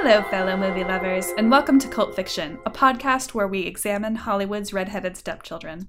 Hello, 0.00 0.22
fellow 0.30 0.56
movie 0.56 0.84
lovers, 0.84 1.32
and 1.36 1.50
welcome 1.50 1.80
to 1.80 1.88
Cult 1.88 2.14
Fiction, 2.14 2.60
a 2.64 2.70
podcast 2.70 3.34
where 3.34 3.48
we 3.48 3.62
examine 3.62 4.14
Hollywood's 4.14 4.72
redheaded 4.72 5.16
stepchildren. 5.16 5.88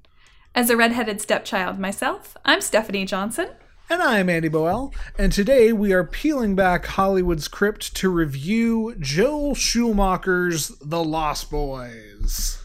As 0.55 0.71
a 0.71 0.75
redheaded 0.75 1.21
stepchild 1.21 1.77
myself, 1.77 2.35
I'm 2.43 2.59
Stephanie 2.59 3.05
Johnson. 3.05 3.49
And 3.87 4.01
I'm 4.01 4.27
Andy 4.27 4.49
Boel, 4.49 4.95
and 5.19 5.31
today 5.31 5.71
we 5.73 5.93
are 5.93 6.03
peeling 6.03 6.55
back 6.55 6.87
Hollywood's 6.87 7.47
crypt 7.47 7.95
to 7.97 8.09
review 8.09 8.95
Joel 8.99 9.53
Schumacher's 9.53 10.69
The 10.81 11.03
Lost 11.03 11.51
Boys. 11.51 12.63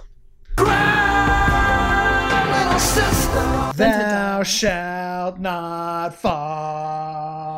Thou 3.77 4.43
shalt 4.43 5.39
not 5.39 6.15
fall. 6.15 7.54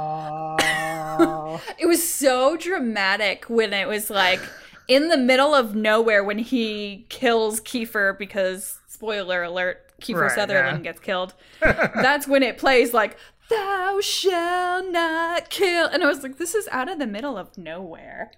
Was 1.97 2.07
so 2.07 2.59
dramatic 2.59 3.47
when 3.47 3.73
it 3.73 3.89
was 3.89 4.11
like 4.11 4.41
in 4.87 5.09
the 5.09 5.17
middle 5.17 5.55
of 5.55 5.75
nowhere 5.75 6.23
when 6.23 6.39
he 6.39 7.07
kills 7.09 7.59
Kiefer 7.61 8.19
because, 8.19 8.79
spoiler 8.87 9.43
alert, 9.43 9.91
Kiefer 10.03 10.23
Right, 10.23 10.33
Sutherland 10.33 10.85
yeah. 10.85 10.93
gets 10.93 11.01
killed. 11.01 11.33
That's 11.61 12.29
when 12.29 12.43
it 12.43 12.59
plays 12.59 12.93
like, 12.93 13.17
Thou 13.49 13.99
shall 14.03 14.91
not 14.91 15.49
kill. 15.49 15.87
And 15.87 16.03
I 16.03 16.07
was 16.07 16.23
like, 16.23 16.37
this 16.37 16.55
is 16.55 16.69
out 16.71 16.91
of 16.91 16.99
the 16.99 17.07
middle 17.07 17.39
of 17.39 17.57
nowhere. 17.57 18.31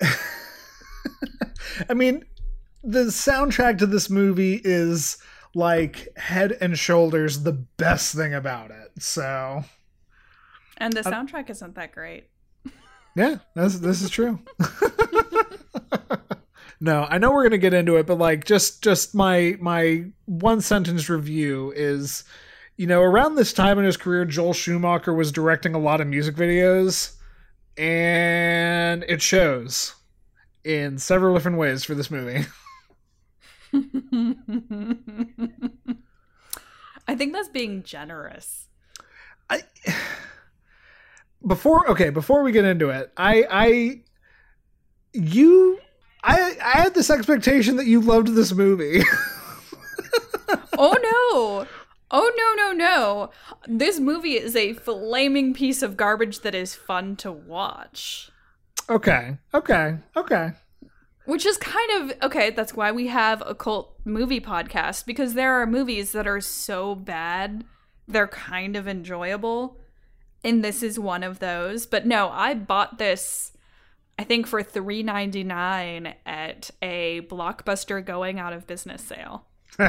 I 1.88 1.94
mean, 1.94 2.24
the 2.82 3.04
soundtrack 3.04 3.78
to 3.78 3.86
this 3.86 4.10
movie 4.10 4.60
is 4.64 5.18
like 5.54 6.08
head 6.16 6.56
and 6.60 6.76
shoulders 6.76 7.44
the 7.44 7.52
best 7.52 8.12
thing 8.14 8.34
about 8.34 8.72
it. 8.72 8.90
So, 8.98 9.64
And 10.78 10.92
the 10.92 11.02
soundtrack 11.02 11.50
isn't 11.50 11.74
that 11.74 11.92
great. 11.92 12.24
Yeah, 13.16 13.36
this 13.54 13.78
this 13.78 14.02
is 14.02 14.10
true. 14.10 14.40
no, 16.80 17.06
I 17.08 17.18
know 17.18 17.30
we're 17.30 17.44
gonna 17.44 17.58
get 17.58 17.72
into 17.72 17.94
it, 17.94 18.08
but 18.08 18.18
like 18.18 18.44
just 18.44 18.82
just 18.82 19.14
my 19.14 19.56
my 19.60 20.06
one 20.24 20.60
sentence 20.60 21.08
review 21.08 21.72
is, 21.76 22.24
you 22.76 22.88
know, 22.88 23.02
around 23.02 23.36
this 23.36 23.52
time 23.52 23.78
in 23.78 23.84
his 23.84 23.96
career, 23.96 24.24
Joel 24.24 24.52
Schumacher 24.52 25.14
was 25.14 25.30
directing 25.30 25.76
a 25.76 25.78
lot 25.78 26.00
of 26.00 26.08
music 26.08 26.34
videos, 26.34 27.14
and 27.78 29.04
it 29.04 29.22
shows 29.22 29.94
in 30.64 30.98
several 30.98 31.34
different 31.34 31.58
ways 31.58 31.84
for 31.84 31.94
this 31.94 32.10
movie. 32.10 32.46
I 37.06 37.14
think 37.14 37.32
that's 37.32 37.48
being 37.48 37.82
generous. 37.82 38.68
I 39.48 39.62
before 41.46 41.88
okay 41.90 42.10
before 42.10 42.42
we 42.42 42.52
get 42.52 42.64
into 42.64 42.88
it 42.90 43.12
i 43.16 43.44
i 43.50 44.00
you 45.12 45.78
i 46.22 46.56
i 46.64 46.78
had 46.80 46.94
this 46.94 47.10
expectation 47.10 47.76
that 47.76 47.86
you 47.86 48.00
loved 48.00 48.28
this 48.34 48.52
movie 48.52 49.02
oh 50.78 50.96
no. 51.02 51.66
Oh 52.10 52.30
no, 52.36 52.54
no, 52.54 52.72
no. 52.72 53.30
This 53.66 53.98
movie 53.98 54.34
is 54.36 54.54
a 54.54 54.74
flaming 54.74 55.52
piece 55.52 55.82
of 55.82 55.96
garbage 55.96 56.40
that 56.40 56.54
is 56.54 56.74
fun 56.74 57.16
to 57.16 57.32
watch. 57.32 58.30
okay 58.88 59.38
okay 59.52 59.96
okay 60.16 60.52
Which 61.24 61.46
is 61.46 61.56
kind 61.56 61.90
of 62.10 62.22
okay, 62.22 62.50
that's 62.50 62.74
why 62.74 62.92
we 62.92 63.06
have 63.08 63.42
a 63.46 63.54
cult 63.54 63.96
movie 64.04 64.40
podcast 64.40 65.06
because 65.06 65.34
there 65.34 65.54
are 65.60 65.66
movies 65.66 66.12
that 66.12 66.26
are 66.26 66.40
so 66.40 66.94
bad 66.94 67.64
they're 68.06 68.28
kind 68.28 68.76
of 68.76 68.86
enjoyable. 68.86 69.78
And 70.44 70.62
this 70.62 70.82
is 70.82 70.98
one 70.98 71.22
of 71.22 71.38
those. 71.38 71.86
But 71.86 72.06
no, 72.06 72.28
I 72.28 72.54
bought 72.54 72.98
this 72.98 73.52
I 74.18 74.24
think 74.24 74.46
for 74.46 74.62
$3.99 74.62 76.14
at 76.24 76.70
a 76.80 77.22
blockbuster 77.22 78.04
going 78.04 78.38
out 78.38 78.52
of 78.52 78.66
business 78.66 79.02
sale. 79.02 79.46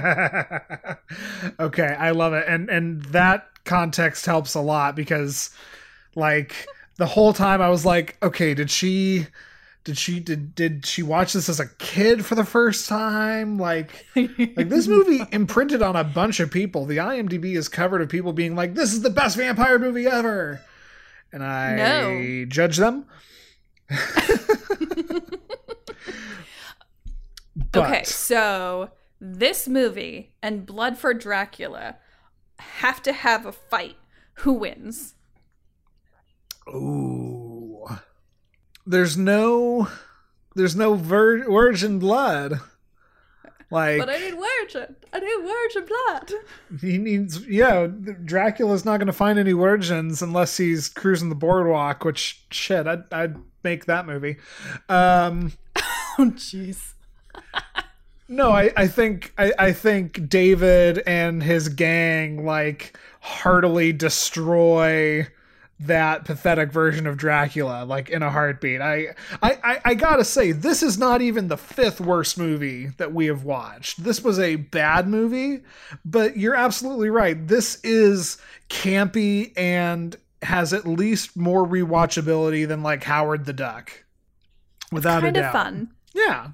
okay 1.60 1.96
i 2.00 2.10
love 2.10 2.34
it 2.34 2.44
and 2.48 2.72
and 2.72 3.04
that 3.04 3.48
context 3.66 4.26
helps 4.26 4.56
a 4.56 4.60
lot 4.60 4.96
because 4.96 5.52
like 6.16 6.66
the 6.98 7.06
whole 7.06 7.34
time 7.34 7.62
i 7.62 7.70
was 7.70 7.86
like 7.86 8.18
okay 8.24 8.56
did 8.56 8.72
she 8.72 9.28
did 9.86 9.98
she 9.98 10.20
did 10.20 10.54
did 10.56 10.86
she 10.86 11.02
watch 11.04 11.32
this 11.34 11.48
as 11.48 11.60
a 11.62 11.68
kid 11.78 12.26
for 12.26 12.36
the 12.36 12.44
first 12.44 12.90
time 12.90 13.58
like 13.58 14.06
like 14.16 14.68
this 14.68 14.88
movie 14.96 15.22
imprinted 15.32 15.82
on 15.82 15.96
a 15.96 16.04
bunch 16.04 16.40
of 16.42 16.52
people 16.52 16.86
the 16.86 16.98
imdb 16.98 17.56
is 17.56 17.70
covered 17.70 18.02
of 18.02 18.10
people 18.10 18.34
being 18.34 18.56
like 18.56 18.74
this 18.74 18.92
is 18.92 19.02
the 19.02 19.10
best 19.10 19.38
vampire 19.38 19.80
movie 19.80 20.06
ever 20.08 20.60
and 21.32 21.44
i 21.44 21.76
No. 21.76 22.46
judge 22.50 22.78
them 22.78 23.06
but 27.56 27.76
Okay, 27.76 28.04
so 28.04 28.90
this 29.20 29.68
movie 29.68 30.34
and 30.42 30.66
Blood 30.66 30.98
for 30.98 31.14
Dracula 31.14 31.98
have 32.58 33.02
to 33.04 33.14
have 33.14 33.46
a 33.46 33.52
fight. 33.52 33.96
Who 34.40 34.54
wins? 34.54 35.14
Ooh. 36.70 37.25
There's 38.86 39.18
no 39.18 39.88
there's 40.56 40.76
no 40.76 40.94
vir- 40.96 41.50
virgin 41.50 42.00
blood. 42.00 42.60
Like 43.72 43.98
But 44.00 44.10
I 44.10 44.20
need 44.20 44.36
virgin. 44.36 44.96
I 45.12 45.20
need 45.20 45.42
virgin 45.42 45.88
blood. 45.88 46.82
he 46.82 46.98
needs 46.98 47.46
yeah, 47.48 47.88
Dracula's 47.88 48.86
not 48.86 48.98
going 48.98 49.08
to 49.08 49.14
find 49.14 49.40
any 49.40 49.54
virgins 49.54 50.22
unless 50.22 50.56
he's 50.58 50.88
cruising 50.88 51.30
the 51.30 51.36
boardwalk, 51.36 52.06
which 52.06 52.46
shit, 52.52 52.86
I'd 52.88 53.12
I'd 53.12 53.36
make 53.64 53.86
that 53.86 54.06
movie. 54.06 54.38
Um 54.88 55.54
Oh, 56.18 56.32
jeez. 56.32 56.94
no, 58.30 58.52
I, 58.52 58.72
I 58.78 58.88
think 58.88 59.34
I, 59.38 59.52
I 59.60 59.72
think 59.74 60.30
David 60.30 61.04
and 61.06 61.44
his 61.44 61.68
gang 61.70 62.46
like 62.46 62.98
heartily 63.20 63.92
destroy 63.92 65.28
that 65.80 66.24
pathetic 66.24 66.72
version 66.72 67.06
of 67.06 67.18
Dracula 67.18 67.84
like 67.84 68.10
in 68.10 68.24
a 68.24 68.30
heartbeat. 68.30 68.82
I, 68.82 69.08
I 69.42 69.60
I 69.64 69.82
I 69.86 69.94
gotta 69.94 70.24
say 70.24 70.52
this 70.52 70.82
is 70.82 70.98
not 70.98 71.22
even 71.22 71.48
the 71.48 71.58
fifth 71.58 72.00
worst 72.00 72.38
movie 72.38 72.88
that 72.98 73.14
we 73.14 73.26
have 73.28 73.44
watched. 73.44 74.04
This 74.04 74.24
was 74.24 74.40
a 74.40 74.56
bad 74.56 75.08
movie, 75.08 75.64
but 76.06 76.38
you're 76.38 76.56
absolutely 76.56 77.10
right. 77.10 77.48
This 77.48 77.80
is 77.84 78.38
campy 78.70 79.52
and 79.58 80.16
has 80.42 80.74
at 80.74 80.86
least 80.86 81.36
more 81.36 81.68
rewatchability 81.68 82.68
than 82.68 82.84
like 82.84 83.04
Howard 83.04 83.46
the 83.46 83.54
Duck. 83.54 83.92
Without 84.92 85.22
Kind 85.22 85.38
a 85.38 85.48
of 85.48 85.52
fun. 85.52 85.92
Yeah. 86.14 86.50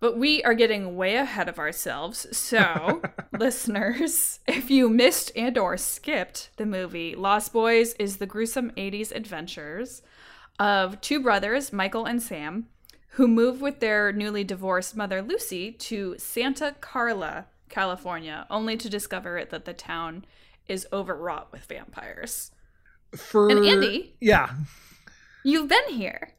But 0.00 0.16
we 0.16 0.42
are 0.44 0.54
getting 0.54 0.96
way 0.96 1.16
ahead 1.16 1.48
of 1.48 1.58
ourselves. 1.58 2.26
So, 2.36 3.02
listeners, 3.38 4.40
if 4.48 4.70
you 4.70 4.88
missed 4.88 5.30
and 5.36 5.58
or 5.58 5.76
skipped 5.76 6.50
the 6.56 6.64
movie, 6.64 7.14
Lost 7.14 7.52
Boys 7.52 7.92
is 7.98 8.16
the 8.16 8.26
gruesome 8.26 8.70
80s 8.72 9.12
adventures 9.12 10.00
of 10.58 11.00
two 11.02 11.20
brothers, 11.20 11.72
Michael 11.72 12.06
and 12.06 12.22
Sam, 12.22 12.66
who 13.10 13.28
move 13.28 13.60
with 13.60 13.80
their 13.80 14.10
newly 14.10 14.42
divorced 14.42 14.96
mother 14.96 15.20
Lucy 15.20 15.72
to 15.72 16.14
Santa 16.18 16.74
Carla, 16.80 17.46
California, 17.68 18.46
only 18.48 18.76
to 18.78 18.88
discover 18.88 19.44
that 19.50 19.64
the 19.66 19.74
town 19.74 20.24
is 20.66 20.86
overwrought 20.92 21.52
with 21.52 21.64
vampires. 21.64 22.52
For 23.16 23.50
And 23.50 23.66
Andy? 23.66 24.14
Yeah. 24.20 24.50
You've 25.44 25.68
been 25.68 25.88
here. 25.90 26.34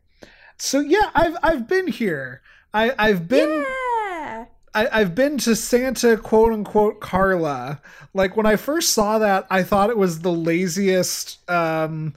So 0.57 0.79
yeah, 0.79 1.09
I've 1.13 1.35
I've 1.43 1.67
been 1.67 1.87
here. 1.87 2.41
I 2.73 2.93
I've 2.97 3.27
been 3.27 3.49
Yeah. 3.49 4.45
I, 4.73 4.87
I've 5.01 5.15
been 5.15 5.37
to 5.39 5.55
Santa 5.55 6.17
quote 6.17 6.53
unquote 6.53 6.99
Carla. 7.01 7.81
Like 8.13 8.37
when 8.37 8.45
I 8.45 8.55
first 8.55 8.91
saw 8.91 9.19
that, 9.19 9.45
I 9.49 9.63
thought 9.63 9.89
it 9.89 9.97
was 9.97 10.21
the 10.21 10.31
laziest 10.31 11.49
um 11.49 12.13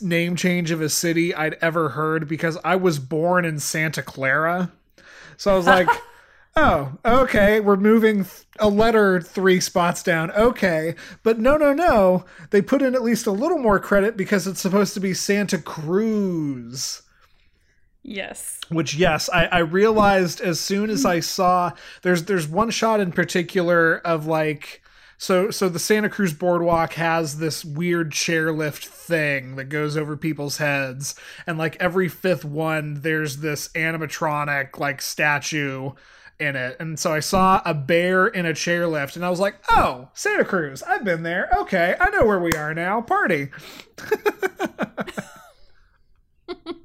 name 0.00 0.34
change 0.34 0.70
of 0.70 0.80
a 0.80 0.88
city 0.88 1.34
I'd 1.34 1.54
ever 1.60 1.90
heard 1.90 2.26
because 2.26 2.56
I 2.64 2.76
was 2.76 2.98
born 2.98 3.44
in 3.44 3.58
Santa 3.60 4.02
Clara. 4.02 4.72
So 5.36 5.52
I 5.52 5.56
was 5.56 5.66
like, 5.66 5.88
oh, 6.56 6.92
okay, 7.04 7.60
we're 7.60 7.76
moving 7.76 8.24
th- 8.24 8.44
a 8.58 8.68
letter 8.68 9.20
three 9.20 9.60
spots 9.60 10.02
down. 10.02 10.30
Okay. 10.32 10.94
But 11.22 11.38
no, 11.38 11.56
no, 11.56 11.72
no. 11.74 12.24
They 12.50 12.62
put 12.62 12.82
in 12.82 12.94
at 12.94 13.02
least 13.02 13.26
a 13.26 13.32
little 13.32 13.58
more 13.58 13.78
credit 13.78 14.16
because 14.16 14.46
it's 14.46 14.60
supposed 14.60 14.94
to 14.94 15.00
be 15.00 15.12
Santa 15.12 15.58
Cruz 15.58 17.02
Yes. 18.06 18.60
which 18.68 18.94
yes 18.94 19.30
I, 19.32 19.46
I 19.46 19.58
realized 19.60 20.42
as 20.42 20.60
soon 20.60 20.90
as 20.90 21.06
i 21.06 21.20
saw 21.20 21.72
there's 22.02 22.24
there's 22.24 22.46
one 22.46 22.68
shot 22.70 23.00
in 23.00 23.12
particular 23.12 23.96
of 23.98 24.26
like 24.26 24.82
so 25.16 25.50
so 25.50 25.70
the 25.70 25.78
santa 25.78 26.10
cruz 26.10 26.34
boardwalk 26.34 26.92
has 26.94 27.38
this 27.38 27.64
weird 27.64 28.10
chairlift 28.12 28.84
thing 28.84 29.56
that 29.56 29.64
goes 29.70 29.96
over 29.96 30.16
people's 30.16 30.58
heads. 30.58 31.14
And 31.46 31.56
like 31.58 31.76
every 31.80 32.08
fifth 32.08 32.44
one 32.44 33.00
there's 33.00 33.38
this 33.38 33.68
animatronic 33.68 34.78
like 34.78 35.00
statue 35.00 35.92
in 36.38 36.56
it. 36.56 36.76
And 36.80 36.98
so 36.98 37.12
i 37.12 37.20
saw 37.20 37.62
a 37.64 37.72
bear 37.72 38.26
in 38.26 38.44
a 38.44 38.52
chairlift 38.52 39.16
and 39.16 39.24
i 39.24 39.30
was 39.30 39.40
like 39.40 39.56
oh 39.70 40.08
santa 40.12 40.44
cruz 40.44 40.82
i've 40.82 41.04
been 41.04 41.22
there. 41.22 41.48
Okay 41.56 41.94
i 41.98 42.10
know 42.10 42.26
where 42.26 42.40
we 42.40 42.52
are 42.52 42.74
now. 42.74 43.00
Party 43.00 43.48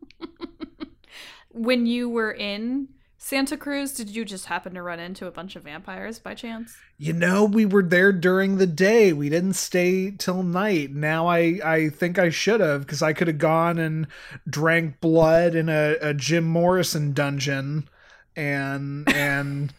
when 1.60 1.86
you 1.86 2.08
were 2.08 2.32
in 2.32 2.88
Santa 3.18 3.58
Cruz, 3.58 3.92
did 3.92 4.10
you 4.10 4.24
just 4.24 4.46
happen 4.46 4.74
to 4.76 4.82
run 4.82 4.98
into 4.98 5.28
a 5.28 5.32
bunch 5.32 5.58
of 5.58 5.64
vampires 5.64 6.18
by 6.20 6.34
chance? 6.34 6.78
You 6.98 7.12
know, 7.12 7.44
we 7.44 7.66
were 7.66 7.84
there 7.84 8.14
during 8.14 8.58
the 8.58 8.66
day. 8.66 9.12
We 9.12 9.28
didn't 9.28 9.54
stay 9.54 10.12
till 10.12 10.42
night. 10.42 10.92
Now 10.92 11.28
I 11.28 11.60
I 11.64 11.90
think 11.90 12.18
I 12.18 12.30
should 12.30 12.62
have 12.62 12.82
because 12.82 13.02
I 13.02 13.12
could 13.12 13.28
have 13.28 13.38
gone 13.38 13.78
and 13.78 14.08
drank 14.50 15.02
blood 15.02 15.54
in 15.54 15.68
a, 15.68 15.98
a 16.02 16.14
Jim 16.14 16.46
Morrison 16.46 17.12
dungeon 17.12 17.90
and 18.38 19.14
and 19.14 19.74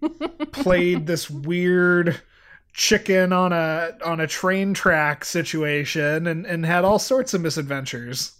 played 0.52 1.06
this 1.06 1.30
weird 1.30 2.20
chicken 2.72 3.32
on 3.32 3.52
a 3.52 3.92
on 4.04 4.18
a 4.18 4.26
train 4.26 4.74
track 4.74 5.24
situation 5.24 6.26
and 6.26 6.44
and 6.44 6.66
had 6.66 6.84
all 6.84 6.98
sorts 6.98 7.34
of 7.34 7.40
misadventures. 7.40 8.32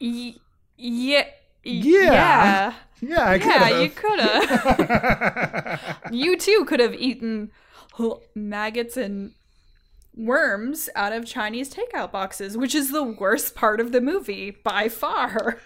Y- 0.00 0.34
yeah. 0.76 1.24
Yeah. 1.62 2.74
Yeah, 3.00 3.24
I 3.24 3.34
yeah, 3.34 3.80
you 3.80 3.90
could 3.90 4.20
have. 4.20 5.98
you 6.10 6.38
too 6.38 6.64
could 6.66 6.80
have 6.80 6.94
eaten 6.94 7.50
maggots 8.34 8.96
and 8.96 9.32
worms 10.14 10.88
out 10.94 11.12
of 11.12 11.26
Chinese 11.26 11.72
takeout 11.72 12.10
boxes, 12.10 12.56
which 12.56 12.74
is 12.74 12.90
the 12.90 13.02
worst 13.02 13.54
part 13.54 13.80
of 13.80 13.92
the 13.92 14.00
movie 14.00 14.50
by 14.50 14.88
far. 14.88 15.60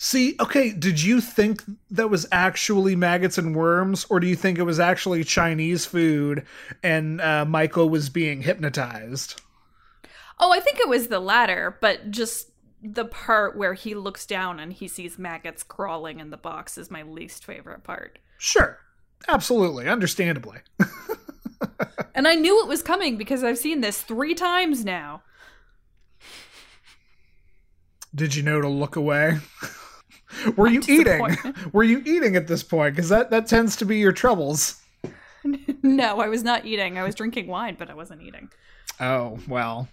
See, 0.00 0.36
okay, 0.38 0.72
did 0.72 1.02
you 1.02 1.20
think 1.20 1.62
that 1.90 2.08
was 2.08 2.26
actually 2.30 2.94
maggots 2.94 3.36
and 3.36 3.54
worms, 3.54 4.06
or 4.08 4.20
do 4.20 4.28
you 4.28 4.36
think 4.36 4.58
it 4.58 4.62
was 4.62 4.78
actually 4.78 5.24
Chinese 5.24 5.84
food 5.86 6.44
and 6.84 7.20
uh, 7.20 7.44
Michael 7.44 7.88
was 7.88 8.08
being 8.08 8.42
hypnotized? 8.42 9.40
Oh, 10.38 10.52
I 10.52 10.60
think 10.60 10.78
it 10.78 10.88
was 10.88 11.08
the 11.08 11.18
latter, 11.18 11.76
but 11.80 12.12
just 12.12 12.50
the 12.82 13.04
part 13.04 13.56
where 13.56 13.74
he 13.74 13.94
looks 13.94 14.26
down 14.26 14.60
and 14.60 14.72
he 14.72 14.88
sees 14.88 15.18
maggots 15.18 15.62
crawling 15.62 16.20
in 16.20 16.30
the 16.30 16.36
box 16.36 16.78
is 16.78 16.90
my 16.90 17.02
least 17.02 17.44
favorite 17.44 17.82
part. 17.82 18.18
Sure. 18.38 18.78
Absolutely. 19.26 19.88
Understandably. 19.88 20.58
and 22.14 22.28
I 22.28 22.34
knew 22.34 22.62
it 22.62 22.68
was 22.68 22.82
coming 22.82 23.16
because 23.16 23.42
I've 23.42 23.58
seen 23.58 23.80
this 23.80 24.02
three 24.02 24.34
times 24.34 24.84
now. 24.84 25.22
Did 28.14 28.34
you 28.34 28.42
know 28.42 28.60
to 28.60 28.68
look 28.68 28.96
away? 28.96 29.38
Were 30.56 30.68
you 30.68 30.82
eating? 30.88 31.36
Were 31.72 31.84
you 31.84 32.02
eating 32.04 32.36
at 32.36 32.46
this 32.46 32.62
point? 32.62 32.94
Because 32.94 33.08
that, 33.08 33.30
that 33.30 33.46
tends 33.46 33.76
to 33.76 33.84
be 33.84 33.98
your 33.98 34.12
troubles. 34.12 34.80
no, 35.82 36.20
I 36.20 36.28
was 36.28 36.42
not 36.42 36.64
eating. 36.64 36.98
I 36.98 37.02
was 37.02 37.14
drinking 37.14 37.48
wine, 37.48 37.76
but 37.78 37.90
I 37.90 37.94
wasn't 37.94 38.22
eating. 38.22 38.50
Oh, 39.00 39.38
well. 39.48 39.88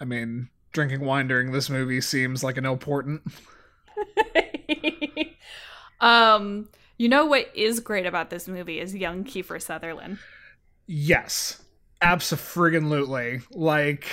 I 0.00 0.04
mean, 0.04 0.48
drinking 0.74 1.00
wine 1.00 1.26
during 1.26 1.52
this 1.52 1.70
movie 1.70 2.02
seems 2.02 2.44
like 2.44 2.58
an 2.58 2.66
important. 2.66 3.22
um, 6.00 6.68
you 6.98 7.08
know 7.08 7.24
what 7.24 7.50
is 7.54 7.80
great 7.80 8.04
about 8.04 8.28
this 8.28 8.46
movie 8.46 8.78
is 8.78 8.94
young 8.94 9.24
Kiefer 9.24 9.62
Sutherland. 9.62 10.18
Yes, 10.86 11.62
absolutely. 12.02 13.40
Like, 13.50 14.06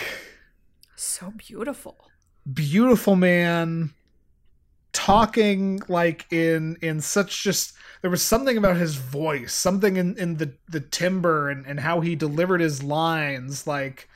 so 0.96 1.34
beautiful, 1.36 1.98
beautiful 2.54 3.18
man, 3.18 3.94
talking 4.94 5.82
like 5.88 6.32
in 6.32 6.78
in 6.82 7.02
such 7.02 7.44
just 7.44 7.74
there 8.02 8.12
was 8.12 8.22
something 8.22 8.58
about 8.58 8.76
his 8.76 8.96
voice 8.96 9.54
something 9.54 9.96
in 9.96 10.18
in 10.18 10.36
the 10.36 10.54
the 10.68 10.82
timbre 10.82 11.50
and 11.50 11.66
and 11.66 11.80
how 11.80 12.02
he 12.02 12.14
delivered 12.14 12.60
his 12.60 12.84
lines 12.84 13.66
like 13.66 14.10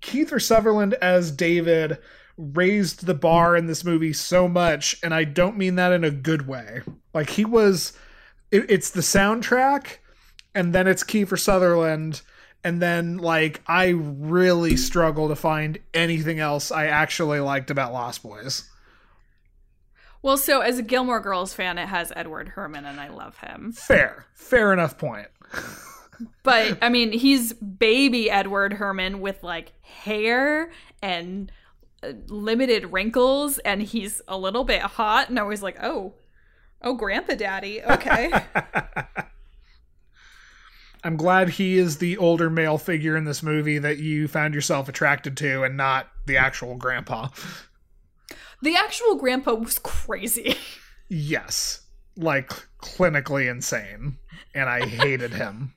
Kiefer 0.00 0.40
Sutherland 0.40 0.94
as 0.94 1.30
David 1.30 1.98
raised 2.36 3.06
the 3.06 3.14
bar 3.14 3.56
in 3.56 3.66
this 3.66 3.84
movie 3.84 4.12
so 4.12 4.48
much, 4.48 4.96
and 5.02 5.12
I 5.12 5.24
don't 5.24 5.58
mean 5.58 5.74
that 5.74 5.92
in 5.92 6.04
a 6.04 6.10
good 6.10 6.46
way. 6.46 6.82
Like 7.12 7.30
he 7.30 7.44
was, 7.44 7.92
it, 8.50 8.70
it's 8.70 8.90
the 8.90 9.00
soundtrack, 9.00 9.98
and 10.54 10.74
then 10.74 10.86
it's 10.86 11.02
Kiefer 11.02 11.38
Sutherland, 11.38 12.22
and 12.62 12.80
then 12.80 13.18
like 13.18 13.60
I 13.66 13.88
really 13.88 14.76
struggle 14.76 15.28
to 15.28 15.36
find 15.36 15.78
anything 15.92 16.38
else 16.38 16.70
I 16.70 16.86
actually 16.86 17.40
liked 17.40 17.70
about 17.70 17.92
Lost 17.92 18.22
Boys. 18.22 18.70
Well, 20.22 20.36
so 20.36 20.60
as 20.60 20.78
a 20.78 20.82
Gilmore 20.82 21.20
Girls 21.20 21.54
fan, 21.54 21.78
it 21.78 21.86
has 21.86 22.12
Edward 22.16 22.52
Herrmann, 22.54 22.84
and 22.84 23.00
I 23.00 23.08
love 23.08 23.38
him. 23.38 23.72
Fair, 23.72 24.26
fair 24.34 24.72
enough 24.72 24.98
point. 24.98 25.28
but 26.42 26.78
I 26.82 26.88
mean, 26.88 27.12
he's 27.12 27.52
baby 27.52 28.30
Edward 28.30 28.74
Herrmann 28.74 29.20
with 29.20 29.42
like 29.42 29.72
hair 29.82 30.70
and 31.02 31.52
uh, 32.02 32.12
limited 32.26 32.92
wrinkles, 32.92 33.58
and 33.58 33.82
he's 33.82 34.22
a 34.28 34.38
little 34.38 34.64
bit 34.64 34.82
hot. 34.82 35.28
And 35.28 35.38
I 35.38 35.42
was 35.42 35.62
like, 35.62 35.78
oh, 35.82 36.14
oh, 36.82 36.94
Grandpa 36.94 37.34
Daddy, 37.34 37.82
okay. 37.82 38.32
I'm 41.04 41.16
glad 41.16 41.50
he 41.50 41.78
is 41.78 41.98
the 41.98 42.16
older 42.16 42.50
male 42.50 42.76
figure 42.78 43.16
in 43.16 43.24
this 43.24 43.42
movie 43.42 43.78
that 43.78 43.98
you 43.98 44.26
found 44.26 44.54
yourself 44.54 44.88
attracted 44.88 45.36
to, 45.38 45.62
and 45.62 45.76
not 45.76 46.08
the 46.26 46.36
actual 46.36 46.74
grandpa. 46.76 47.28
The 48.60 48.76
actual 48.76 49.14
grandpa 49.14 49.54
was 49.54 49.78
crazy. 49.78 50.56
Yes, 51.10 51.86
like 52.18 52.50
clinically 52.82 53.50
insane, 53.50 54.18
and 54.54 54.68
I 54.68 54.84
hated 54.84 55.32
him. 55.32 55.72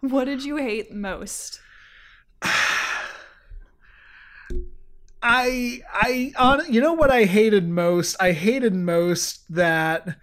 What 0.00 0.24
did 0.24 0.44
you 0.44 0.56
hate 0.56 0.92
most? 0.92 1.60
I 5.22 5.80
I 5.92 6.32
on 6.38 6.72
you 6.72 6.80
know 6.80 6.92
what 6.92 7.10
I 7.10 7.24
hated 7.24 7.68
most? 7.68 8.16
I 8.20 8.32
hated 8.32 8.74
most 8.74 9.42
that 9.52 10.16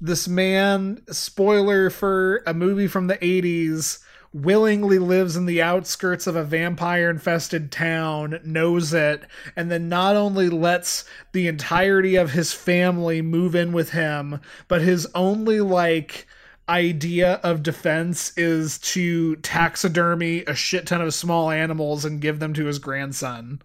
this 0.00 0.26
man, 0.26 1.02
spoiler 1.10 1.90
for 1.90 2.42
a 2.46 2.54
movie 2.54 2.86
from 2.86 3.06
the 3.06 3.18
80s, 3.18 3.98
willingly 4.32 4.98
lives 4.98 5.36
in 5.36 5.44
the 5.44 5.60
outskirts 5.60 6.26
of 6.26 6.36
a 6.36 6.44
vampire 6.44 7.10
infested 7.10 7.70
town, 7.70 8.40
knows 8.42 8.94
it, 8.94 9.24
and 9.56 9.70
then 9.70 9.90
not 9.90 10.16
only 10.16 10.48
lets 10.48 11.04
the 11.32 11.48
entirety 11.48 12.16
of 12.16 12.30
his 12.30 12.54
family 12.54 13.20
move 13.20 13.54
in 13.54 13.72
with 13.72 13.90
him, 13.90 14.40
but 14.68 14.80
his 14.80 15.06
only 15.14 15.60
like 15.60 16.26
idea 16.70 17.34
of 17.42 17.62
defense 17.62 18.32
is 18.38 18.78
to 18.78 19.36
taxidermy 19.36 20.44
a 20.46 20.54
shit 20.54 20.86
ton 20.86 21.02
of 21.02 21.12
small 21.12 21.50
animals 21.50 22.04
and 22.04 22.20
give 22.20 22.38
them 22.38 22.54
to 22.54 22.64
his 22.64 22.78
grandson 22.78 23.60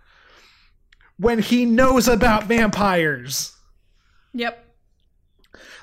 when 1.18 1.40
he 1.40 1.66
knows 1.66 2.08
about 2.08 2.44
vampires. 2.46 3.56
Yep. 4.34 4.62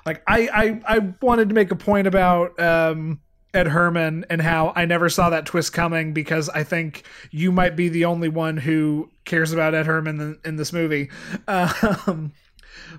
Like 0.04 0.22
I 0.26 0.48
I, 0.86 0.96
I 0.96 0.98
wanted 1.22 1.48
to 1.48 1.54
make 1.54 1.70
a 1.70 1.76
point 1.76 2.06
about 2.06 2.58
um 2.60 3.20
Ed 3.54 3.68
Herrmann 3.68 4.24
and 4.30 4.40
how 4.40 4.72
I 4.74 4.86
never 4.86 5.08
saw 5.08 5.30
that 5.30 5.46
twist 5.46 5.72
coming 5.72 6.12
because 6.12 6.48
I 6.48 6.64
think 6.64 7.04
you 7.30 7.52
might 7.52 7.76
be 7.76 7.88
the 7.88 8.06
only 8.06 8.28
one 8.28 8.56
who 8.56 9.10
cares 9.24 9.52
about 9.52 9.74
Ed 9.74 9.86
Herrmann 9.86 10.20
in, 10.20 10.38
in 10.44 10.56
this 10.56 10.72
movie. 10.72 11.10
Um, 11.48 12.32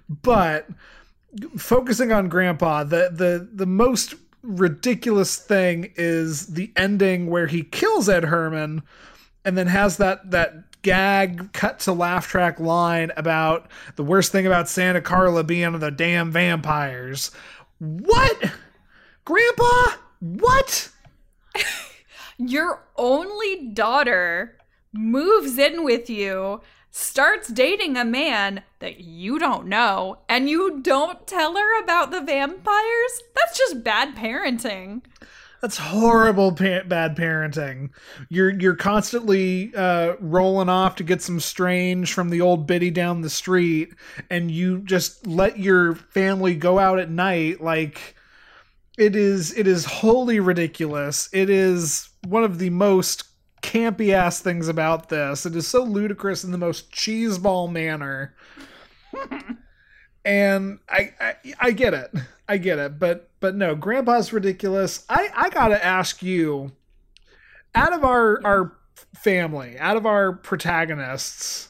but 0.10 0.68
focusing 1.58 2.12
on 2.12 2.30
grandpa 2.30 2.84
the 2.84 3.10
the 3.12 3.50
the 3.52 3.66
most 3.66 4.16
ridiculous 4.42 5.38
thing 5.38 5.92
is 5.96 6.48
the 6.48 6.72
ending 6.76 7.28
where 7.28 7.48
he 7.48 7.64
kills 7.64 8.10
ed 8.10 8.26
herrmann 8.26 8.84
and 9.46 9.58
then 9.58 9.68
has 9.68 9.98
that 9.98 10.32
that 10.32 10.82
gag 10.84 11.52
cut 11.54 11.80
to 11.80 11.94
laugh 11.94 12.28
track 12.28 12.60
line 12.60 13.12
about 13.18 13.68
the 13.96 14.04
worst 14.04 14.32
thing 14.32 14.46
about 14.46 14.70
santa 14.70 15.02
carla 15.02 15.44
being 15.44 15.80
the 15.80 15.90
damn 15.90 16.30
vampires. 16.32 17.32
What? 17.80 18.52
Grandpa? 19.26 19.98
What? 20.20 20.90
Your 22.38 22.84
only 22.98 23.70
daughter 23.70 24.58
moves 24.92 25.58
in 25.58 25.84
with 25.84 26.10
you 26.10 26.62
starts 26.96 27.48
dating 27.48 27.98
a 27.98 28.06
man 28.06 28.62
that 28.78 29.00
you 29.00 29.40
don't 29.40 29.68
know 29.68 30.20
and 30.30 30.48
you 30.48 30.80
don't 30.80 31.26
tell 31.26 31.56
her 31.56 31.84
about 31.84 32.12
the 32.12 32.22
vampires? 32.22 33.24
That's 33.36 33.58
just 33.58 33.84
bad 33.84 34.16
parenting. 34.16 35.02
That's 35.60 35.78
horrible 35.78 36.52
pa- 36.52 36.84
bad 36.86 37.16
parenting. 37.16 37.90
You're 38.30 38.52
you're 38.52 38.76
constantly 38.76 39.74
uh, 39.76 40.16
rolling 40.20 40.70
off 40.70 40.98
to 40.98 41.04
get 41.04 41.22
some 41.22 41.40
strange 41.40 42.14
from 42.14 42.30
the 42.30 42.42
old 42.42 42.68
biddy 42.68 42.92
down 42.92 43.22
the 43.22 43.30
street, 43.30 43.94
and 44.30 44.52
you 44.52 44.80
just 44.80 45.26
let 45.26 45.58
your 45.58 45.96
family 45.96 46.54
go 46.54 46.80
out 46.80 47.00
at 47.00 47.10
night. 47.10 47.62
Like 47.62 48.16
it 48.98 49.16
is 49.16 49.58
it 49.58 49.66
is 49.66 49.86
wholly 49.86 50.40
ridiculous. 50.42 51.30
It 51.32 51.50
is 51.50 52.10
one 52.28 52.44
of 52.44 52.60
the 52.60 52.70
most 52.70 53.24
campy 53.64 54.14
ass 54.14 54.42
things 54.42 54.68
about 54.68 55.10
this. 55.10 55.46
It 55.48 55.56
is 55.56 55.68
so 55.68 55.84
ludicrous 55.84 56.44
in 56.44 56.52
the 56.52 56.58
most 56.58 56.92
cheeseball 56.92 57.72
manner. 57.72 58.36
and 60.26 60.80
I, 60.88 61.14
I 61.20 61.36
I 61.60 61.72
get 61.72 61.96
it. 61.96 62.12
I 62.48 62.58
get 62.58 62.78
it. 62.78 63.00
But 63.00 63.32
but 63.40 63.56
no, 63.56 63.74
grandpa's 63.74 64.32
ridiculous. 64.32 65.06
I 65.10 65.30
I 65.34 65.50
got 65.50 65.70
to 65.70 65.84
ask 65.84 66.22
you 66.22 66.74
out 67.74 67.94
of 67.94 68.04
our 68.04 68.40
our 68.46 68.74
family, 69.16 69.80
out 69.80 69.98
of 69.98 70.06
our 70.06 70.34
protagonists, 70.34 71.70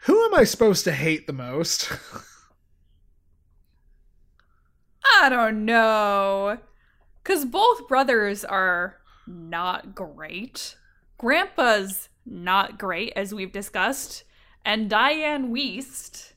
who 0.00 0.24
am 0.26 0.34
I 0.34 0.44
supposed 0.44 0.84
to 0.84 0.92
hate 0.92 1.26
the 1.26 1.32
most? 1.32 1.90
I 5.20 5.28
don't 5.28 5.64
know. 5.64 6.58
Because 7.22 7.44
both 7.44 7.88
brothers 7.88 8.44
are 8.44 8.98
not 9.26 9.94
great. 9.94 10.76
Grandpa's 11.18 12.08
not 12.24 12.78
great, 12.78 13.12
as 13.16 13.34
we've 13.34 13.52
discussed. 13.52 14.24
And 14.64 14.90
Dianne 14.90 15.50
Wiest, 15.50 16.32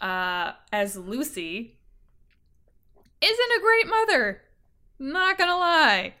uh, 0.00 0.52
as 0.72 0.96
Lucy, 0.96 1.78
isn't 3.20 3.58
a 3.58 3.60
great 3.60 3.86
mother. 3.86 4.42
Not 4.98 5.38
gonna 5.38 5.56
lie. 5.56 6.14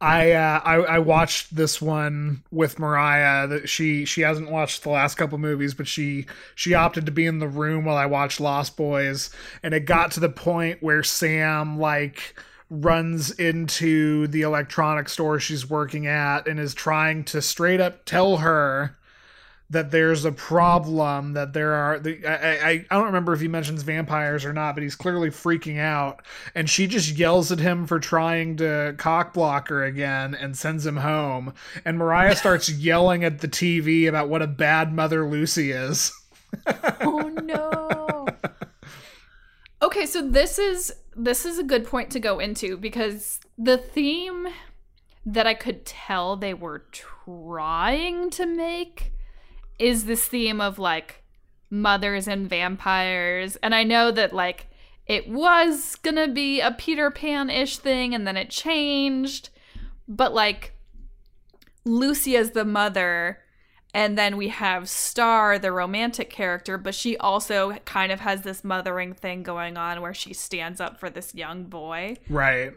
I, 0.00 0.30
uh, 0.30 0.60
I 0.64 0.74
I 0.76 0.98
watched 1.00 1.56
this 1.56 1.82
one 1.82 2.44
with 2.52 2.78
Mariah. 2.78 3.48
That 3.48 3.68
she 3.68 4.04
she 4.04 4.20
hasn't 4.20 4.50
watched 4.50 4.84
the 4.84 4.90
last 4.90 5.16
couple 5.16 5.38
movies, 5.38 5.74
but 5.74 5.88
she 5.88 6.26
she 6.54 6.74
opted 6.74 7.06
to 7.06 7.12
be 7.12 7.26
in 7.26 7.40
the 7.40 7.48
room 7.48 7.84
while 7.84 7.96
I 7.96 8.06
watched 8.06 8.38
Lost 8.38 8.76
Boys, 8.76 9.30
and 9.62 9.74
it 9.74 9.86
got 9.86 10.12
to 10.12 10.20
the 10.20 10.28
point 10.28 10.82
where 10.82 11.02
Sam 11.02 11.80
like 11.80 12.38
runs 12.70 13.30
into 13.30 14.26
the 14.26 14.42
electronic 14.42 15.08
store 15.08 15.40
she's 15.40 15.68
working 15.68 16.06
at 16.06 16.46
and 16.46 16.60
is 16.60 16.74
trying 16.74 17.24
to 17.24 17.40
straight 17.40 17.80
up 17.80 18.04
tell 18.04 18.38
her 18.38 18.94
that 19.70 19.90
there's 19.90 20.24
a 20.24 20.32
problem 20.32 21.34
that 21.34 21.52
there 21.52 21.74
are 21.74 21.98
the, 21.98 22.24
I, 22.26 22.70
I 22.70 22.70
I 22.90 22.94
don't 22.96 23.06
remember 23.06 23.34
if 23.34 23.40
he 23.40 23.48
mentions 23.48 23.82
vampires 23.82 24.44
or 24.44 24.52
not, 24.52 24.74
but 24.74 24.82
he's 24.82 24.94
clearly 24.94 25.30
freaking 25.30 25.78
out, 25.78 26.22
and 26.54 26.70
she 26.70 26.86
just 26.86 27.16
yells 27.18 27.52
at 27.52 27.58
him 27.58 27.86
for 27.86 28.00
trying 28.00 28.56
to 28.56 28.94
cock 28.96 29.34
block 29.34 29.68
her 29.68 29.84
again 29.84 30.34
and 30.34 30.56
sends 30.56 30.86
him 30.86 30.96
home. 30.96 31.52
And 31.84 31.98
Mariah 31.98 32.36
starts 32.36 32.70
yelling 32.70 33.24
at 33.24 33.40
the 33.40 33.48
TV 33.48 34.08
about 34.08 34.28
what 34.28 34.42
a 34.42 34.46
bad 34.46 34.92
mother 34.92 35.28
Lucy 35.28 35.70
is. 35.70 36.12
oh 37.00 37.28
no. 37.42 38.26
Okay, 39.80 40.06
so 40.06 40.22
this 40.22 40.58
is 40.58 40.92
this 41.14 41.44
is 41.44 41.58
a 41.58 41.64
good 41.64 41.86
point 41.86 42.10
to 42.10 42.20
go 42.20 42.38
into 42.38 42.76
because 42.76 43.40
the 43.56 43.78
theme 43.78 44.48
that 45.26 45.46
I 45.46 45.54
could 45.54 45.84
tell 45.84 46.36
they 46.36 46.54
were 46.54 46.84
trying 46.90 48.30
to 48.30 48.46
make 48.46 49.12
is 49.78 50.04
this 50.04 50.26
theme 50.26 50.60
of 50.60 50.78
like 50.78 51.22
mothers 51.70 52.26
and 52.26 52.48
vampires. 52.48 53.56
And 53.56 53.74
I 53.74 53.84
know 53.84 54.10
that 54.10 54.32
like 54.32 54.66
it 55.06 55.28
was 55.28 55.94
gonna 55.96 56.28
be 56.28 56.60
a 56.60 56.72
Peter 56.72 57.10
Pan 57.10 57.48
ish 57.48 57.78
thing 57.78 58.14
and 58.14 58.26
then 58.26 58.36
it 58.36 58.50
changed. 58.50 59.50
But 60.08 60.34
like 60.34 60.72
Lucy 61.84 62.36
as 62.36 62.50
the 62.50 62.64
mother, 62.64 63.40
and 63.98 64.16
then 64.16 64.36
we 64.36 64.48
have 64.48 64.88
Star, 64.88 65.58
the 65.58 65.72
romantic 65.72 66.30
character, 66.30 66.78
but 66.78 66.94
she 66.94 67.16
also 67.16 67.72
kind 67.84 68.12
of 68.12 68.20
has 68.20 68.42
this 68.42 68.62
mothering 68.62 69.12
thing 69.12 69.42
going 69.42 69.76
on 69.76 70.00
where 70.00 70.14
she 70.14 70.32
stands 70.32 70.80
up 70.80 71.00
for 71.00 71.10
this 71.10 71.34
young 71.34 71.64
boy. 71.64 72.16
Right. 72.28 72.72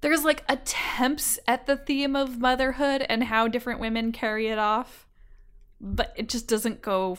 There's 0.00 0.24
like 0.24 0.44
attempts 0.48 1.38
at 1.46 1.66
the 1.66 1.76
theme 1.76 2.16
of 2.16 2.38
motherhood 2.38 3.04
and 3.08 3.24
how 3.24 3.48
different 3.48 3.80
women 3.80 4.12
carry 4.12 4.48
it 4.48 4.58
off 4.58 5.04
but 5.84 6.12
it 6.16 6.28
just 6.28 6.48
doesn't 6.48 6.82
go 6.82 7.18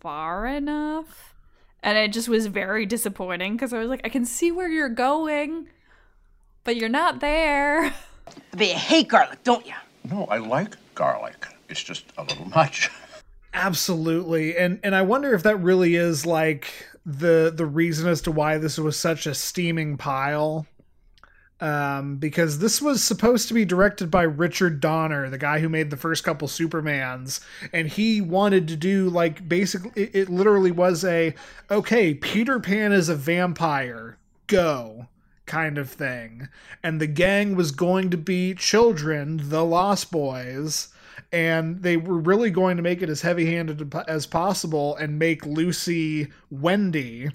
far 0.00 0.46
enough. 0.46 1.34
And 1.82 1.98
it 1.98 2.12
just 2.12 2.28
was 2.28 2.46
very 2.46 2.86
disappointing 2.86 3.52
because 3.52 3.74
I 3.74 3.78
was 3.78 3.88
like, 3.88 4.00
I 4.04 4.08
can 4.08 4.24
see 4.24 4.50
where 4.50 4.68
you're 4.68 4.88
going, 4.88 5.68
but 6.64 6.76
you're 6.76 6.88
not 6.88 7.20
there. 7.20 7.94
But 8.52 8.66
you 8.68 8.74
hate 8.74 9.08
garlic, 9.08 9.44
don't 9.44 9.66
you? 9.66 9.74
No, 10.10 10.24
I 10.24 10.38
like 10.38 10.76
garlic. 10.94 11.46
It's 11.74 11.82
just 11.82 12.04
a 12.16 12.22
little 12.22 12.46
much. 12.46 12.88
Absolutely. 13.52 14.56
And 14.56 14.78
and 14.84 14.94
I 14.94 15.02
wonder 15.02 15.34
if 15.34 15.42
that 15.42 15.56
really 15.56 15.96
is 15.96 16.24
like 16.24 16.72
the 17.04 17.52
the 17.52 17.66
reason 17.66 18.08
as 18.08 18.20
to 18.22 18.30
why 18.30 18.58
this 18.58 18.78
was 18.78 18.96
such 18.96 19.26
a 19.26 19.34
steaming 19.34 19.96
pile 19.96 20.68
um, 21.60 22.16
because 22.18 22.60
this 22.60 22.80
was 22.80 23.02
supposed 23.02 23.48
to 23.48 23.54
be 23.54 23.64
directed 23.64 24.08
by 24.08 24.22
Richard 24.22 24.80
Donner, 24.80 25.28
the 25.30 25.38
guy 25.38 25.58
who 25.58 25.68
made 25.68 25.90
the 25.90 25.96
first 25.96 26.22
couple 26.22 26.46
Supermans, 26.46 27.40
and 27.72 27.88
he 27.88 28.20
wanted 28.20 28.68
to 28.68 28.76
do 28.76 29.10
like 29.10 29.48
basically 29.48 30.04
it, 30.04 30.14
it 30.14 30.28
literally 30.28 30.70
was 30.70 31.04
a 31.04 31.34
okay, 31.72 32.14
Peter 32.14 32.60
Pan 32.60 32.92
is 32.92 33.08
a 33.08 33.16
vampire, 33.16 34.16
go 34.46 35.08
kind 35.46 35.76
of 35.76 35.90
thing, 35.90 36.48
and 36.84 37.00
the 37.00 37.08
gang 37.08 37.56
was 37.56 37.72
going 37.72 38.10
to 38.10 38.16
be 38.16 38.54
children, 38.54 39.40
the 39.48 39.64
Lost 39.64 40.12
Boys. 40.12 40.88
And 41.34 41.82
they 41.82 41.96
were 41.96 42.18
really 42.18 42.50
going 42.50 42.76
to 42.76 42.82
make 42.82 43.02
it 43.02 43.08
as 43.08 43.22
heavy 43.22 43.46
handed 43.46 43.92
as 44.06 44.24
possible 44.24 44.94
and 44.94 45.18
make 45.18 45.44
Lucy 45.44 46.28
Wendy. 46.48 47.30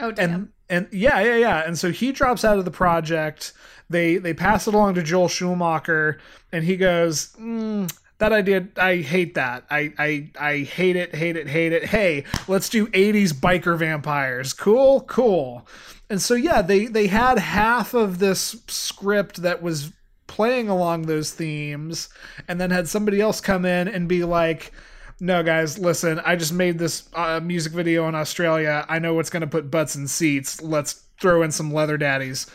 Oh, 0.00 0.10
damn. 0.10 0.34
And 0.34 0.48
and 0.68 0.88
yeah, 0.90 1.20
yeah, 1.20 1.36
yeah. 1.36 1.66
And 1.66 1.78
so 1.78 1.92
he 1.92 2.12
drops 2.12 2.44
out 2.44 2.58
of 2.58 2.64
the 2.64 2.70
project. 2.70 3.52
They 3.88 4.16
they 4.16 4.34
pass 4.34 4.66
it 4.66 4.74
along 4.74 4.94
to 4.94 5.02
Joel 5.02 5.28
Schumacher, 5.28 6.18
and 6.50 6.64
he 6.64 6.76
goes, 6.76 7.32
mm, 7.38 7.92
"That 8.18 8.32
idea, 8.32 8.66
I 8.76 8.96
hate 8.96 9.34
that. 9.34 9.64
I 9.70 9.92
I 9.98 10.30
I 10.40 10.58
hate 10.60 10.96
it, 10.96 11.14
hate 11.14 11.36
it, 11.36 11.46
hate 11.46 11.72
it. 11.72 11.84
Hey, 11.84 12.24
let's 12.48 12.68
do 12.68 12.86
'80s 12.88 13.32
biker 13.34 13.76
vampires. 13.78 14.54
Cool, 14.54 15.02
cool." 15.02 15.68
And 16.08 16.20
so 16.20 16.34
yeah, 16.34 16.62
they 16.62 16.86
they 16.86 17.06
had 17.06 17.38
half 17.38 17.94
of 17.94 18.18
this 18.18 18.56
script 18.66 19.42
that 19.42 19.62
was 19.62 19.92
playing 20.32 20.70
along 20.70 21.02
those 21.02 21.30
themes, 21.30 22.08
and 22.48 22.58
then 22.58 22.70
had 22.70 22.88
somebody 22.88 23.20
else 23.20 23.38
come 23.38 23.66
in 23.66 23.86
and 23.86 24.08
be 24.08 24.24
like 24.24 24.72
no 25.20 25.42
guys 25.42 25.78
listen 25.78 26.18
i 26.24 26.34
just 26.34 26.54
made 26.54 26.78
this 26.78 27.08
uh, 27.14 27.38
music 27.38 27.72
video 27.72 28.08
in 28.08 28.14
australia. 28.14 28.84
I 28.88 28.98
know 28.98 29.12
what's 29.12 29.28
going 29.28 29.42
to 29.42 29.46
put 29.46 29.70
butts 29.70 29.94
in 29.94 30.08
seats. 30.08 30.60
Let's 30.62 31.04
throw 31.20 31.42
in 31.42 31.52
some 31.52 31.72
leather 31.72 31.98
daddies. 31.98 32.46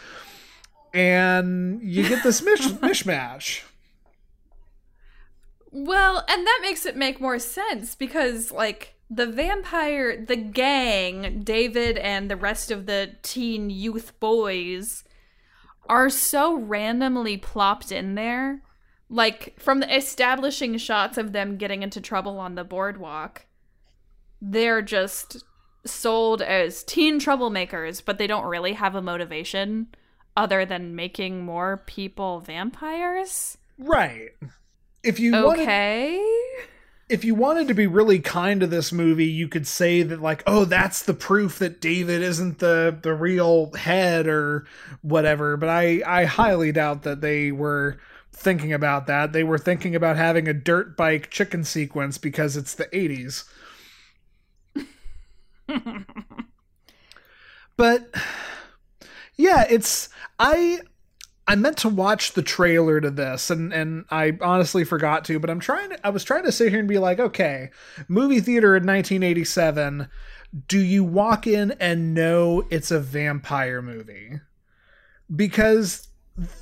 And 0.93 1.81
you 1.83 2.09
get 2.09 2.23
this 2.23 2.41
mish- 2.41 2.59
mishmash. 2.81 3.61
Well 5.71 6.25
and 6.27 6.47
that 6.47 6.59
makes 6.63 6.85
it 6.85 6.97
make 6.97 7.21
more 7.21 7.37
sense 7.37 7.93
because 7.93 8.51
like 8.51 8.95
the 9.09 9.27
vampire 9.27 10.19
the 10.25 10.35
gang 10.35 11.41
david 11.43 11.97
and 11.97 12.29
the 12.29 12.35
rest 12.35 12.71
of 12.71 12.87
the 12.87 13.11
teen 13.21 13.69
youth 13.69 14.19
boys 14.19 15.03
are 15.89 16.09
so 16.09 16.55
randomly 16.55 17.37
plopped 17.37 17.91
in 17.91 18.15
there 18.15 18.61
like 19.09 19.53
from 19.57 19.79
the 19.79 19.95
establishing 19.95 20.77
shots 20.77 21.17
of 21.17 21.31
them 21.31 21.57
getting 21.57 21.83
into 21.83 22.01
trouble 22.01 22.39
on 22.39 22.55
the 22.55 22.63
boardwalk 22.63 23.45
they're 24.41 24.81
just 24.81 25.43
sold 25.85 26.41
as 26.41 26.83
teen 26.83 27.19
troublemakers 27.19 28.03
but 28.03 28.17
they 28.17 28.27
don't 28.27 28.45
really 28.45 28.73
have 28.73 28.95
a 28.95 29.01
motivation 29.01 29.87
other 30.37 30.63
than 30.63 30.95
making 30.95 31.43
more 31.43 31.83
people 31.87 32.39
vampires? 32.39 33.57
Right. 33.77 34.29
If 35.03 35.19
you 35.19 35.35
okay. 35.35 36.17
wanted, 36.17 36.67
if 37.09 37.23
you 37.23 37.33
wanted 37.33 37.67
to 37.69 37.73
be 37.73 37.87
really 37.87 38.19
kind 38.19 38.59
to 38.59 38.67
this 38.67 38.91
movie 38.91 39.25
you 39.25 39.47
could 39.47 39.65
say 39.65 40.03
that 40.03 40.21
like 40.21 40.43
oh 40.45 40.65
that's 40.65 41.03
the 41.03 41.13
proof 41.13 41.59
that 41.59 41.79
david 41.79 42.21
isn't 42.21 42.59
the 42.59 42.97
the 43.01 43.13
real 43.13 43.71
head 43.73 44.27
or 44.27 44.65
whatever 45.01 45.55
but 45.57 45.69
i 45.69 46.01
i 46.05 46.25
highly 46.25 46.71
doubt 46.71 47.03
that 47.03 47.21
they 47.21 47.51
were 47.51 47.97
thinking 48.37 48.71
about 48.71 49.07
that. 49.07 49.33
They 49.33 49.43
were 49.43 49.57
thinking 49.57 49.95
about 49.95 50.15
having 50.15 50.47
a 50.47 50.53
dirt 50.53 50.95
bike 50.95 51.31
chicken 51.31 51.63
sequence 51.63 52.17
because 52.17 52.55
it's 52.55 52.75
the 52.75 52.85
80s. 52.85 53.45
but 57.77 58.09
yeah, 59.35 59.65
it's 59.69 60.09
I 60.39 60.81
I 61.47 61.55
meant 61.55 61.77
to 61.77 61.89
watch 61.89 62.33
the 62.33 62.41
trailer 62.41 62.99
to 62.99 63.09
this 63.09 63.49
and 63.49 63.73
and 63.73 64.05
I 64.11 64.37
honestly 64.41 64.83
forgot 64.83 65.23
to, 65.25 65.39
but 65.39 65.49
I'm 65.49 65.59
trying 65.59 65.91
to 65.91 66.07
I 66.07 66.09
was 66.09 66.23
trying 66.23 66.43
to 66.43 66.51
sit 66.51 66.69
here 66.71 66.79
and 66.79 66.87
be 66.87 66.97
like, 66.97 67.19
okay, 67.19 67.69
movie 68.07 68.41
theater 68.41 68.75
in 68.75 68.85
1987, 68.85 70.09
do 70.67 70.79
you 70.79 71.03
walk 71.03 71.47
in 71.47 71.71
and 71.79 72.13
know 72.13 72.65
it's 72.69 72.91
a 72.91 72.99
vampire 72.99 73.81
movie? 73.81 74.39
Because 75.33 76.07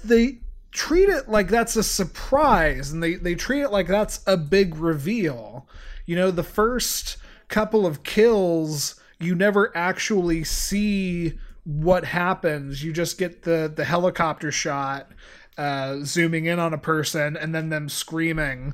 they 0.03 0.39
treat 0.71 1.09
it 1.09 1.29
like 1.29 1.47
that's 1.47 1.75
a 1.75 1.83
surprise 1.83 2.91
and 2.91 3.01
they, 3.01 3.15
they 3.15 3.33
treat 3.33 3.61
it 3.61 3.71
like 3.71 3.87
that's 3.87 4.21
a 4.27 4.37
big 4.37 4.75
reveal. 4.75 5.67
You 6.05 6.15
know, 6.15 6.31
the 6.31 6.43
first 6.43 7.17
couple 7.47 7.85
of 7.85 8.03
kills, 8.03 8.99
you 9.19 9.35
never 9.35 9.75
actually 9.75 10.43
see 10.43 11.39
what 11.65 12.05
happens. 12.05 12.83
You 12.83 12.93
just 12.93 13.17
get 13.17 13.43
the, 13.43 13.71
the 13.73 13.85
helicopter 13.85 14.51
shot 14.51 15.11
uh, 15.57 15.97
zooming 16.03 16.45
in 16.45 16.59
on 16.59 16.73
a 16.73 16.77
person 16.77 17.35
and 17.35 17.53
then 17.53 17.69
them 17.69 17.89
screaming. 17.89 18.73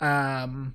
Um, 0.00 0.74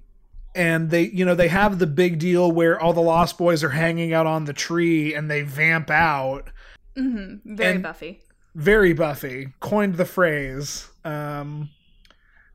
and 0.54 0.90
they, 0.90 1.04
you 1.04 1.26
know, 1.26 1.36
they 1.36 1.50
have 1.50 1.80
the 1.80 1.88
big 1.88 2.20
deal 2.20 2.52
where 2.52 2.80
all 2.80 2.94
the 2.94 3.02
Lost 3.02 3.38
Boys 3.38 3.64
are 3.64 3.70
hanging 3.70 4.14
out 4.14 4.26
on 4.26 4.46
the 4.46 4.54
tree 4.54 5.14
and 5.14 5.30
they 5.30 5.42
vamp 5.42 5.90
out. 5.90 6.50
Mm-hmm. 6.96 7.56
Very 7.56 7.74
and, 7.74 7.84
Buffy 7.84 8.22
very 8.56 8.94
Buffy, 8.94 9.50
coined 9.60 9.96
the 9.96 10.06
phrase. 10.06 10.88
Um, 11.04 11.70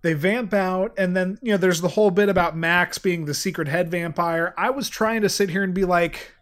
they 0.02 0.14
vamp 0.14 0.55
out 0.55 0.95
and 0.97 1.14
then 1.14 1.38
you 1.43 1.52
know 1.52 1.59
there's 1.59 1.83
the 1.83 1.88
whole 1.88 2.11
bit 2.11 2.31
about 2.31 2.57
max 2.57 2.97
being 2.97 3.26
the 3.26 3.35
secret 3.35 3.69
head 3.69 3.90
vampire 3.90 4.55
i 4.57 4.71
was 4.71 4.88
trying 4.88 5.21
to 5.21 5.29
sit 5.29 5.50
here 5.50 5.62
and 5.62 5.75
be 5.75 5.85
like 5.85 6.33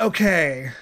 okay 0.00 0.72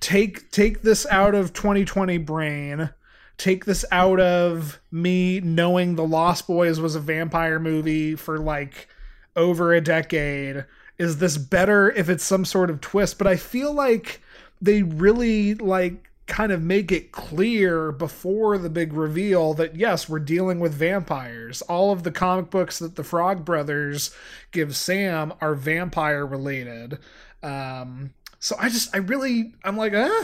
take 0.00 0.50
take 0.50 0.82
this 0.82 1.06
out 1.06 1.34
of 1.34 1.52
2020 1.52 2.18
brain 2.18 2.90
take 3.38 3.64
this 3.64 3.84
out 3.90 4.20
of 4.20 4.80
me 4.90 5.40
knowing 5.40 5.94
the 5.94 6.06
lost 6.06 6.46
boys 6.46 6.80
was 6.80 6.94
a 6.94 7.00
vampire 7.00 7.58
movie 7.58 8.14
for 8.14 8.38
like 8.38 8.88
over 9.34 9.72
a 9.72 9.80
decade 9.80 10.64
is 10.98 11.18
this 11.18 11.36
better 11.36 11.90
if 11.92 12.08
it's 12.08 12.24
some 12.24 12.44
sort 12.44 12.70
of 12.70 12.80
twist 12.80 13.18
but 13.18 13.26
i 13.26 13.36
feel 13.36 13.72
like 13.72 14.20
they 14.60 14.82
really 14.82 15.54
like 15.54 16.06
kind 16.26 16.50
of 16.50 16.60
make 16.62 16.90
it 16.90 17.12
clear 17.12 17.92
before 17.92 18.58
the 18.58 18.68
big 18.68 18.92
reveal 18.92 19.54
that 19.54 19.76
yes, 19.76 20.08
we're 20.08 20.18
dealing 20.18 20.58
with 20.58 20.74
vampires. 20.74 21.62
All 21.62 21.92
of 21.92 22.02
the 22.02 22.10
comic 22.10 22.50
books 22.50 22.78
that 22.80 22.96
the 22.96 23.04
Frog 23.04 23.44
Brothers 23.44 24.14
give 24.50 24.74
Sam 24.76 25.32
are 25.40 25.54
vampire 25.54 26.26
related. 26.26 26.98
Um, 27.42 28.12
so 28.38 28.56
I 28.58 28.68
just, 28.68 28.94
I 28.94 28.98
really, 28.98 29.54
I'm 29.64 29.76
like, 29.76 29.92
eh. 29.92 30.22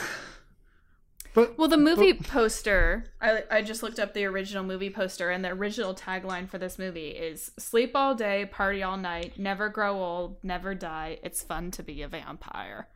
But 1.33 1.57
Well, 1.57 1.67
the 1.67 1.77
movie 1.77 2.13
poster, 2.13 3.05
I, 3.19 3.43
I 3.49 3.61
just 3.63 3.81
looked 3.81 3.99
up 3.99 4.13
the 4.13 4.25
original 4.25 4.63
movie 4.63 4.91
poster, 4.91 5.31
and 5.31 5.43
the 5.43 5.49
original 5.49 5.95
tagline 5.95 6.47
for 6.47 6.59
this 6.59 6.77
movie 6.77 7.09
is 7.09 7.51
Sleep 7.57 7.91
all 7.95 8.13
day, 8.13 8.45
party 8.45 8.83
all 8.83 8.97
night, 8.97 9.39
never 9.39 9.67
grow 9.69 9.95
old, 10.03 10.37
never 10.43 10.75
die. 10.75 11.17
It's 11.23 11.41
fun 11.41 11.71
to 11.71 11.81
be 11.83 12.03
a 12.03 12.07
vampire. 12.07 12.87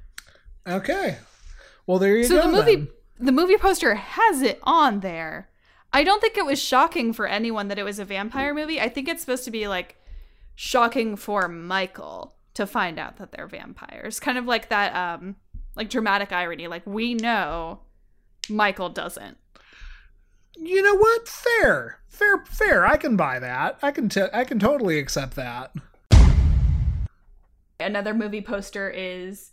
okay, 0.67 1.17
well 1.87 1.97
there 1.97 2.15
you 2.15 2.25
So 2.25 2.35
go. 2.35 2.41
So 2.41 2.47
the 2.51 2.57
movie 2.57 2.75
then. 2.75 2.87
the 3.19 3.31
movie 3.31 3.57
poster 3.57 3.95
has 3.95 4.43
it 4.43 4.59
on 4.63 4.99
there. 4.99 5.49
I 5.91 6.03
don't 6.03 6.21
think 6.21 6.37
it 6.37 6.45
was 6.45 6.61
shocking 6.61 7.13
for 7.13 7.25
anyone 7.25 7.69
that 7.69 7.79
it 7.79 7.83
was 7.83 7.97
a 7.97 8.05
vampire 8.05 8.53
movie. 8.53 8.79
I 8.79 8.89
think 8.89 9.07
it's 9.07 9.21
supposed 9.21 9.45
to 9.45 9.51
be 9.51 9.67
like 9.67 9.95
shocking 10.53 11.15
for 11.15 11.47
Michael 11.47 12.35
to 12.57 12.65
find 12.67 12.97
out 12.99 13.17
that 13.17 13.31
they're 13.31 13.47
vampires. 13.47 14.19
Kind 14.19 14.37
of 14.37 14.45
like 14.45 14.69
that 14.69 14.95
um 14.95 15.35
like 15.75 15.89
dramatic 15.89 16.31
irony. 16.31 16.67
Like 16.67 16.85
we 16.85 17.13
know 17.13 17.79
Michael 18.49 18.89
doesn't. 18.89 19.37
You 20.57 20.81
know 20.81 20.95
what? 20.95 21.27
Fair, 21.27 21.99
fair, 22.07 22.43
fair. 22.47 22.85
I 22.85 22.97
can 22.97 23.15
buy 23.15 23.37
that. 23.37 23.77
I 23.83 23.91
can, 23.91 24.09
t- 24.09 24.23
I 24.33 24.43
can 24.43 24.57
totally 24.57 24.97
accept 24.97 25.35
that. 25.35 25.71
Another 27.79 28.15
movie 28.15 28.41
poster 28.41 28.89
is 28.89 29.51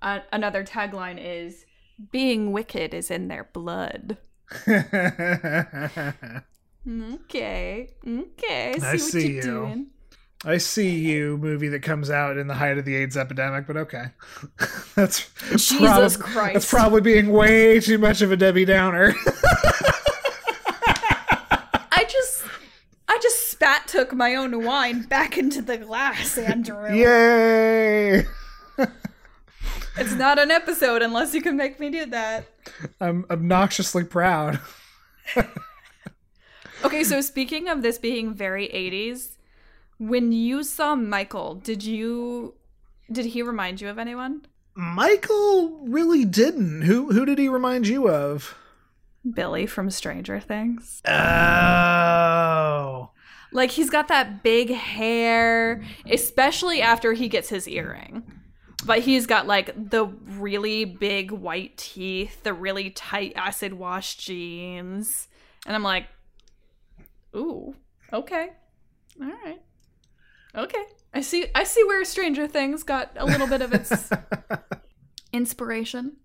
uh, 0.00 0.20
another 0.32 0.64
tagline 0.64 1.18
is 1.22 1.66
being 2.10 2.50
wicked 2.52 2.94
is 2.94 3.10
in 3.10 3.28
their 3.28 3.44
blood. 3.52 4.16
Okay. 6.88 7.90
Okay. 8.06 8.72
I 8.74 8.78
see, 8.78 8.86
I 8.86 8.92
what 8.92 9.00
see 9.00 9.26
you're 9.26 9.36
you. 9.36 9.42
doing. 9.42 9.86
I 10.44 10.58
see 10.58 10.96
you 10.96 11.36
movie 11.36 11.68
that 11.68 11.82
comes 11.82 12.10
out 12.10 12.36
in 12.36 12.46
the 12.46 12.54
height 12.54 12.78
of 12.78 12.84
the 12.84 12.94
AIDS 12.94 13.16
epidemic, 13.16 13.66
but 13.66 13.76
okay. 13.76 14.04
that's 14.94 15.28
Jesus 15.50 16.16
prob- 16.16 16.30
Christ. 16.30 16.54
That's 16.54 16.70
probably 16.70 17.00
being 17.00 17.32
way 17.32 17.80
too 17.80 17.98
much 17.98 18.22
of 18.22 18.30
a 18.30 18.36
Debbie 18.36 18.64
Downer. 18.64 19.14
I 21.90 22.06
just 22.08 22.44
I 23.08 23.18
just 23.20 23.50
spat 23.50 23.88
took 23.88 24.12
my 24.12 24.36
own 24.36 24.64
wine 24.64 25.02
back 25.02 25.36
into 25.36 25.60
the 25.60 25.76
glass, 25.78 26.38
Andrew. 26.38 26.94
Yay! 26.94 28.24
It's 30.00 30.14
not 30.14 30.38
an 30.38 30.52
episode 30.52 31.02
unless 31.02 31.34
you 31.34 31.42
can 31.42 31.56
make 31.56 31.80
me 31.80 31.90
do 31.90 32.06
that. 32.06 32.46
I'm 33.00 33.26
obnoxiously 33.30 34.04
proud. 34.04 34.60
Okay, 36.84 37.02
so 37.02 37.20
speaking 37.20 37.68
of 37.68 37.82
this 37.82 37.98
being 37.98 38.32
very 38.32 38.68
80s, 38.68 39.37
when 39.98 40.32
you 40.32 40.62
saw 40.62 40.94
Michael, 40.94 41.56
did 41.56 41.82
you 41.82 42.54
did 43.10 43.26
he 43.26 43.42
remind 43.42 43.80
you 43.80 43.88
of 43.88 43.98
anyone? 43.98 44.46
Michael 44.74 45.80
really 45.86 46.24
didn't. 46.24 46.82
Who 46.82 47.12
who 47.12 47.24
did 47.24 47.38
he 47.38 47.48
remind 47.48 47.88
you 47.88 48.08
of? 48.08 48.54
Billy 49.28 49.66
from 49.66 49.90
Stranger 49.90 50.40
Things. 50.40 51.02
Oh. 51.06 53.10
Like 53.50 53.70
he's 53.70 53.90
got 53.90 54.08
that 54.08 54.42
big 54.42 54.70
hair, 54.70 55.82
especially 56.08 56.80
after 56.80 57.12
he 57.12 57.28
gets 57.28 57.48
his 57.48 57.66
earring. 57.66 58.22
But 58.84 59.00
he's 59.00 59.26
got 59.26 59.46
like 59.46 59.90
the 59.90 60.04
really 60.04 60.84
big 60.84 61.32
white 61.32 61.76
teeth, 61.76 62.44
the 62.44 62.54
really 62.54 62.90
tight 62.90 63.32
acid 63.34 63.74
wash 63.74 64.16
jeans. 64.16 65.26
And 65.66 65.74
I'm 65.74 65.82
like, 65.82 66.06
ooh, 67.34 67.74
okay. 68.12 68.50
All 69.20 69.32
right. 69.44 69.60
Okay. 70.58 70.84
I 71.14 71.20
see 71.20 71.46
I 71.54 71.64
see 71.64 71.84
where 71.84 72.04
Stranger 72.04 72.48
Things 72.48 72.82
got 72.82 73.12
a 73.16 73.24
little 73.24 73.46
bit 73.46 73.62
of 73.62 73.72
its 73.72 74.10
inspiration. 75.32 76.16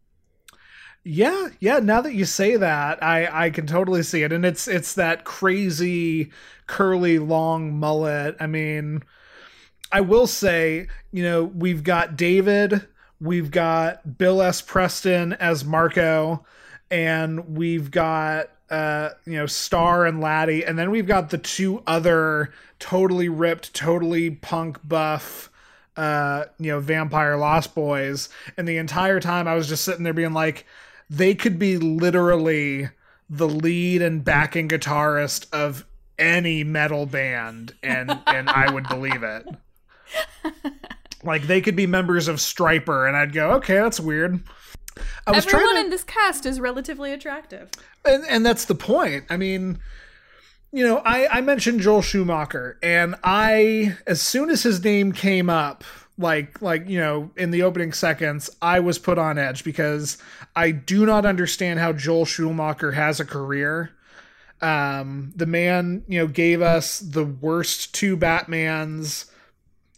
Yeah, 1.05 1.49
yeah. 1.59 1.79
Now 1.79 2.01
that 2.01 2.15
you 2.15 2.25
say 2.25 2.55
that, 2.57 3.01
I 3.03 3.45
I 3.45 3.49
can 3.51 3.67
totally 3.67 4.03
see 4.03 4.23
it, 4.23 4.31
and 4.31 4.43
it's 4.43 4.67
it's 4.67 4.95
that 4.95 5.23
crazy 5.23 6.31
curly 6.65 7.19
long 7.19 7.77
mullet. 7.77 8.35
I 8.39 8.47
mean, 8.47 9.03
I 9.91 10.01
will 10.01 10.27
say, 10.27 10.87
you 11.11 11.23
know, 11.23 11.43
we've 11.43 11.83
got 11.83 12.15
David, 12.17 12.87
we've 13.21 13.51
got 13.51 14.17
Bill 14.17 14.41
S. 14.41 14.61
Preston 14.61 15.33
as 15.33 15.63
Marco, 15.63 16.43
and 16.89 17.55
we've 17.55 17.91
got 17.91 18.49
uh 18.69 19.09
you 19.25 19.33
know 19.33 19.45
Star 19.45 20.05
and 20.05 20.21
Laddie, 20.21 20.65
and 20.65 20.79
then 20.79 20.89
we've 20.89 21.07
got 21.07 21.29
the 21.29 21.37
two 21.37 21.83
other 21.85 22.53
totally 22.83 23.29
ripped, 23.29 23.73
totally 23.73 24.29
punk 24.29 24.77
buff 24.83 25.49
uh 25.95 26.45
you 26.59 26.71
know 26.71 26.79
vampire 26.79 27.37
lost 27.37 27.75
boys 27.75 28.27
and 28.57 28.67
the 28.67 28.77
entire 28.77 29.19
time 29.19 29.47
i 29.47 29.53
was 29.53 29.69
just 29.69 29.83
sitting 29.85 30.03
there 30.03 30.11
being 30.11 30.33
like 30.33 30.65
they 31.07 31.35
could 31.35 31.59
be 31.59 31.77
literally 31.77 32.89
the 33.29 33.47
lead 33.47 34.01
and 34.01 34.25
backing 34.25 34.67
guitarist 34.67 35.45
of 35.53 35.85
any 36.17 36.63
metal 36.63 37.05
band 37.05 37.75
and 37.83 38.19
and 38.25 38.49
i 38.49 38.71
would 38.73 38.87
believe 38.89 39.21
it 39.21 39.47
like 41.23 41.43
they 41.43 41.61
could 41.61 41.75
be 41.75 41.85
members 41.85 42.27
of 42.27 42.37
Stryper 42.37 43.07
and 43.07 43.15
i'd 43.15 43.31
go 43.31 43.51
okay 43.51 43.75
that's 43.75 43.99
weird 43.99 44.43
i 45.27 45.31
was 45.31 45.45
Everyone 45.45 45.65
trying 45.65 45.75
to 45.75 45.81
in 45.85 45.89
this 45.91 46.03
cast 46.03 46.45
is 46.47 46.59
relatively 46.59 47.13
attractive. 47.13 47.69
and, 48.03 48.23
and 48.27 48.45
that's 48.45 48.65
the 48.65 48.75
point. 48.75 49.25
I 49.29 49.37
mean, 49.37 49.79
you 50.73 50.85
know, 50.85 50.97
I, 51.05 51.27
I 51.37 51.41
mentioned 51.41 51.81
Joel 51.81 52.01
Schumacher, 52.01 52.79
and 52.81 53.13
I, 53.23 53.95
as 54.07 54.21
soon 54.23 54.49
as 54.49 54.63
his 54.63 54.83
name 54.83 55.11
came 55.11 55.47
up, 55.47 55.83
like, 56.17 56.61
like 56.63 56.89
you 56.89 56.99
know, 56.99 57.29
in 57.37 57.51
the 57.51 57.61
opening 57.61 57.93
seconds, 57.93 58.49
I 58.59 58.79
was 58.79 58.97
put 58.97 59.19
on 59.19 59.37
edge 59.37 59.63
because 59.63 60.17
I 60.55 60.71
do 60.71 61.05
not 61.05 61.27
understand 61.27 61.79
how 61.79 61.93
Joel 61.93 62.25
Schumacher 62.25 62.91
has 62.91 63.19
a 63.19 63.25
career. 63.25 63.91
Um, 64.61 65.31
the 65.35 65.45
man, 65.45 66.03
you 66.07 66.19
know, 66.19 66.27
gave 66.27 66.61
us 66.61 66.99
the 66.99 67.25
worst 67.25 67.93
two 67.93 68.17
Batmans. 68.17 69.29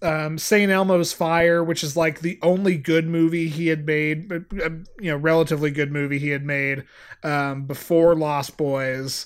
Um, 0.01 0.37
St. 0.37 0.69
Elmo's 0.69 1.13
Fire, 1.13 1.63
which 1.63 1.83
is 1.83 1.95
like 1.95 2.19
the 2.19 2.37
only 2.41 2.77
good 2.77 3.07
movie 3.07 3.47
he 3.47 3.67
had 3.67 3.85
made, 3.85 4.27
but, 4.27 4.43
uh, 4.61 4.69
you 4.99 5.09
know, 5.09 5.15
relatively 5.15 5.71
good 5.71 5.91
movie 5.91 6.19
he 6.19 6.29
had 6.29 6.43
made 6.43 6.83
um, 7.23 7.63
before 7.63 8.13
Lost 8.13 8.57
Boys, 8.57 9.25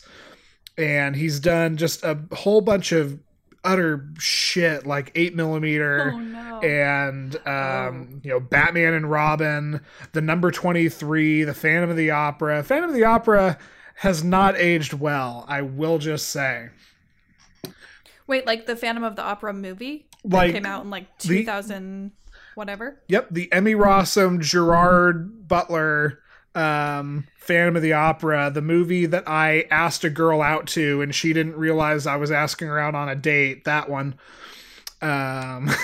and 0.79 1.15
he's 1.15 1.39
done 1.39 1.77
just 1.77 2.03
a 2.03 2.17
whole 2.33 2.61
bunch 2.61 2.91
of 2.91 3.19
utter 3.63 4.07
shit 4.17 4.85
like 4.87 5.11
eight 5.15 5.35
millimeter 5.35 6.13
Oh 6.15 6.17
no. 6.19 6.59
and 6.61 7.35
um, 7.47 8.21
you 8.23 8.29
know 8.31 8.39
Batman 8.39 8.93
and 8.93 9.11
Robin, 9.11 9.81
the 10.13 10.21
number 10.21 10.49
twenty 10.51 10.87
three, 10.89 11.43
the 11.43 11.53
Phantom 11.53 11.89
of 11.89 11.97
the 11.97 12.11
Opera. 12.11 12.63
Phantom 12.63 12.89
of 12.89 12.95
the 12.95 13.03
Opera 13.03 13.57
has 13.95 14.23
not 14.23 14.55
aged 14.57 14.93
well. 14.93 15.43
I 15.49 15.61
will 15.61 15.97
just 15.97 16.29
say, 16.29 16.69
Wait, 18.27 18.45
like 18.45 18.65
the 18.65 18.75
Phantom 18.75 19.03
of 19.03 19.15
the 19.15 19.23
Opera 19.23 19.53
movie 19.53 20.07
that 20.23 20.33
Like, 20.35 20.53
came 20.53 20.65
out 20.65 20.83
in 20.85 20.89
like 20.89 21.17
the- 21.19 21.27
2000 21.39 22.11
whatever. 22.55 23.01
yep, 23.07 23.27
the 23.31 23.51
Emmy 23.51 23.73
Rossum 23.73 24.39
Gerard 24.41 25.47
Butler 25.47 26.19
um 26.55 27.27
Phantom 27.37 27.75
of 27.75 27.81
the 27.81 27.93
Opera, 27.93 28.51
the 28.53 28.61
movie 28.61 29.05
that 29.05 29.27
I 29.27 29.65
asked 29.71 30.03
a 30.03 30.09
girl 30.09 30.41
out 30.41 30.67
to 30.67 31.01
and 31.01 31.13
she 31.13 31.33
didn't 31.33 31.55
realize 31.55 32.05
I 32.05 32.15
was 32.15 32.31
asking 32.31 32.67
her 32.67 32.79
out 32.79 32.95
on 32.95 33.09
a 33.09 33.15
date. 33.15 33.65
That 33.65 33.89
one. 33.89 34.15
Um 35.01 35.69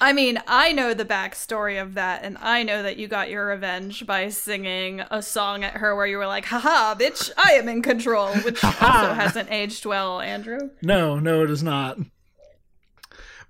I 0.00 0.12
mean, 0.12 0.38
I 0.46 0.72
know 0.72 0.92
the 0.92 1.04
backstory 1.04 1.80
of 1.80 1.94
that, 1.94 2.22
and 2.22 2.36
I 2.38 2.62
know 2.62 2.82
that 2.82 2.98
you 2.98 3.08
got 3.08 3.30
your 3.30 3.46
revenge 3.46 4.06
by 4.06 4.28
singing 4.28 5.00
a 5.10 5.22
song 5.22 5.64
at 5.64 5.74
her 5.74 5.96
where 5.96 6.06
you 6.06 6.18
were 6.18 6.26
like, 6.26 6.44
haha, 6.44 6.94
bitch, 6.94 7.30
I 7.36 7.52
am 7.52 7.68
in 7.68 7.80
control, 7.82 8.28
which 8.36 8.62
also 8.62 9.14
hasn't 9.14 9.50
aged 9.50 9.86
well, 9.86 10.20
Andrew. 10.20 10.70
No, 10.82 11.18
no, 11.18 11.42
it 11.42 11.50
is 11.50 11.62
not. 11.62 11.98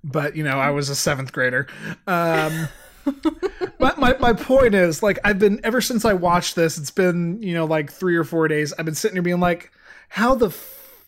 But 0.04 0.36
you 0.36 0.44
know, 0.44 0.58
I 0.58 0.70
was 0.70 0.88
a 0.88 0.94
seventh 0.94 1.32
grader. 1.32 1.66
Um, 2.06 2.68
my, 3.78 3.94
my, 3.96 4.16
my 4.18 4.32
point 4.32 4.74
is 4.74 5.02
like 5.02 5.18
I've 5.24 5.38
been 5.38 5.60
ever 5.64 5.80
since 5.80 6.04
I 6.04 6.14
watched 6.14 6.56
this, 6.56 6.78
it's 6.78 6.90
been, 6.90 7.40
you 7.42 7.54
know, 7.54 7.64
like 7.64 7.90
three 7.90 8.16
or 8.16 8.24
four 8.24 8.48
days, 8.48 8.72
I've 8.78 8.84
been 8.84 8.94
sitting 8.94 9.16
here 9.16 9.22
being 9.22 9.40
like, 9.40 9.72
how 10.08 10.34
the 10.34 10.54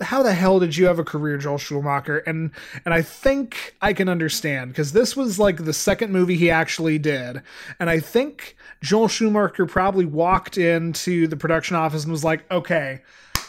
how 0.00 0.22
the 0.22 0.32
hell 0.32 0.60
did 0.60 0.76
you 0.76 0.86
have 0.86 0.98
a 1.00 1.04
career, 1.04 1.38
Joel 1.38 1.58
Schumacher? 1.58 2.18
And 2.18 2.52
and 2.84 2.94
I 2.94 3.02
think 3.02 3.74
I 3.82 3.92
can 3.92 4.08
understand 4.08 4.70
because 4.70 4.92
this 4.92 5.16
was 5.16 5.38
like 5.38 5.64
the 5.64 5.72
second 5.72 6.12
movie 6.12 6.36
he 6.36 6.50
actually 6.50 6.98
did, 6.98 7.42
and 7.80 7.90
I 7.90 8.00
think 8.00 8.56
Joel 8.82 9.08
Schumacher 9.08 9.66
probably 9.66 10.06
walked 10.06 10.56
into 10.56 11.26
the 11.26 11.36
production 11.36 11.76
office 11.76 12.04
and 12.04 12.12
was 12.12 12.24
like, 12.24 12.50
okay. 12.50 13.00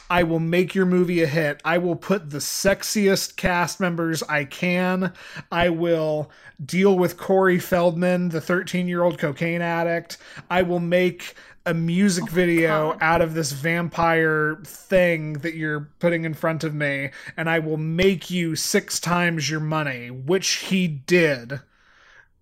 I 0.09 0.23
will 0.23 0.39
make 0.39 0.73
your 0.73 0.85
movie 0.85 1.21
a 1.21 1.27
hit. 1.27 1.61
I 1.63 1.77
will 1.77 1.95
put 1.95 2.31
the 2.31 2.39
sexiest 2.39 3.35
cast 3.35 3.79
members 3.79 4.23
I 4.23 4.45
can. 4.45 5.13
I 5.51 5.69
will 5.69 6.31
deal 6.63 6.97
with 6.97 7.17
Corey 7.17 7.59
Feldman, 7.59 8.29
the 8.29 8.41
13 8.41 8.87
year 8.87 9.03
old 9.03 9.19
cocaine 9.19 9.61
addict. 9.61 10.17
I 10.49 10.63
will 10.63 10.79
make 10.79 11.35
a 11.65 11.73
music 11.73 12.23
oh 12.27 12.31
video 12.31 12.97
out 13.01 13.21
of 13.21 13.35
this 13.35 13.51
vampire 13.51 14.59
thing 14.63 15.33
that 15.33 15.53
you're 15.53 15.91
putting 15.99 16.25
in 16.25 16.33
front 16.33 16.63
of 16.63 16.73
me, 16.73 17.11
and 17.37 17.49
I 17.49 17.59
will 17.59 17.77
make 17.77 18.31
you 18.31 18.55
six 18.55 18.99
times 18.99 19.49
your 19.49 19.59
money, 19.59 20.09
which 20.09 20.49
he 20.53 20.87
did. 20.87 21.61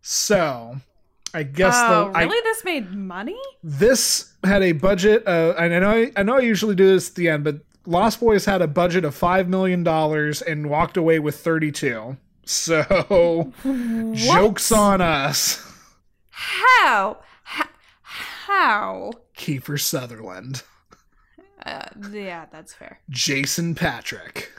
So, 0.02 0.78
I 1.38 1.44
guess 1.44 1.76
Oh, 1.78 2.10
the, 2.12 2.18
I- 2.18 2.24
really? 2.24 2.42
this 2.44 2.64
made 2.64 2.92
money? 2.94 3.38
this 3.64 4.34
had 4.44 4.64
a 4.64 4.72
budget. 4.72 5.24
Uh, 5.28 5.54
and 5.58 5.74
I 5.74 5.80
know 5.80 5.92
I, 5.92 6.12
I 6.16 6.24
know 6.24 6.38
I 6.38 6.42
usually 6.42 6.76
do 6.76 6.88
this 6.88 7.10
at 7.10 7.16
the 7.16 7.30
end, 7.30 7.44
but 7.44 7.58
Lost 7.86 8.20
Boys 8.20 8.46
had 8.46 8.62
a 8.62 8.68
budget 8.68 9.06
of 9.06 9.14
five 9.16 9.48
million 9.48 9.84
dollars 9.84 10.42
and 10.42 10.70
walked 10.70 10.98
away 10.98 11.20
with 11.20 11.38
thirty-two. 11.38 12.18
So, 12.46 13.52
jokes 14.16 14.72
on 14.72 15.02
us, 15.02 15.62
How? 16.30 17.18
How? 17.44 17.66
How? 18.02 19.12
Kiefer 19.38 19.80
Sutherland, 19.80 20.64
Uh, 21.66 21.84
yeah, 22.12 22.46
that's 22.52 22.74
fair. 22.74 23.00
Jason 23.10 23.76
Patric, 23.76 24.52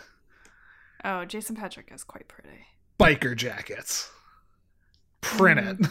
Oh, 1.04 1.24
Jason 1.24 1.56
Patric 1.56 1.90
is 1.94 2.04
quite 2.04 2.28
pretty. 2.28 2.66
biker 3.00 3.34
jackets. 3.36 4.10
Print 5.20 5.58
it. 5.60 5.86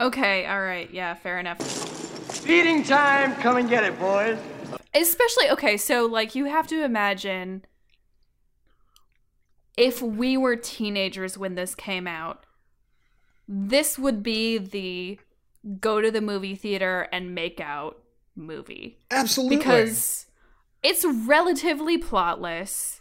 Okay, 0.00 0.46
all 0.46 0.60
right, 0.60 0.90
yeah, 0.92 1.14
fair 1.14 1.38
enough. 1.38 1.60
Feeding 1.60 2.82
time, 2.82 3.34
come 3.36 3.56
and 3.56 3.68
get 3.68 3.84
it, 3.84 3.98
boys. 3.98 4.38
Especially 4.94 5.50
okay, 5.50 5.76
so 5.76 6.06
like 6.06 6.34
you 6.34 6.46
have 6.46 6.66
to 6.68 6.82
imagine 6.84 7.64
if 9.76 10.02
we 10.02 10.36
were 10.36 10.56
teenagers 10.56 11.38
when 11.38 11.54
this 11.54 11.74
came 11.74 12.06
out, 12.06 12.44
this 13.46 13.98
would 13.98 14.22
be 14.22 14.58
the 14.58 15.18
go 15.80 16.00
to 16.00 16.10
the 16.10 16.20
movie 16.20 16.54
theater 16.54 17.08
and 17.12 17.34
make 17.34 17.60
out 17.60 18.02
movie. 18.34 18.98
Absolutely. 19.10 19.56
because 19.56 20.26
it's 20.82 21.04
relatively 21.04 21.98
plotless. 21.98 22.97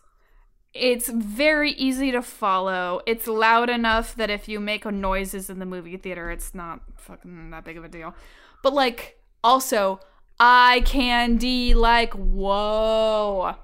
It's 0.79 1.09
very 1.09 1.71
easy 1.71 2.11
to 2.11 2.21
follow. 2.21 3.01
It's 3.05 3.27
loud 3.27 3.69
enough 3.69 4.15
that 4.15 4.29
if 4.29 4.47
you 4.47 4.59
make 4.59 4.85
noises 4.85 5.49
in 5.49 5.59
the 5.59 5.65
movie 5.65 5.97
theater, 5.97 6.29
it's 6.31 6.53
not 6.53 6.81
fucking 6.95 7.49
that 7.51 7.65
big 7.65 7.77
of 7.77 7.83
a 7.83 7.87
deal. 7.87 8.15
But 8.63 8.73
like, 8.73 9.19
also, 9.43 9.99
eye 10.39 10.83
candy, 10.85 11.73
like, 11.73 12.13
whoa. 12.13 13.55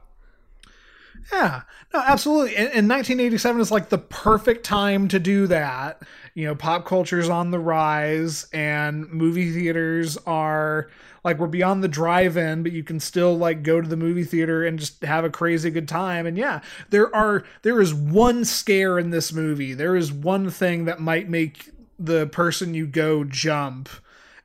Yeah, 1.31 1.61
no, 1.93 2.01
absolutely. 2.05 2.55
And, 2.55 2.67
and 2.67 2.89
1987 2.89 3.61
is 3.61 3.71
like 3.71 3.89
the 3.89 3.97
perfect 3.97 4.65
time 4.65 5.07
to 5.09 5.19
do 5.19 5.47
that. 5.47 6.01
You 6.33 6.47
know, 6.47 6.55
pop 6.55 6.85
culture's 6.85 7.29
on 7.29 7.51
the 7.51 7.59
rise, 7.59 8.47
and 8.51 9.09
movie 9.11 9.51
theaters 9.51 10.17
are 10.25 10.89
like 11.23 11.39
we're 11.39 11.47
beyond 11.47 11.83
the 11.83 11.87
drive-in, 11.87 12.63
but 12.63 12.71
you 12.71 12.83
can 12.83 12.99
still 12.99 13.37
like 13.37 13.63
go 13.63 13.79
to 13.79 13.87
the 13.87 13.97
movie 13.97 14.23
theater 14.23 14.65
and 14.65 14.79
just 14.79 15.03
have 15.03 15.23
a 15.23 15.29
crazy 15.29 15.69
good 15.69 15.87
time. 15.87 16.25
And 16.25 16.37
yeah, 16.37 16.61
there 16.89 17.13
are 17.15 17.43
there 17.61 17.79
is 17.81 17.93
one 17.93 18.45
scare 18.45 18.99
in 18.99 19.09
this 19.09 19.31
movie. 19.31 19.73
There 19.73 19.95
is 19.95 20.11
one 20.11 20.49
thing 20.49 20.85
that 20.85 20.99
might 20.99 21.29
make 21.29 21.71
the 21.97 22.27
person 22.27 22.73
you 22.73 22.87
go 22.87 23.23
jump, 23.23 23.89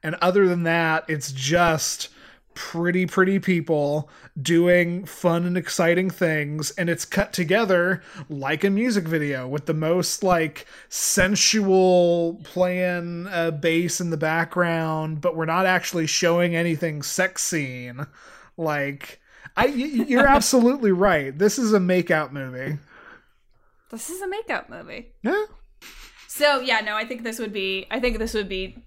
and 0.03 0.15
other 0.17 0.47
than 0.47 0.63
that, 0.65 1.05
it's 1.09 1.33
just 1.33 2.09
pretty 2.55 3.07
pretty 3.07 3.39
people 3.39 4.11
doing 4.41 5.05
fun 5.05 5.45
and 5.45 5.57
exciting 5.57 6.11
things 6.11 6.71
and 6.73 6.89
it's 6.89 7.05
cut 7.05 7.33
together 7.33 8.03
like 8.29 8.63
a 8.63 8.71
music 8.71 9.05
video 9.05 9.49
with 9.49 9.67
the 9.67 9.75
most 9.75 10.23
like 10.23 10.67
sensual 10.89 12.41
playing 12.45 13.27
uh, 13.29 13.51
bass 13.51 14.01
in 14.01 14.11
the 14.11 14.17
background 14.17 15.21
but 15.21 15.35
we're 15.35 15.45
not 15.45 15.67
actually 15.67 16.07
showing 16.07 16.55
anything 16.55 17.03
sex 17.03 17.43
scene 17.43 18.07
like 18.57 19.21
i 19.57 19.67
you're 19.67 20.27
absolutely 20.39 20.93
right. 20.93 21.37
This 21.37 21.59
is 21.59 21.73
a 21.73 21.79
makeout 21.79 22.33
movie. 22.33 22.79
This 23.91 24.11
is 24.11 24.21
a 24.23 24.29
makeup 24.29 24.71
movie. 24.71 25.13
Yeah. 25.23 25.45
So 26.27 26.61
yeah, 26.61 26.81
no, 26.81 26.95
I 26.95 27.05
think 27.05 27.25
this 27.25 27.39
would 27.39 27.53
be 27.53 27.87
I 27.91 28.01
think 28.01 28.19
this 28.19 28.35
would 28.35 28.49
be 28.49 28.79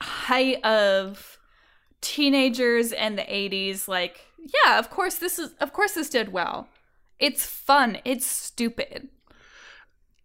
height 0.00 0.64
of 0.64 1.38
teenagers 2.00 2.92
and 2.92 3.18
the 3.18 3.22
80s 3.22 3.86
like 3.86 4.20
yeah, 4.64 4.78
of 4.78 4.90
course 4.90 5.16
this 5.16 5.38
is 5.38 5.54
of 5.60 5.72
course 5.72 5.92
this 5.92 6.08
did 6.10 6.32
well. 6.32 6.68
It's 7.18 7.44
fun, 7.44 7.98
it's 8.04 8.26
stupid. 8.26 9.08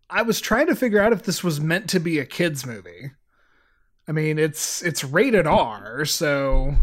I 0.10 0.21
was 0.21 0.39
trying 0.39 0.67
to 0.67 0.75
figure 0.75 1.01
out 1.01 1.13
if 1.13 1.23
this 1.23 1.43
was 1.43 1.60
meant 1.60 1.89
to 1.89 1.99
be 1.99 2.19
a 2.19 2.25
kids 2.25 2.65
movie. 2.65 3.12
I 4.08 4.12
mean, 4.12 4.38
it's 4.38 4.82
it's 4.84 5.04
rated 5.04 5.47
R, 5.47 6.06
so 6.06 6.75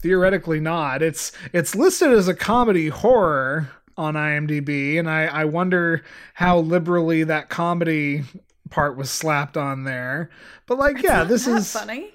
theoretically 0.00 0.60
not. 0.60 1.02
It's 1.02 1.32
it's 1.52 1.74
listed 1.74 2.12
as 2.12 2.28
a 2.28 2.34
comedy 2.34 2.88
horror 2.88 3.68
on 3.96 4.14
IMDb, 4.14 4.98
and 4.98 5.10
I, 5.10 5.24
I 5.24 5.44
wonder 5.44 6.04
how 6.34 6.60
liberally 6.60 7.24
that 7.24 7.48
comedy 7.48 8.22
part 8.70 8.96
was 8.96 9.10
slapped 9.10 9.56
on 9.56 9.82
there. 9.84 10.30
But 10.66 10.78
like, 10.78 11.02
yeah, 11.02 11.24
this 11.24 11.46
Not 11.48 11.58
is 11.58 11.72
funny. 11.72 12.10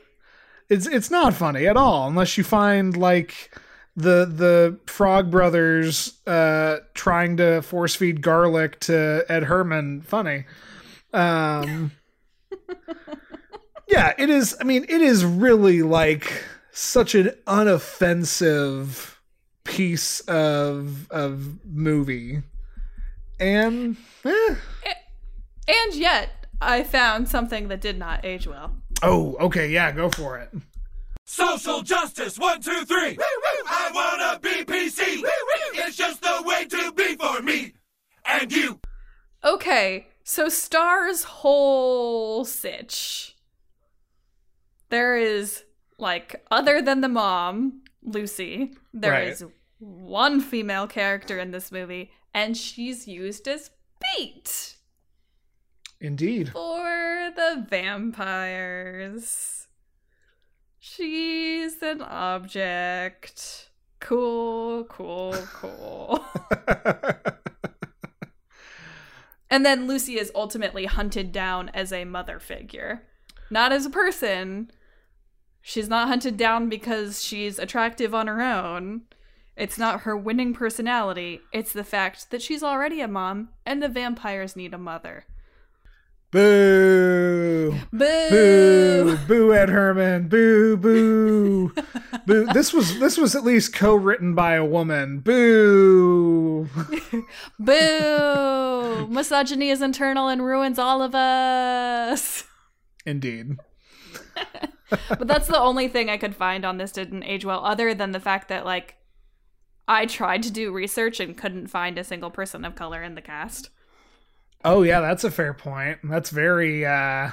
it's 0.69 0.87
it's 0.87 1.11
not 1.11 1.33
funny 1.33 1.67
at 1.67 1.75
all 1.75 2.07
unless 2.07 2.37
you 2.37 2.45
find 2.45 2.95
like 2.95 3.53
the 3.95 4.25
the 4.25 4.79
Frog 4.87 5.29
Brothers 5.29 6.19
uh 6.25 6.77
trying 6.93 7.37
to 7.37 7.61
force 7.61 7.95
feed 7.95 8.21
garlic 8.21 8.79
to 8.81 9.25
Ed 9.29 9.43
Herrmann 9.43 10.01
funny. 10.01 10.45
Um 11.13 11.91
Yeah, 13.87 14.13
it 14.17 14.29
is 14.29 14.55
I 14.59 14.63
mean 14.63 14.85
it 14.89 15.01
is 15.01 15.23
really 15.23 15.83
like 15.83 16.43
such 16.71 17.13
an 17.13 17.31
unoffensive 17.45 19.15
piece 19.63 20.19
of 20.21 21.09
of 21.11 21.63
movie. 21.65 22.41
And 23.39 23.97
eh. 24.25 24.55
And 25.67 25.95
yet, 25.95 26.47
I 26.61 26.83
found 26.83 27.29
something 27.29 27.67
that 27.69 27.81
did 27.81 27.97
not 27.97 28.25
age 28.25 28.47
well. 28.47 28.75
oh, 29.01 29.35
okay, 29.39 29.69
yeah, 29.69 29.91
go 29.91 30.09
for 30.09 30.37
it. 30.37 30.49
Social 31.25 31.81
justice, 31.81 32.37
one, 32.37 32.61
two, 32.61 32.83
three. 32.85 33.17
I 33.67 33.89
wanna 33.93 34.39
be 34.39 34.63
PC. 34.65 35.23
It's 35.75 35.95
just 35.97 36.21
the 36.21 36.41
way 36.45 36.65
to 36.65 36.91
be 36.91 37.15
for 37.15 37.41
me 37.41 37.73
and 38.25 38.51
you. 38.51 38.79
Okay, 39.43 40.07
so 40.23 40.49
Star's 40.49 41.23
whole 41.23 42.43
sitch. 42.45 43.35
There 44.89 45.17
is, 45.17 45.63
like, 45.97 46.45
other 46.51 46.81
than 46.81 47.01
the 47.01 47.09
mom, 47.09 47.81
Lucy, 48.03 48.75
there 48.93 49.11
Right. 49.11 49.27
is 49.29 49.43
one 49.79 50.39
female 50.41 50.87
character 50.87 51.39
in 51.39 51.51
this 51.51 51.71
movie, 51.71 52.11
and 52.33 52.55
she's 52.57 53.07
used 53.07 53.47
as 53.47 53.71
bait 54.15 54.75
Indeed. 55.99 56.49
for 56.51 57.31
the 57.35 57.65
vampires. 57.69 59.62
She's 60.95 61.81
an 61.81 62.01
object. 62.01 63.69
Cool, 63.99 64.83
cool, 64.85 65.35
cool. 65.53 66.25
And 69.53 69.63
then 69.63 69.85
Lucy 69.85 70.17
is 70.17 70.31
ultimately 70.33 70.85
hunted 70.85 71.31
down 71.31 71.69
as 71.75 71.93
a 71.93 72.05
mother 72.05 72.39
figure, 72.39 73.03
not 73.51 73.71
as 73.71 73.85
a 73.85 73.91
person. 73.91 74.71
She's 75.61 75.87
not 75.87 76.07
hunted 76.07 76.37
down 76.37 76.69
because 76.69 77.23
she's 77.23 77.59
attractive 77.59 78.15
on 78.15 78.25
her 78.25 78.41
own. 78.41 79.03
It's 79.55 79.77
not 79.77 80.01
her 80.01 80.17
winning 80.17 80.55
personality. 80.55 81.41
It's 81.51 81.71
the 81.71 81.83
fact 81.83 82.31
that 82.31 82.41
she's 82.41 82.63
already 82.63 82.99
a 82.99 83.07
mom 83.07 83.49
and 83.63 83.83
the 83.83 83.89
vampires 83.89 84.55
need 84.55 84.73
a 84.73 84.79
mother. 84.79 85.27
Boo! 86.33 87.77
Boo! 87.91 88.29
Boo! 88.31 89.17
Boo! 89.27 89.53
Ed 89.53 89.69
Herrmann! 89.69 90.29
Boo! 90.29 90.75
Boo! 90.75 91.71
Boo! 92.25 92.47
This 92.47 92.73
was 92.73 92.97
this 92.97 93.19
was 93.19 93.35
at 93.35 93.43
least 93.43 93.75
co-written 93.75 94.33
by 94.33 94.55
a 94.55 94.65
woman. 94.65 95.19
Boo! 95.19 96.67
Boo! 97.59 99.07
Misogyny 99.09 99.69
is 99.69 99.83
internal 99.83 100.27
and 100.27 100.43
ruins 100.43 100.79
all 100.79 101.03
of 101.03 101.13
us. 101.13 102.45
Indeed. 103.05 103.59
but 104.89 105.27
that's 105.27 105.47
the 105.47 105.59
only 105.59 105.87
thing 105.87 106.09
I 106.09 106.17
could 106.17 106.35
find 106.35 106.65
on 106.65 106.77
this 106.77 106.91
didn't 106.91 107.25
age 107.25 107.45
well, 107.45 107.63
other 107.63 107.93
than 107.93 108.11
the 108.11 108.19
fact 108.19 108.47
that 108.47 108.65
like 108.65 108.95
I 109.87 110.07
tried 110.07 110.41
to 110.43 110.51
do 110.51 110.71
research 110.71 111.19
and 111.19 111.37
couldn't 111.37 111.67
find 111.67 111.99
a 111.99 112.03
single 112.03 112.31
person 112.31 112.65
of 112.65 112.73
color 112.73 113.03
in 113.03 113.13
the 113.13 113.21
cast. 113.21 113.69
Oh 114.63 114.83
yeah, 114.83 115.01
that's 115.01 115.23
a 115.23 115.31
fair 115.31 115.53
point. 115.53 115.99
That's 116.03 116.29
very 116.29 116.85
uh 116.85 117.31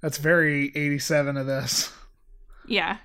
that's 0.00 0.18
very 0.18 0.72
87 0.74 1.36
of 1.36 1.46
this. 1.46 1.92
Yeah. 2.66 2.98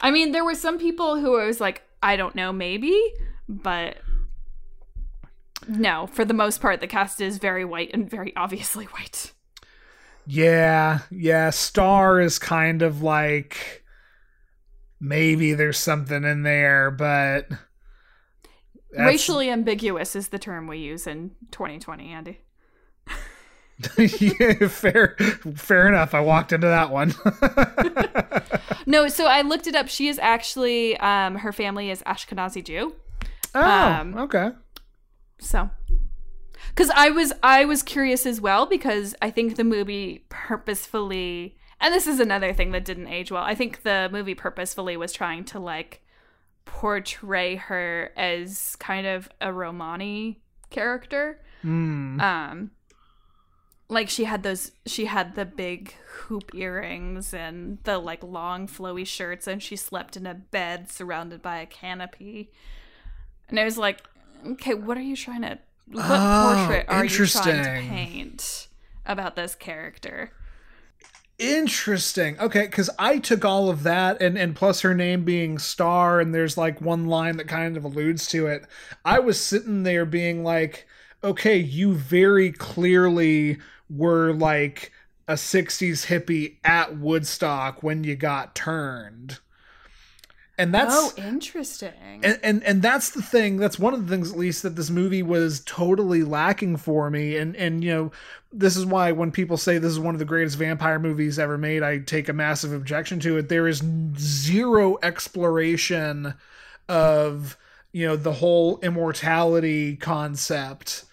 I 0.00 0.10
mean, 0.10 0.32
there 0.32 0.44
were 0.44 0.54
some 0.54 0.78
people 0.78 1.18
who 1.20 1.38
I 1.38 1.46
was 1.46 1.60
like, 1.60 1.82
I 2.02 2.16
don't 2.16 2.34
know, 2.34 2.52
maybe, 2.52 3.00
but 3.48 3.98
no, 5.68 6.06
for 6.08 6.24
the 6.24 6.34
most 6.34 6.60
part, 6.60 6.80
the 6.80 6.86
cast 6.86 7.20
is 7.20 7.38
very 7.38 7.64
white 7.64 7.90
and 7.94 8.10
very 8.10 8.34
obviously 8.36 8.84
white. 8.86 9.32
Yeah, 10.26 11.00
yeah, 11.10 11.50
Star 11.50 12.20
is 12.20 12.38
kind 12.38 12.82
of 12.82 13.02
like 13.02 13.84
maybe 15.00 15.54
there's 15.54 15.78
something 15.78 16.24
in 16.24 16.42
there, 16.42 16.90
but 16.90 17.48
that's- 18.90 19.06
Racially 19.06 19.50
ambiguous 19.50 20.16
is 20.16 20.28
the 20.28 20.38
term 20.38 20.66
we 20.66 20.78
use 20.78 21.06
in 21.06 21.32
2020, 21.50 22.10
Andy. 22.10 22.40
yeah, 23.98 24.68
fair 24.68 25.16
fair 25.56 25.88
enough. 25.88 26.14
I 26.14 26.20
walked 26.20 26.52
into 26.52 26.66
that 26.68 26.90
one. 26.90 27.14
No, 28.86 29.08
so 29.08 29.26
I 29.26 29.40
looked 29.40 29.66
it 29.66 29.74
up. 29.74 29.88
She 29.88 30.08
is 30.08 30.18
actually, 30.18 30.96
um, 30.98 31.36
her 31.36 31.52
family 31.52 31.90
is 31.90 32.02
Ashkenazi 32.02 32.62
Jew. 32.62 32.94
oh, 33.54 33.62
Um, 33.62 34.14
okay. 34.18 34.50
So, 35.38 35.70
because 36.68 36.90
I 36.90 37.08
was 37.08 37.32
I 37.42 37.64
was 37.64 37.82
curious 37.82 38.26
as 38.26 38.42
well 38.42 38.66
because 38.66 39.14
I 39.22 39.30
think 39.30 39.56
the 39.56 39.64
movie 39.64 40.26
purposefully, 40.28 41.56
and 41.80 41.94
this 41.94 42.06
is 42.06 42.20
another 42.20 42.52
thing 42.52 42.72
that 42.72 42.84
didn't 42.84 43.08
age 43.08 43.30
well. 43.32 43.42
I 43.42 43.54
think 43.54 43.84
the 43.84 44.10
movie 44.12 44.34
purposefully 44.34 44.98
was 44.98 45.12
trying 45.12 45.44
to 45.46 45.58
like 45.58 46.02
portray 46.66 47.56
her 47.56 48.12
as 48.16 48.76
kind 48.76 49.06
of 49.06 49.28
a 49.40 49.50
Romani 49.52 50.40
character. 50.70 51.40
Hmm. 51.62 52.20
Um, 52.20 52.70
like 53.88 54.08
she 54.08 54.24
had 54.24 54.42
those, 54.42 54.72
she 54.86 55.06
had 55.06 55.34
the 55.34 55.44
big 55.44 55.94
hoop 56.06 56.54
earrings 56.54 57.34
and 57.34 57.78
the 57.84 57.98
like 57.98 58.22
long 58.22 58.66
flowy 58.66 59.06
shirts, 59.06 59.46
and 59.46 59.62
she 59.62 59.76
slept 59.76 60.16
in 60.16 60.26
a 60.26 60.34
bed 60.34 60.90
surrounded 60.90 61.42
by 61.42 61.58
a 61.58 61.66
canopy. 61.66 62.50
And 63.48 63.60
I 63.60 63.64
was 63.64 63.76
like, 63.78 64.02
okay, 64.46 64.74
what 64.74 64.96
are 64.96 65.02
you 65.02 65.16
trying 65.16 65.42
to? 65.42 65.58
What 65.86 66.04
Oh, 66.08 66.54
portrait 66.56 66.86
are 66.88 67.04
you 67.04 67.26
trying 67.26 67.64
to 67.64 67.88
paint 67.88 68.68
about 69.04 69.36
this 69.36 69.54
character? 69.54 70.32
Interesting. 71.38 72.38
Okay, 72.38 72.62
because 72.62 72.88
I 72.98 73.18
took 73.18 73.44
all 73.44 73.68
of 73.68 73.82
that, 73.82 74.22
and 74.22 74.38
and 74.38 74.54
plus 74.54 74.80
her 74.82 74.94
name 74.94 75.24
being 75.24 75.58
Star, 75.58 76.20
and 76.20 76.32
there's 76.34 76.56
like 76.56 76.80
one 76.80 77.06
line 77.06 77.36
that 77.38 77.48
kind 77.48 77.76
of 77.76 77.84
alludes 77.84 78.28
to 78.28 78.46
it. 78.46 78.64
I 79.04 79.18
was 79.18 79.38
sitting 79.38 79.82
there 79.82 80.06
being 80.06 80.44
like, 80.44 80.86
okay, 81.24 81.56
you 81.56 81.94
very 81.94 82.52
clearly 82.52 83.58
were 83.88 84.32
like 84.32 84.92
a 85.28 85.34
'60s 85.34 86.06
hippie 86.06 86.56
at 86.64 86.96
Woodstock 86.96 87.82
when 87.82 88.04
you 88.04 88.16
got 88.16 88.54
turned, 88.54 89.38
and 90.56 90.72
that's 90.72 90.94
oh, 90.94 91.12
interesting. 91.16 92.20
and, 92.22 92.38
and 92.42 92.62
and 92.62 92.82
that's 92.82 93.10
the 93.10 93.22
thing 93.22 93.56
that's 93.56 93.78
one 93.78 93.92
of 93.92 94.06
the 94.06 94.14
things 94.14 94.30
at 94.30 94.38
least 94.38 94.62
that 94.62 94.76
this 94.76 94.88
movie 94.88 95.22
was 95.22 95.60
totally 95.64 96.22
lacking 96.22 96.76
for 96.76 97.10
me. 97.10 97.36
And 97.36 97.56
and 97.56 97.82
you 97.82 97.90
know 97.90 98.12
this 98.52 98.76
is 98.76 98.86
why 98.86 99.10
when 99.10 99.32
people 99.32 99.56
say 99.56 99.78
this 99.78 99.90
is 99.90 99.98
one 99.98 100.14
of 100.14 100.20
the 100.20 100.24
greatest 100.24 100.56
vampire 100.56 101.00
movies 101.00 101.40
ever 101.40 101.58
made 101.58 101.82
i 101.82 101.98
take 101.98 102.28
a 102.28 102.32
massive 102.32 102.72
objection 102.72 103.18
to 103.20 103.36
it. 103.36 103.48
There 103.48 103.66
is 103.66 103.82
zero 104.16 104.96
exploration 105.02 106.34
of 106.88 107.56
you 107.92 108.06
know 108.06 108.16
the 108.16 108.34
whole 108.34 108.78
immortality 108.80 109.96
concept 109.96 111.04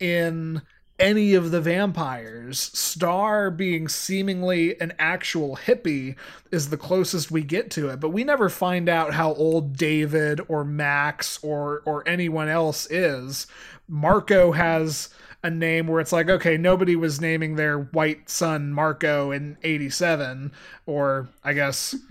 in 0.00 0.62
any 0.98 1.34
of 1.34 1.50
the 1.50 1.60
vampires. 1.60 2.58
Star 2.58 3.50
being 3.50 3.88
seemingly 3.88 4.80
an 4.80 4.92
actual 4.98 5.56
hippie 5.56 6.16
is 6.50 6.70
the 6.70 6.76
closest 6.76 7.30
we 7.30 7.42
get 7.42 7.70
to 7.72 7.88
it, 7.88 8.00
but 8.00 8.10
we 8.10 8.24
never 8.24 8.48
find 8.48 8.88
out 8.88 9.14
how 9.14 9.34
old 9.34 9.76
David 9.76 10.40
or 10.48 10.64
Max 10.64 11.38
or 11.42 11.82
or 11.84 12.06
anyone 12.08 12.48
else 12.48 12.90
is. 12.90 13.46
Marco 13.88 14.52
has 14.52 15.10
a 15.42 15.50
name 15.50 15.86
where 15.86 16.00
it's 16.00 16.12
like, 16.12 16.28
okay, 16.28 16.56
nobody 16.56 16.96
was 16.96 17.20
naming 17.20 17.54
their 17.54 17.78
white 17.78 18.28
son 18.28 18.72
Marco 18.72 19.30
in 19.30 19.56
87 19.62 20.50
or 20.86 21.28
I 21.44 21.52
guess 21.52 21.94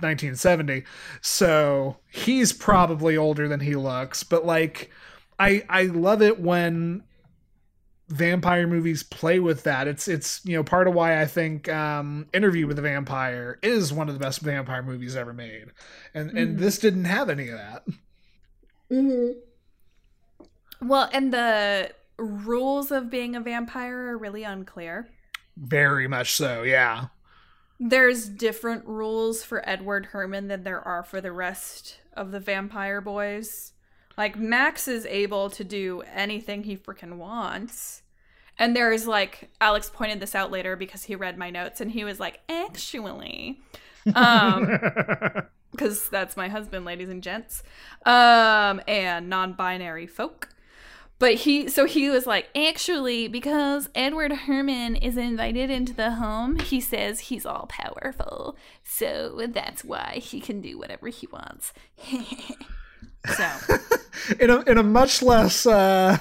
1970. 0.00 0.84
So 1.20 1.98
he's 2.08 2.52
probably 2.52 3.16
older 3.16 3.46
than 3.46 3.60
he 3.60 3.76
looks, 3.76 4.24
but 4.24 4.44
like 4.46 4.90
I 5.38 5.64
I 5.68 5.84
love 5.84 6.22
it 6.22 6.40
when 6.40 7.04
vampire 8.10 8.66
movies 8.66 9.02
play 9.02 9.38
with 9.38 9.62
that. 9.62 9.88
It's 9.88 10.08
it's 10.08 10.44
you 10.44 10.56
know 10.56 10.64
part 10.64 10.88
of 10.88 10.94
why 10.94 11.20
I 11.20 11.26
think 11.26 11.68
um 11.68 12.26
Interview 12.34 12.66
with 12.66 12.76
the 12.76 12.82
Vampire 12.82 13.58
is 13.62 13.92
one 13.92 14.08
of 14.08 14.14
the 14.14 14.20
best 14.20 14.40
vampire 14.40 14.82
movies 14.82 15.16
ever 15.16 15.32
made. 15.32 15.66
And 16.12 16.36
and 16.36 16.58
this 16.58 16.78
didn't 16.78 17.04
have 17.04 17.30
any 17.30 17.48
of 17.48 17.58
that. 17.58 17.84
well, 20.82 21.08
and 21.12 21.32
the 21.32 21.92
rules 22.18 22.90
of 22.90 23.10
being 23.10 23.36
a 23.36 23.40
vampire 23.40 24.10
are 24.10 24.18
really 24.18 24.42
unclear. 24.42 25.08
Very 25.56 26.08
much 26.08 26.34
so, 26.34 26.62
yeah. 26.62 27.06
There's 27.78 28.28
different 28.28 28.84
rules 28.86 29.42
for 29.42 29.66
Edward 29.68 30.08
Herrmann 30.12 30.48
than 30.48 30.64
there 30.64 30.80
are 30.80 31.02
for 31.02 31.20
the 31.20 31.32
rest 31.32 31.98
of 32.12 32.30
the 32.30 32.40
vampire 32.40 33.00
boys. 33.00 33.72
Like 34.20 34.36
Max 34.38 34.86
is 34.86 35.06
able 35.06 35.48
to 35.48 35.64
do 35.64 36.02
anything 36.14 36.64
he 36.64 36.76
freaking 36.76 37.16
wants. 37.16 38.02
And 38.58 38.76
there's 38.76 39.06
like 39.06 39.48
Alex 39.62 39.90
pointed 39.90 40.20
this 40.20 40.34
out 40.34 40.50
later 40.50 40.76
because 40.76 41.04
he 41.04 41.14
read 41.14 41.38
my 41.38 41.48
notes 41.48 41.80
and 41.80 41.90
he 41.90 42.04
was 42.04 42.20
like, 42.20 42.40
"Actually, 42.46 43.62
um 44.14 44.66
because 45.70 46.10
that's 46.10 46.36
my 46.36 46.48
husband, 46.48 46.84
ladies 46.84 47.08
and 47.08 47.22
gents, 47.22 47.62
um, 48.04 48.82
and 48.86 49.30
non-binary 49.30 50.06
folk." 50.06 50.50
But 51.18 51.36
he, 51.36 51.70
so 51.70 51.86
he 51.86 52.10
was 52.10 52.26
like, 52.26 52.48
actually, 52.54 53.26
because 53.26 53.88
Edward 53.94 54.32
Herrmann 54.32 54.96
is 54.96 55.16
invited 55.16 55.70
into 55.70 55.94
the 55.94 56.12
home, 56.12 56.58
he 56.58 56.78
says 56.78 57.20
he's 57.20 57.46
all 57.46 57.66
powerful. 57.70 58.56
So 58.84 59.46
that's 59.48 59.82
why 59.82 60.20
he 60.22 60.40
can 60.40 60.60
do 60.60 60.78
whatever 60.78 61.08
he 61.08 61.26
wants. 61.26 61.72
so, 63.26 63.48
in 64.40 64.50
a 64.50 64.60
in 64.62 64.78
a 64.78 64.82
much 64.82 65.22
less 65.22 65.66
uh 65.66 66.16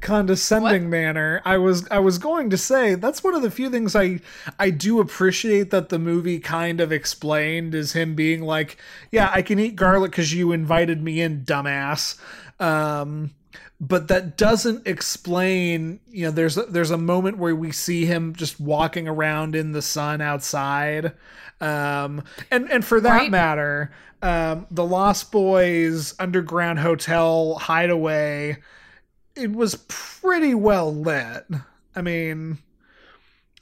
condescending 0.00 0.88
manner 0.88 1.42
i 1.44 1.58
was 1.58 1.86
i 1.90 1.98
was 1.98 2.16
going 2.18 2.48
to 2.48 2.56
say 2.56 2.94
that's 2.94 3.22
one 3.22 3.34
of 3.34 3.42
the 3.42 3.50
few 3.50 3.68
things 3.68 3.94
i 3.94 4.18
i 4.58 4.70
do 4.70 4.98
appreciate 4.98 5.70
that 5.70 5.90
the 5.90 5.98
movie 5.98 6.38
kind 6.38 6.80
of 6.80 6.90
explained 6.90 7.74
is 7.74 7.92
him 7.92 8.14
being 8.14 8.40
like 8.42 8.78
yeah 9.12 9.30
i 9.34 9.42
can 9.42 9.58
eat 9.58 9.76
garlic 9.76 10.10
because 10.10 10.32
you 10.32 10.52
invited 10.52 11.02
me 11.02 11.20
in 11.20 11.44
dumbass. 11.44 12.18
Um 12.60 13.32
but 13.80 14.08
that 14.08 14.36
doesn't 14.36 14.86
explain 14.86 16.00
you 16.10 16.24
know 16.24 16.30
there's 16.30 16.56
a, 16.56 16.62
there's 16.62 16.90
a 16.90 16.98
moment 16.98 17.38
where 17.38 17.54
we 17.54 17.72
see 17.72 18.06
him 18.06 18.34
just 18.34 18.60
walking 18.60 19.06
around 19.08 19.54
in 19.54 19.72
the 19.72 19.82
sun 19.82 20.20
outside 20.20 21.12
um 21.64 22.22
and 22.50 22.70
and 22.70 22.84
for 22.84 23.00
that 23.00 23.10
Right. 23.22 23.30
matter 23.30 23.92
um 24.22 24.66
the 24.70 24.84
lost 24.84 25.32
boys 25.32 26.14
underground 26.18 26.78
hotel 26.78 27.54
hideaway 27.56 28.58
it 29.34 29.52
was 29.52 29.76
pretty 29.88 30.54
well 30.54 30.94
lit 30.94 31.44
i 31.96 32.02
mean 32.02 32.58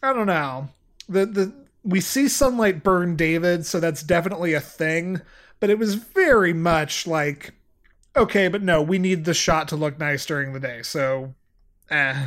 i 0.03 0.13
don't 0.13 0.27
know 0.27 0.69
the 1.09 1.27
the 1.27 1.53
we 1.85 2.01
see 2.01 2.29
sunlight 2.29 2.83
burn 2.83 3.17
david 3.17 3.65
so 3.67 3.81
that's 3.81 4.03
definitely 4.03 4.53
a 4.55 4.61
thing 4.61 5.21
but 5.61 5.71
it 5.71 5.79
was 5.79 5.95
very 5.95 6.53
much 6.53 7.07
like 7.07 7.55
okay 8.17 8.49
but 8.49 8.63
no 8.63 8.83
we 8.83 8.99
need 8.99 9.25
the 9.25 9.35
shot 9.35 9.69
to 9.69 9.77
look 9.77 9.99
nice 9.99 10.27
during 10.27 10.53
the 10.53 10.61
day 10.61 10.83
so 10.83 11.35
eh. 11.91 12.27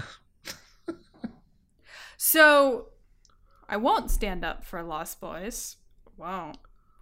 so 2.18 2.88
I 3.68 3.78
won't 3.78 4.12
stand 4.12 4.46
up 4.46 4.64
for 4.64 4.82
Lost 4.84 5.20
Boys. 5.20 5.78
Won't. 6.18 6.58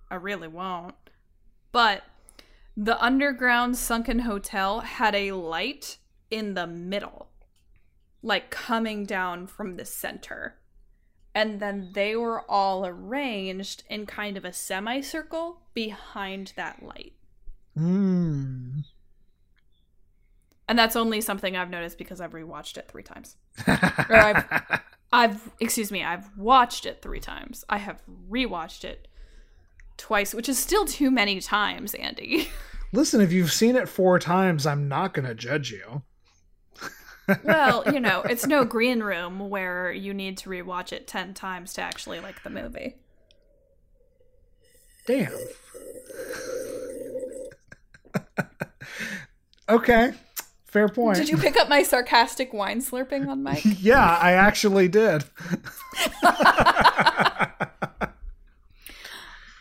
I 0.10 0.16
really 0.16 0.48
won't. 0.48 0.96
But 1.72 2.04
the 2.78 3.02
underground 3.04 3.78
sunken 3.78 4.20
hotel 4.20 4.82
had 4.82 5.14
a 5.14 5.34
light 5.34 5.98
in 6.32 6.54
the 6.54 6.68
middle, 6.68 7.30
like 8.22 8.50
coming 8.50 9.06
down 9.06 9.48
from 9.48 9.76
the 9.76 9.86
center. 9.86 10.56
And 11.36 11.60
then 11.60 11.92
they 11.94 12.16
were 12.16 12.50
all 12.50 12.86
arranged 12.86 13.84
in 13.90 14.06
kind 14.06 14.38
of 14.38 14.46
a 14.46 14.54
semicircle 14.54 15.62
behind 15.74 16.54
that 16.56 16.84
light. 16.84 17.14
Hmm. 17.76 18.82
And 20.68 20.80
that's 20.80 20.96
only 20.96 21.22
something 21.22 21.58
I've 21.58 21.70
noticed 21.70 21.98
because 21.98 22.22
I've 22.22 22.32
rewatched 22.32 22.78
it 22.78 22.88
three 22.88 23.04
times. 23.04 23.36
Or 23.68 24.16
I've 24.16 24.82
I've 25.14 25.52
excuse 25.60 25.92
me, 25.92 26.04
I've 26.04 26.36
watched 26.36 26.88
it 26.88 27.04
three 27.04 27.20
times. 27.20 27.64
I 27.70 27.78
have 27.78 28.02
rewatched 28.30 28.84
it 28.84 29.08
twice, 29.96 30.34
which 30.34 30.50
is 30.50 30.58
still 30.58 30.86
too 30.86 31.12
many 31.12 31.40
times, 31.40 31.94
Andy. 31.94 32.50
Listen, 32.92 33.22
if 33.22 33.32
you've 33.32 33.54
seen 33.54 33.76
it 33.76 33.88
four 33.88 34.18
times, 34.18 34.66
I'm 34.66 34.88
not 34.88 35.14
going 35.14 35.28
to 35.28 35.36
judge 35.36 35.72
you. 35.72 36.02
well, 37.44 37.84
you 37.94 38.00
know, 38.00 38.22
it's 38.30 38.48
no 38.48 38.66
green 38.66 39.02
room 39.02 39.52
where 39.52 39.92
you 39.92 40.16
need 40.16 40.36
to 40.40 40.50
rewatch 40.50 40.92
it 40.92 41.08
10 41.08 41.36
times 41.36 41.74
to 41.74 41.82
actually 41.82 42.20
like 42.20 42.42
the 42.42 42.50
movie. 42.50 42.96
Damn. 45.06 45.32
okay. 49.70 50.14
Fair 50.74 50.90
point. 50.90 51.18
Did 51.18 51.30
you 51.30 51.38
pick 51.38 51.56
up 51.56 51.70
my 51.70 51.84
sarcastic 51.84 52.52
wine 52.52 52.82
slurping 52.82 53.28
on 53.28 53.44
Mike? 53.44 53.62
yeah, 53.80 54.18
I 54.20 54.32
actually 54.32 54.88
did. 54.88 55.24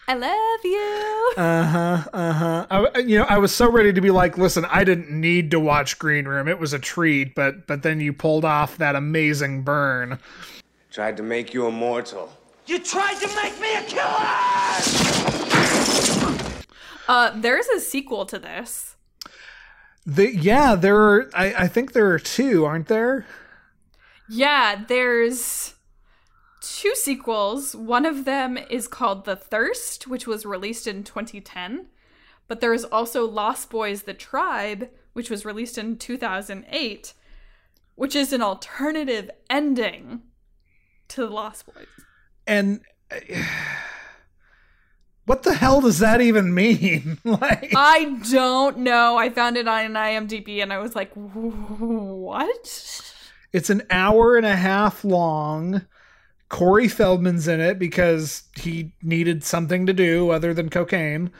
I 0.08 0.14
love 0.14 0.60
you. 0.64 1.32
Uh 1.36 1.64
huh. 1.64 2.04
Uh 2.14 2.32
huh. 2.32 2.66
I, 2.70 2.98
you 3.00 3.18
know, 3.18 3.24
I 3.24 3.36
was 3.36 3.54
so 3.54 3.70
ready 3.70 3.92
to 3.92 4.00
be 4.00 4.10
like, 4.10 4.38
listen, 4.38 4.64
I 4.70 4.84
didn't 4.84 5.10
need 5.10 5.50
to 5.50 5.60
watch 5.60 5.98
Green 5.98 6.24
Room. 6.24 6.48
It 6.48 6.58
was 6.58 6.72
a 6.72 6.78
treat, 6.78 7.34
but 7.34 7.66
but 7.66 7.82
then 7.82 8.00
you 8.00 8.14
pulled 8.14 8.46
off 8.46 8.78
that 8.78 8.96
amazing 8.96 9.64
burn. 9.64 10.18
Tried 10.90 11.18
to 11.18 11.22
make 11.22 11.52
you 11.52 11.66
immortal. 11.66 12.32
You 12.64 12.78
tried 12.78 13.16
to 13.16 13.26
make 13.36 13.60
me 13.60 13.74
a 13.74 13.82
killer! 13.82 14.08
Uh, 17.06 17.38
there's 17.38 17.66
a 17.68 17.80
sequel 17.80 18.24
to 18.24 18.38
this. 18.38 18.91
The 20.04 20.34
yeah, 20.34 20.74
there 20.74 20.96
are. 20.96 21.30
I, 21.34 21.54
I 21.54 21.68
think 21.68 21.92
there 21.92 22.10
are 22.10 22.18
two, 22.18 22.64
aren't 22.64 22.88
there? 22.88 23.26
Yeah, 24.28 24.82
there's 24.88 25.74
two 26.60 26.94
sequels. 26.94 27.76
One 27.76 28.06
of 28.06 28.24
them 28.24 28.56
is 28.56 28.88
called 28.88 29.24
The 29.24 29.36
Thirst, 29.36 30.06
which 30.06 30.26
was 30.26 30.46
released 30.46 30.86
in 30.86 31.04
2010. 31.04 31.86
But 32.48 32.60
there 32.60 32.74
is 32.74 32.84
also 32.84 33.28
Lost 33.28 33.70
Boys 33.70 34.02
The 34.02 34.14
Tribe, 34.14 34.88
which 35.12 35.30
was 35.30 35.44
released 35.44 35.78
in 35.78 35.96
2008, 35.96 37.14
which 37.94 38.16
is 38.16 38.32
an 38.32 38.42
alternative 38.42 39.30
ending 39.48 40.22
to 41.08 41.22
The 41.22 41.30
Lost 41.30 41.66
Boys. 41.66 41.86
And 42.46 42.80
uh, 43.10 43.44
what 45.32 45.44
the 45.44 45.54
hell 45.54 45.80
does 45.80 45.98
that 46.00 46.20
even 46.20 46.52
mean? 46.52 47.16
like, 47.24 47.72
I 47.74 48.18
don't 48.30 48.76
know. 48.80 49.16
I 49.16 49.30
found 49.30 49.56
it 49.56 49.66
on 49.66 49.94
IMDb 49.94 50.62
and 50.62 50.70
I 50.70 50.76
was 50.76 50.94
like, 50.94 51.10
what? 51.14 53.02
it's 53.50 53.70
an 53.70 53.82
hour 53.88 54.36
and 54.36 54.44
a 54.44 54.54
half 54.54 55.06
long. 55.06 55.86
Corey 56.50 56.86
Feldman's 56.86 57.48
in 57.48 57.62
it 57.62 57.78
because 57.78 58.42
he 58.56 58.92
needed 59.00 59.42
something 59.42 59.86
to 59.86 59.94
do 59.94 60.28
other 60.28 60.52
than 60.52 60.68
cocaine. 60.68 61.30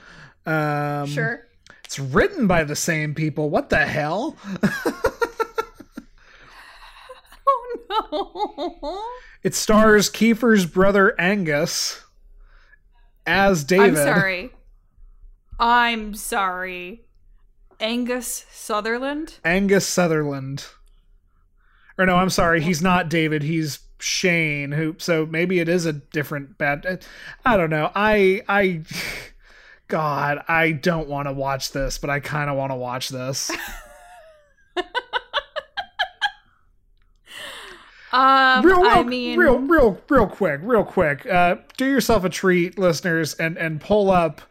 Um, 0.46 1.06
Sure. 1.08 1.46
It's 1.84 1.98
written 1.98 2.46
by 2.46 2.64
the 2.64 2.74
same 2.74 3.14
people. 3.14 3.50
What 3.50 3.68
the 3.68 3.84
hell? 3.84 4.38
Oh 7.94 8.78
no. 8.80 9.02
It 9.42 9.54
stars 9.54 10.08
Kiefer's 10.08 10.64
brother 10.64 11.14
Angus 11.20 12.01
as 13.26 13.64
David. 13.64 13.98
I'm 13.98 14.14
sorry. 14.14 14.52
I'm 15.58 16.14
sorry. 16.14 17.04
Angus 17.80 18.46
Sutherland? 18.50 19.38
Angus 19.44 19.86
Sutherland. 19.86 20.66
Or 21.98 22.06
no, 22.06 22.16
I'm 22.16 22.30
sorry, 22.30 22.62
he's 22.62 22.80
not 22.80 23.08
David. 23.08 23.42
He's 23.42 23.80
Shane. 23.98 24.72
Who? 24.72 24.96
So 24.98 25.26
maybe 25.26 25.60
it 25.60 25.68
is 25.68 25.86
a 25.86 25.92
different 25.92 26.58
bad. 26.58 26.84
Uh, 26.84 26.96
I 27.44 27.56
don't 27.56 27.70
know. 27.70 27.90
I 27.94 28.42
I. 28.48 28.82
God, 29.88 30.42
I 30.48 30.72
don't 30.72 31.08
want 31.08 31.28
to 31.28 31.32
watch 31.34 31.72
this, 31.72 31.98
but 31.98 32.08
I 32.08 32.18
kind 32.18 32.48
of 32.48 32.56
want 32.56 32.72
to 32.72 32.76
watch 32.76 33.10
this. 33.10 33.50
Um, 38.12 38.64
real, 38.64 38.82
real, 38.82 38.90
I 38.90 39.02
mean, 39.02 39.38
real, 39.38 39.58
real, 39.58 40.00
real 40.08 40.26
quick, 40.26 40.60
real 40.62 40.84
quick. 40.84 41.24
Uh, 41.26 41.56
do 41.78 41.86
yourself 41.86 42.24
a 42.24 42.28
treat, 42.28 42.78
listeners, 42.78 43.32
and 43.34 43.56
and 43.56 43.80
pull 43.80 44.10
up 44.10 44.42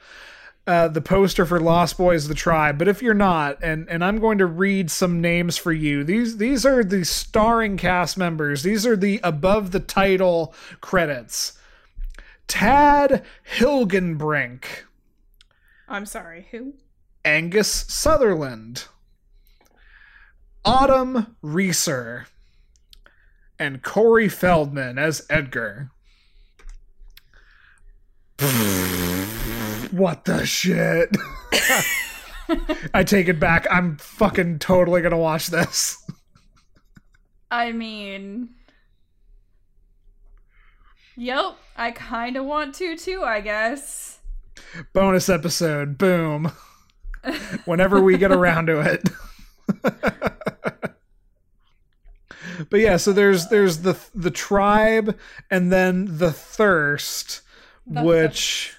uh, 0.65 0.87
the 0.87 1.01
poster 1.01 1.45
for 1.45 1.59
Lost 1.59 1.95
Boys: 1.97 2.27
The 2.27 2.33
Tribe. 2.33 2.79
But 2.79 2.87
if 2.87 3.03
you're 3.03 3.13
not, 3.13 3.63
and 3.63 3.87
and 3.87 4.03
I'm 4.03 4.19
going 4.19 4.39
to 4.39 4.47
read 4.47 4.89
some 4.89 5.21
names 5.21 5.57
for 5.57 5.71
you. 5.71 6.03
These 6.03 6.37
these 6.37 6.65
are 6.65 6.83
the 6.83 7.05
starring 7.05 7.77
cast 7.77 8.17
members. 8.17 8.63
These 8.63 8.87
are 8.87 8.95
the 8.95 9.19
above 9.23 9.71
the 9.71 9.79
title 9.79 10.55
credits. 10.79 11.59
Tad 12.47 13.23
Hilgenbrink, 13.57 14.65
I'm 15.87 16.05
sorry. 16.05 16.47
Who? 16.51 16.73
Angus 17.23 17.69
Sutherland, 17.69 18.85
Autumn 20.65 21.35
Reeser, 21.41 22.25
and 23.61 23.83
Corey 23.83 24.27
Feldman 24.27 24.97
as 24.97 25.23
Edgar. 25.29 25.91
what 29.91 30.25
the 30.25 30.43
shit? 30.47 31.15
I 32.95 33.03
take 33.03 33.27
it 33.27 33.39
back. 33.39 33.67
I'm 33.69 33.97
fucking 33.97 34.57
totally 34.57 35.03
gonna 35.03 35.15
watch 35.15 35.47
this. 35.47 35.95
I 37.51 37.71
mean, 37.71 38.49
yep. 41.15 41.55
I 41.77 41.91
kind 41.91 42.37
of 42.37 42.45
want 42.45 42.73
to 42.75 42.97
too. 42.97 43.21
I 43.23 43.41
guess. 43.41 44.19
Bonus 44.91 45.29
episode. 45.29 45.99
Boom. 45.99 46.51
Whenever 47.65 48.01
we 48.01 48.17
get 48.17 48.31
around 48.31 48.65
to 48.65 48.79
it. 48.79 49.07
but 52.71 52.79
yeah, 52.79 52.95
so 52.95 53.11
there's 53.11 53.49
there's 53.49 53.79
the 53.79 53.99
the 54.15 54.31
tribe 54.31 55.19
and 55.51 55.71
then 55.71 56.07
the 56.17 56.31
thirst, 56.31 57.41
which 57.85 58.73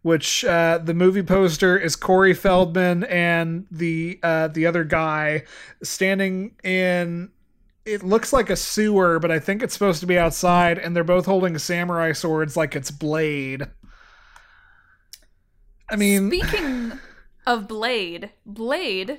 which 0.00 0.44
uh, 0.46 0.78
the 0.78 0.94
movie 0.94 1.22
poster 1.22 1.78
is 1.78 1.94
Corey 1.94 2.32
Feldman 2.32 3.04
and 3.04 3.66
the 3.70 4.18
uh, 4.22 4.48
the 4.48 4.66
other 4.66 4.82
guy 4.82 5.44
standing 5.82 6.56
in. 6.64 7.30
It 7.84 8.02
looks 8.02 8.32
like 8.32 8.48
a 8.48 8.56
sewer, 8.56 9.18
but 9.18 9.30
I 9.30 9.38
think 9.38 9.62
it's 9.62 9.74
supposed 9.74 10.00
to 10.00 10.06
be 10.06 10.18
outside, 10.18 10.78
and 10.78 10.96
they're 10.96 11.04
both 11.04 11.26
holding 11.26 11.58
samurai 11.58 12.12
swords 12.12 12.56
like 12.56 12.74
it's 12.74 12.90
Blade. 12.90 13.66
I 15.90 15.96
mean, 15.96 16.28
Speaking 16.30 16.92
of 17.46 17.68
Blade, 17.68 18.30
Blade 18.46 19.18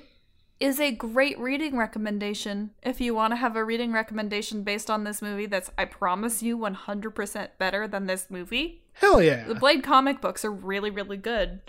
is 0.59 0.79
a 0.79 0.91
great 0.91 1.37
reading 1.39 1.77
recommendation. 1.77 2.71
If 2.81 3.01
you 3.01 3.13
want 3.13 3.31
to 3.31 3.37
have 3.37 3.55
a 3.55 3.63
reading 3.63 3.91
recommendation 3.91 4.63
based 4.63 4.89
on 4.89 5.03
this 5.03 5.21
movie 5.21 5.45
that's, 5.47 5.69
I 5.77 5.85
promise 5.85 6.41
you, 6.41 6.57
100% 6.57 7.49
better 7.57 7.87
than 7.87 8.05
this 8.05 8.27
movie, 8.29 8.81
hell 8.93 9.21
yeah! 9.21 9.45
the 9.47 9.55
Blade 9.55 9.83
comic 9.83 10.21
books 10.21 10.45
are 10.45 10.51
really, 10.51 10.89
really 10.89 11.17
good. 11.17 11.59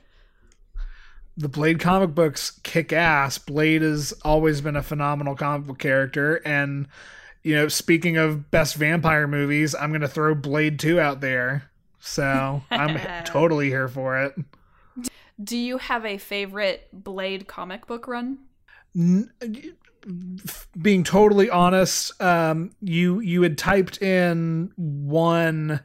the 1.36 1.48
Blade 1.48 1.80
comic 1.80 2.14
books 2.14 2.52
kick 2.62 2.92
ass. 2.92 3.38
Blade 3.38 3.82
has 3.82 4.12
always 4.24 4.60
been 4.60 4.76
a 4.76 4.82
phenomenal 4.82 5.34
comic 5.34 5.66
book 5.66 5.78
character, 5.78 6.40
and 6.44 6.86
you 7.42 7.54
know, 7.54 7.68
speaking 7.68 8.16
of 8.16 8.50
best 8.50 8.76
vampire 8.76 9.26
movies, 9.26 9.74
I'm 9.74 9.92
gonna 9.92 10.08
throw 10.08 10.34
Blade 10.34 10.78
Two 10.78 11.00
out 11.00 11.20
there. 11.20 11.70
So 11.98 12.62
I'm 12.70 13.00
totally 13.24 13.68
here 13.68 13.88
for 13.88 14.22
it. 14.22 14.34
Do 15.42 15.56
you 15.56 15.78
have 15.78 16.06
a 16.06 16.18
favorite 16.18 16.88
Blade 16.92 17.46
comic 17.48 17.86
book 17.86 18.06
run? 18.08 18.38
Being 20.80 21.02
totally 21.04 21.50
honest, 21.50 22.20
um, 22.22 22.70
you 22.80 23.18
you 23.20 23.42
had 23.42 23.58
typed 23.58 24.00
in 24.00 24.72
one 24.76 25.80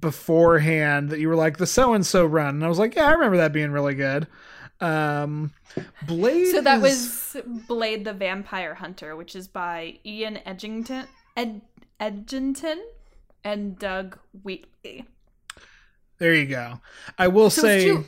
beforehand 0.00 1.10
that 1.10 1.20
you 1.20 1.28
were 1.28 1.36
like 1.36 1.58
the 1.58 1.66
so 1.66 1.92
and 1.94 2.04
so 2.04 2.26
run, 2.26 2.56
and 2.56 2.64
I 2.64 2.68
was 2.68 2.78
like, 2.80 2.96
yeah, 2.96 3.06
I 3.06 3.12
remember 3.12 3.36
that 3.36 3.52
being 3.52 3.70
really 3.70 3.94
good. 3.94 4.26
Um, 4.80 5.52
Blade. 6.06 6.48
So 6.50 6.60
that 6.62 6.82
is- 6.82 7.34
was 7.34 7.42
Blade 7.68 8.04
the 8.04 8.12
Vampire 8.12 8.74
Hunter, 8.74 9.14
which 9.14 9.36
is 9.36 9.46
by 9.46 9.98
Ian 10.04 10.40
Edgington, 10.44 11.06
Ed, 11.36 11.60
Edgington 12.00 12.78
and 13.44 13.78
Doug 13.78 14.18
Wheatley. 14.42 15.04
there. 16.18 16.34
You 16.34 16.46
go. 16.46 16.80
I 17.18 17.28
will 17.28 17.50
So 17.50 17.62
say. 17.62 17.84
two- 17.84 18.04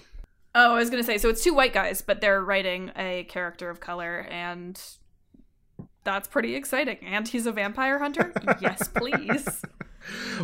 Oh, 0.59 0.75
I 0.75 0.79
was 0.79 0.89
gonna 0.89 1.05
say, 1.05 1.19
so 1.19 1.29
it's 1.29 1.45
two 1.45 1.53
white 1.53 1.75
guys, 1.75 2.01
but 2.01 2.23
they're 2.23 2.43
writing 2.43 2.91
a 2.97 3.25
character 3.25 3.69
of 3.69 3.79
color, 3.79 4.27
and 4.31 4.81
that's 6.03 6.27
pretty 6.27 6.55
exciting. 6.55 6.97
And 7.03 7.29
he's 7.29 7.45
a 7.45 7.53
vampire 7.53 7.99
hunter. 7.99 8.33
yes, 8.63 8.89
please. 8.89 9.63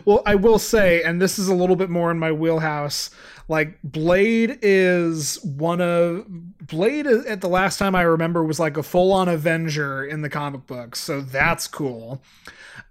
Well, 0.04 0.22
I 0.26 0.34
will 0.34 0.58
say, 0.58 1.02
and 1.02 1.20
this 1.20 1.38
is 1.38 1.48
a 1.48 1.54
little 1.54 1.76
bit 1.76 1.90
more 1.90 2.10
in 2.10 2.18
my 2.18 2.32
wheelhouse. 2.32 3.10
Like 3.48 3.78
Blade 3.82 4.58
is 4.62 5.42
one 5.44 5.80
of 5.80 6.24
Blade 6.66 7.06
at 7.06 7.40
the 7.40 7.48
last 7.48 7.78
time 7.78 7.94
I 7.94 8.02
remember 8.02 8.44
was 8.44 8.60
like 8.60 8.76
a 8.76 8.82
full-on 8.82 9.28
Avenger 9.28 10.04
in 10.04 10.22
the 10.22 10.30
comic 10.30 10.66
books, 10.66 11.00
so 11.00 11.20
that's 11.20 11.66
cool. 11.66 12.22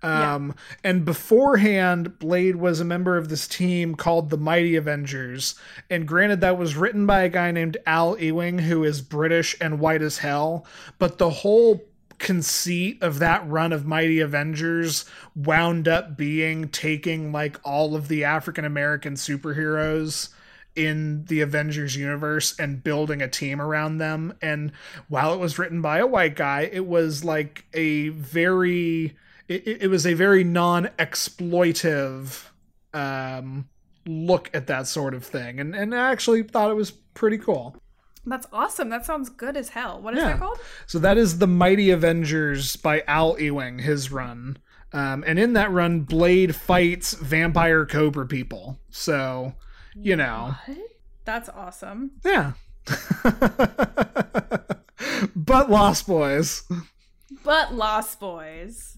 Um, 0.03 0.55
and 0.83 1.05
beforehand, 1.05 2.17
Blade 2.17 2.55
was 2.55 2.79
a 2.79 2.85
member 2.85 3.17
of 3.17 3.29
this 3.29 3.47
team 3.47 3.95
called 3.95 4.29
the 4.29 4.37
Mighty 4.37 4.75
Avengers. 4.75 5.55
And 5.89 6.07
granted, 6.07 6.41
that 6.41 6.57
was 6.57 6.75
written 6.75 7.05
by 7.05 7.21
a 7.21 7.29
guy 7.29 7.51
named 7.51 7.77
Al 7.85 8.19
Ewing, 8.19 8.59
who 8.59 8.83
is 8.83 9.01
British 9.01 9.55
and 9.61 9.79
white 9.79 10.01
as 10.01 10.19
hell. 10.19 10.65
But 10.97 11.17
the 11.17 11.29
whole 11.29 11.83
conceit 12.21 13.01
of 13.01 13.19
that 13.19 13.47
run 13.49 13.73
of 13.73 13.85
Mighty 13.85 14.19
Avengers 14.19 15.05
wound 15.35 15.87
up 15.87 16.15
being 16.15 16.69
taking 16.69 17.31
like 17.31 17.59
all 17.63 17.95
of 17.95 18.07
the 18.07 18.23
African 18.23 18.63
American 18.63 19.15
superheroes 19.15 20.29
in 20.75 21.25
the 21.25 21.41
Avengers 21.41 21.95
universe 21.95 22.57
and 22.59 22.83
building 22.83 23.21
a 23.21 23.27
team 23.27 23.59
around 23.59 23.97
them. 23.97 24.33
And 24.41 24.71
while 25.09 25.33
it 25.33 25.39
was 25.39 25.59
written 25.59 25.81
by 25.81 25.97
a 25.97 26.07
white 26.07 26.35
guy, 26.35 26.69
it 26.71 26.85
was 26.85 27.25
like 27.25 27.65
a 27.73 28.09
very 28.09 29.17
it, 29.47 29.81
it 29.81 29.89
was 29.89 30.05
a 30.05 30.13
very 30.13 30.43
non-exploitive 30.43 32.45
um 32.93 33.67
look 34.05 34.49
at 34.53 34.67
that 34.67 34.87
sort 34.87 35.13
of 35.13 35.25
thing 35.25 35.59
and 35.59 35.75
and 35.75 35.95
I 35.95 36.11
actually 36.11 36.43
thought 36.43 36.69
it 36.69 36.75
was 36.75 36.91
pretty 36.91 37.39
cool. 37.39 37.75
That's 38.25 38.45
awesome. 38.53 38.89
That 38.89 39.05
sounds 39.05 39.29
good 39.29 39.57
as 39.57 39.69
hell. 39.69 39.99
What 40.01 40.13
is 40.15 40.19
Yeah. 40.21 40.29
that 40.33 40.39
called? 40.39 40.59
So 40.85 40.99
that 40.99 41.17
is 41.17 41.39
the 41.39 41.47
Mighty 41.47 41.89
Avengers 41.89 42.75
by 42.75 43.03
Al 43.07 43.39
Ewing, 43.39 43.79
his 43.79 44.11
run. 44.11 44.57
Um, 44.93 45.23
and 45.25 45.39
in 45.39 45.53
that 45.53 45.71
run, 45.71 46.01
Blade 46.01 46.55
fights 46.55 47.13
vampire 47.13 47.85
cobra 47.85 48.27
people. 48.27 48.79
So, 48.89 49.53
you 49.95 50.15
know, 50.15 50.55
That's 51.25 51.49
awesome. 51.49 52.11
yeah. 52.23 52.53
but 55.35 55.69
Lost 55.69 56.07
Boys. 56.07 56.63
But 57.43 57.73
Lost 57.73 58.19
Boys. 58.19 58.97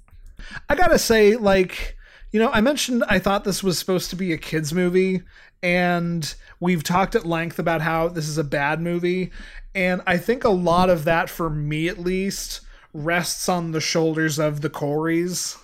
I 0.70 0.76
gotta 0.76 1.00
say, 1.00 1.36
like, 1.36 1.96
you 2.32 2.40
know, 2.40 2.50
I 2.52 2.62
mentioned 2.62 3.04
I 3.08 3.20
thought 3.20 3.44
this 3.44 3.64
was 3.64 3.78
supposed 3.80 4.10
to 4.10 4.16
be 4.16 4.34
a 4.34 4.38
kids' 4.38 4.74
movie, 4.74 5.22
and 5.62 6.34
we've 6.64 6.84
talked 6.84 7.14
at 7.14 7.26
length 7.26 7.60
about 7.60 7.82
how 7.82 8.08
this 8.08 8.28
is 8.28 8.38
a 8.38 8.44
bad 8.44 8.82
movie, 8.82 9.32
and 9.76 10.02
I 10.08 10.18
think 10.18 10.44
a 10.44 10.50
lot 10.50 10.90
of 10.90 11.04
that, 11.04 11.30
for 11.30 11.50
me 11.50 11.88
at 11.88 12.00
least, 12.00 12.62
rests 12.94 13.50
on 13.50 13.72
the 13.72 13.82
shoulders 13.82 14.40
of 14.40 14.62
the 14.62 14.70
Coreys. 14.70 15.58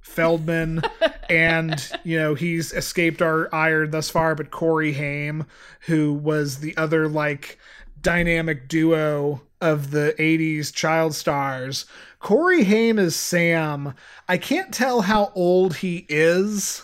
Feldman, 0.00 0.82
and 1.28 1.90
you 2.04 2.18
know 2.18 2.34
he's 2.34 2.72
escaped 2.72 3.20
our 3.20 3.52
ire 3.54 3.86
thus 3.86 4.08
far, 4.08 4.34
but 4.34 4.50
Corey 4.50 4.92
Haim, 4.92 5.46
who 5.80 6.12
was 6.14 6.58
the 6.58 6.76
other 6.76 7.08
like 7.08 7.58
dynamic 8.00 8.68
duo 8.68 9.42
of 9.60 9.90
the 9.90 10.14
80s 10.18 10.72
child 10.72 11.14
stars. 11.14 11.86
Corey 12.18 12.64
Haim 12.64 12.98
is 12.98 13.16
Sam. 13.16 13.94
I 14.28 14.38
can't 14.38 14.72
tell 14.72 15.02
how 15.02 15.32
old 15.34 15.76
he 15.76 16.06
is, 16.08 16.82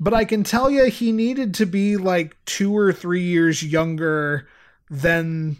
but 0.00 0.14
I 0.14 0.24
can 0.24 0.42
tell 0.42 0.70
you 0.70 0.86
he 0.86 1.12
needed 1.12 1.52
to 1.54 1.66
be 1.66 1.98
like 1.98 2.36
two 2.46 2.76
or 2.76 2.90
three 2.90 3.22
years 3.22 3.62
younger 3.62 4.48
than 4.88 5.58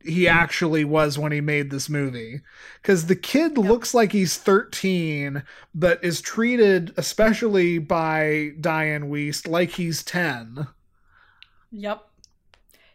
he 0.00 0.26
actually 0.26 0.84
was 0.84 1.18
when 1.18 1.30
he 1.30 1.42
made 1.42 1.70
this 1.70 1.90
movie. 1.90 2.40
Because 2.80 3.06
the 3.06 3.16
kid 3.16 3.58
looks 3.58 3.92
like 3.92 4.12
he's 4.12 4.38
13, 4.38 5.42
but 5.74 6.02
is 6.02 6.22
treated, 6.22 6.94
especially 6.96 7.78
by 7.78 8.52
Dianne 8.60 9.08
Wiest, 9.10 9.46
like 9.46 9.70
he's 9.70 10.02
10. 10.02 10.66
Yep. 11.70 12.02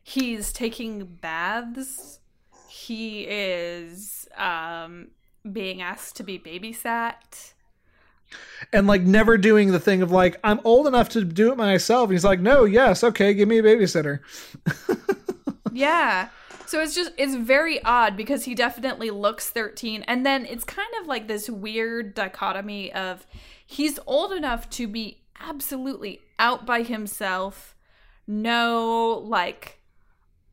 He's 0.02 0.52
taking 0.52 1.06
baths. 1.06 2.20
He 2.68 3.22
is 3.22 4.28
um 4.36 5.10
being 5.52 5.82
asked 5.82 6.16
to 6.16 6.24
be 6.24 6.40
babysat. 6.40 7.54
And 8.74 8.88
like 8.88 9.02
never 9.02 9.38
doing 9.38 9.72
the 9.72 9.80
thing 9.80 10.02
of 10.02 10.12
like 10.12 10.38
I'm 10.44 10.60
old 10.64 10.88
enough 10.88 11.10
to 11.10 11.24
do 11.24 11.52
it 11.52 11.58
myself. 11.58 12.10
And 12.10 12.14
He's 12.14 12.26
like, 12.26 12.40
no, 12.40 12.66
yes, 12.66 13.04
okay, 13.04 13.34
give 13.34 13.48
me 13.48 13.60
a 13.60 13.64
babysitter. 13.64 14.20
Yeah. 15.72 16.30
So 16.66 16.82
it's 16.82 16.94
just 16.94 17.12
it's 17.18 17.36
very 17.36 17.84
odd 17.84 18.16
because 18.16 18.46
he 18.46 18.54
definitely 18.54 19.10
looks 19.10 19.50
13 19.50 20.04
and 20.04 20.26
then 20.26 20.46
it's 20.46 20.64
kind 20.64 20.90
of 21.02 21.08
like 21.08 21.28
this 21.28 21.50
weird 21.50 22.14
dichotomy 22.14 22.94
of 22.94 23.26
he's 23.66 23.98
old 24.06 24.32
enough 24.32 24.70
to 24.72 24.88
be 24.88 25.22
absolutely 25.40 26.22
out 26.38 26.66
by 26.66 26.84
himself, 26.84 27.76
know 28.28 29.24
like 29.26 29.80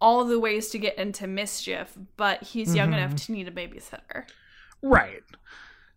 all 0.01 0.25
the 0.25 0.39
ways 0.39 0.71
to 0.71 0.79
get 0.79 0.97
into 0.97 1.27
mischief, 1.27 1.99
but 2.17 2.43
he's 2.43 2.75
young 2.75 2.93
enough 2.93 3.11
mm-hmm. 3.11 3.17
to 3.17 3.33
need 3.33 3.49
a 3.49 3.51
babysitter. 3.51 4.25
Right. 4.83 5.23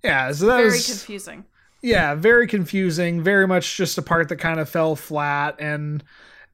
Yeah. 0.03 0.31
So 0.31 0.47
that 0.47 0.57
Very 0.57 0.69
was 0.69 0.87
confusing. 0.87 1.45
Yeah, 1.81 2.15
very 2.15 2.47
confusing. 2.47 3.21
Very 3.21 3.47
much 3.47 3.77
just 3.77 3.97
a 3.97 4.01
part 4.01 4.29
that 4.29 4.37
kind 4.37 4.59
of 4.59 4.69
fell 4.69 4.95
flat 4.95 5.55
and. 5.59 6.03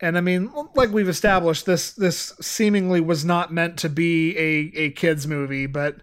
And 0.01 0.17
I 0.17 0.21
mean, 0.21 0.51
like 0.75 0.91
we've 0.91 1.07
established, 1.07 1.65
this 1.65 1.93
this 1.93 2.33
seemingly 2.41 2.99
was 2.99 3.23
not 3.23 3.53
meant 3.53 3.77
to 3.79 3.87
be 3.87 4.37
a, 4.37 4.77
a 4.77 4.89
kids 4.91 5.25
movie, 5.25 5.67
but 5.67 5.95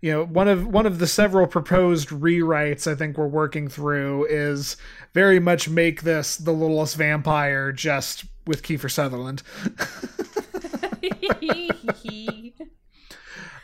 you 0.00 0.10
know, 0.10 0.24
one 0.24 0.48
of 0.48 0.66
one 0.66 0.84
of 0.84 0.98
the 0.98 1.06
several 1.06 1.46
proposed 1.46 2.08
rewrites 2.08 2.90
I 2.90 2.96
think 2.96 3.16
we're 3.16 3.28
working 3.28 3.68
through 3.68 4.26
is 4.28 4.76
very 5.14 5.38
much 5.38 5.68
make 5.68 6.02
this 6.02 6.36
the 6.36 6.50
littlest 6.50 6.96
vampire 6.96 7.70
just 7.70 8.24
with 8.48 8.64
Kiefer 8.64 8.90
Sutherland. 8.90 9.44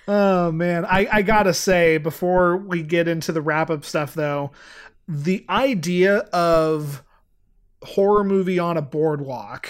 Oh 0.08 0.50
man, 0.50 0.84
I 0.84 1.06
I 1.12 1.22
gotta 1.22 1.54
say 1.54 1.96
before 1.98 2.56
we 2.56 2.82
get 2.82 3.06
into 3.06 3.32
the 3.32 3.40
wrap 3.40 3.70
up 3.70 3.84
stuff 3.84 4.14
though, 4.14 4.50
the 5.08 5.44
idea 5.48 6.18
of 6.32 7.02
horror 7.82 8.24
movie 8.24 8.58
on 8.58 8.76
a 8.76 8.82
boardwalk 8.82 9.68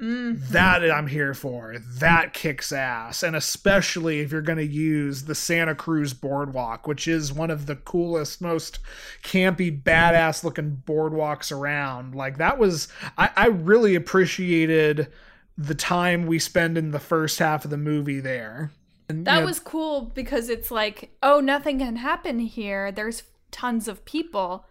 mm-hmm. 0.00 0.52
that 0.52 0.90
I'm 0.90 1.06
here 1.06 1.34
for. 1.34 1.76
That 1.78 2.32
kicks 2.32 2.72
ass, 2.72 3.22
and 3.22 3.36
especially 3.36 4.20
if 4.20 4.32
you're 4.32 4.42
going 4.42 4.58
to 4.58 4.66
use 4.66 5.24
the 5.24 5.34
Santa 5.34 5.74
Cruz 5.74 6.12
boardwalk, 6.12 6.86
which 6.86 7.06
is 7.06 7.32
one 7.32 7.50
of 7.50 7.66
the 7.66 7.76
coolest, 7.76 8.40
most 8.40 8.80
campy, 9.22 9.82
badass 9.82 10.44
looking 10.44 10.82
boardwalks 10.86 11.52
around. 11.52 12.14
Like 12.14 12.38
that 12.38 12.58
was, 12.58 12.88
I, 13.16 13.30
I 13.36 13.46
really 13.46 13.94
appreciated 13.94 15.08
the 15.56 15.74
time 15.74 16.26
we 16.26 16.38
spend 16.38 16.76
in 16.76 16.90
the 16.90 16.98
first 16.98 17.38
half 17.38 17.64
of 17.64 17.70
the 17.70 17.76
movie 17.76 18.20
there. 18.20 18.72
And, 19.08 19.26
That 19.26 19.34
you 19.34 19.40
know, 19.40 19.46
was 19.46 19.60
cool 19.60 20.12
because 20.14 20.48
it's 20.48 20.70
like, 20.70 21.10
oh, 21.22 21.40
nothing 21.40 21.78
can 21.78 21.96
happen 21.96 22.38
here. 22.38 22.90
There's 22.90 23.22
tons 23.52 23.86
of 23.86 24.04
people. 24.04 24.66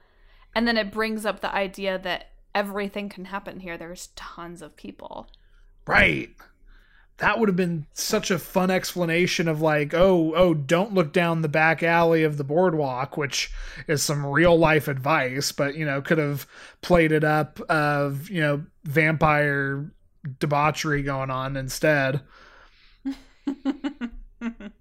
And 0.53 0.67
then 0.67 0.77
it 0.77 0.91
brings 0.91 1.25
up 1.25 1.39
the 1.39 1.53
idea 1.53 1.97
that 1.99 2.31
everything 2.53 3.07
can 3.07 3.25
happen 3.25 3.61
here. 3.61 3.77
There's 3.77 4.09
tons 4.15 4.61
of 4.61 4.75
people. 4.75 5.27
Right. 5.87 6.31
That 7.17 7.39
would 7.39 7.49
have 7.49 7.55
been 7.55 7.85
such 7.93 8.31
a 8.31 8.39
fun 8.39 8.71
explanation 8.71 9.47
of 9.47 9.61
like, 9.61 9.93
oh, 9.93 10.33
oh, 10.35 10.53
don't 10.55 10.93
look 10.93 11.13
down 11.13 11.41
the 11.41 11.47
back 11.47 11.83
alley 11.83 12.23
of 12.23 12.37
the 12.37 12.43
boardwalk, 12.43 13.15
which 13.15 13.51
is 13.87 14.01
some 14.01 14.25
real 14.25 14.57
life 14.57 14.87
advice, 14.87 15.51
but 15.51 15.75
you 15.75 15.85
know, 15.85 16.01
could 16.01 16.17
have 16.17 16.47
played 16.81 17.11
it 17.11 17.23
up 17.23 17.59
of, 17.69 18.29
you 18.29 18.41
know, 18.41 18.65
vampire 18.83 19.91
debauchery 20.39 21.03
going 21.03 21.29
on 21.29 21.55
instead. 21.55 22.21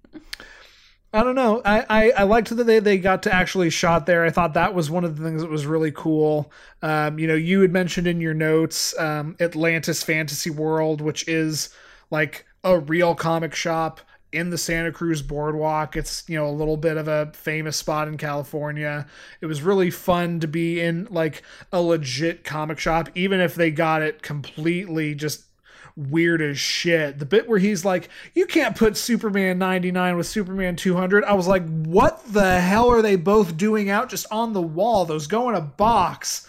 I 1.13 1.23
don't 1.23 1.35
know. 1.35 1.61
I, 1.65 1.85
I, 1.89 2.11
I 2.11 2.23
liked 2.23 2.55
that 2.55 2.63
they, 2.63 2.79
they 2.79 2.97
got 2.97 3.23
to 3.23 3.33
actually 3.33 3.69
shot 3.69 4.05
there. 4.05 4.23
I 4.23 4.29
thought 4.29 4.53
that 4.53 4.73
was 4.73 4.89
one 4.89 5.03
of 5.03 5.17
the 5.17 5.23
things 5.23 5.41
that 5.41 5.51
was 5.51 5.65
really 5.65 5.91
cool. 5.91 6.51
Um, 6.81 7.19
you 7.19 7.27
know, 7.27 7.35
you 7.35 7.59
had 7.61 7.71
mentioned 7.73 8.07
in 8.07 8.21
your 8.21 8.33
notes 8.33 8.97
um, 8.97 9.35
Atlantis 9.41 10.03
Fantasy 10.03 10.49
World, 10.49 11.01
which 11.01 11.27
is 11.27 11.69
like 12.11 12.45
a 12.63 12.79
real 12.79 13.13
comic 13.13 13.53
shop 13.53 13.99
in 14.31 14.51
the 14.51 14.57
Santa 14.57 14.93
Cruz 14.93 15.21
boardwalk. 15.21 15.97
It's, 15.97 16.23
you 16.29 16.37
know, 16.37 16.47
a 16.47 16.51
little 16.51 16.77
bit 16.77 16.95
of 16.95 17.09
a 17.09 17.29
famous 17.33 17.75
spot 17.75 18.07
in 18.07 18.17
California. 18.17 19.05
It 19.41 19.47
was 19.47 19.61
really 19.61 19.91
fun 19.91 20.39
to 20.39 20.47
be 20.47 20.79
in 20.79 21.09
like 21.11 21.43
a 21.73 21.81
legit 21.81 22.45
comic 22.45 22.79
shop, 22.79 23.09
even 23.15 23.41
if 23.41 23.55
they 23.55 23.69
got 23.69 24.01
it 24.01 24.21
completely 24.21 25.13
just 25.15 25.43
weird 26.09 26.41
as 26.41 26.59
shit. 26.59 27.19
The 27.19 27.25
bit 27.25 27.47
where 27.47 27.59
he's 27.59 27.85
like, 27.85 28.09
"You 28.33 28.45
can't 28.45 28.75
put 28.75 28.97
Superman 28.97 29.57
99 29.59 30.17
with 30.17 30.27
Superman 30.27 30.75
200." 30.75 31.23
I 31.23 31.33
was 31.33 31.47
like, 31.47 31.65
"What 31.67 32.21
the 32.31 32.59
hell 32.59 32.89
are 32.89 33.01
they 33.01 33.15
both 33.15 33.57
doing 33.57 33.89
out 33.89 34.09
just 34.09 34.25
on 34.31 34.53
the 34.53 34.61
wall? 34.61 35.05
Those 35.05 35.27
go 35.27 35.49
in 35.49 35.55
a 35.55 35.61
box." 35.61 36.47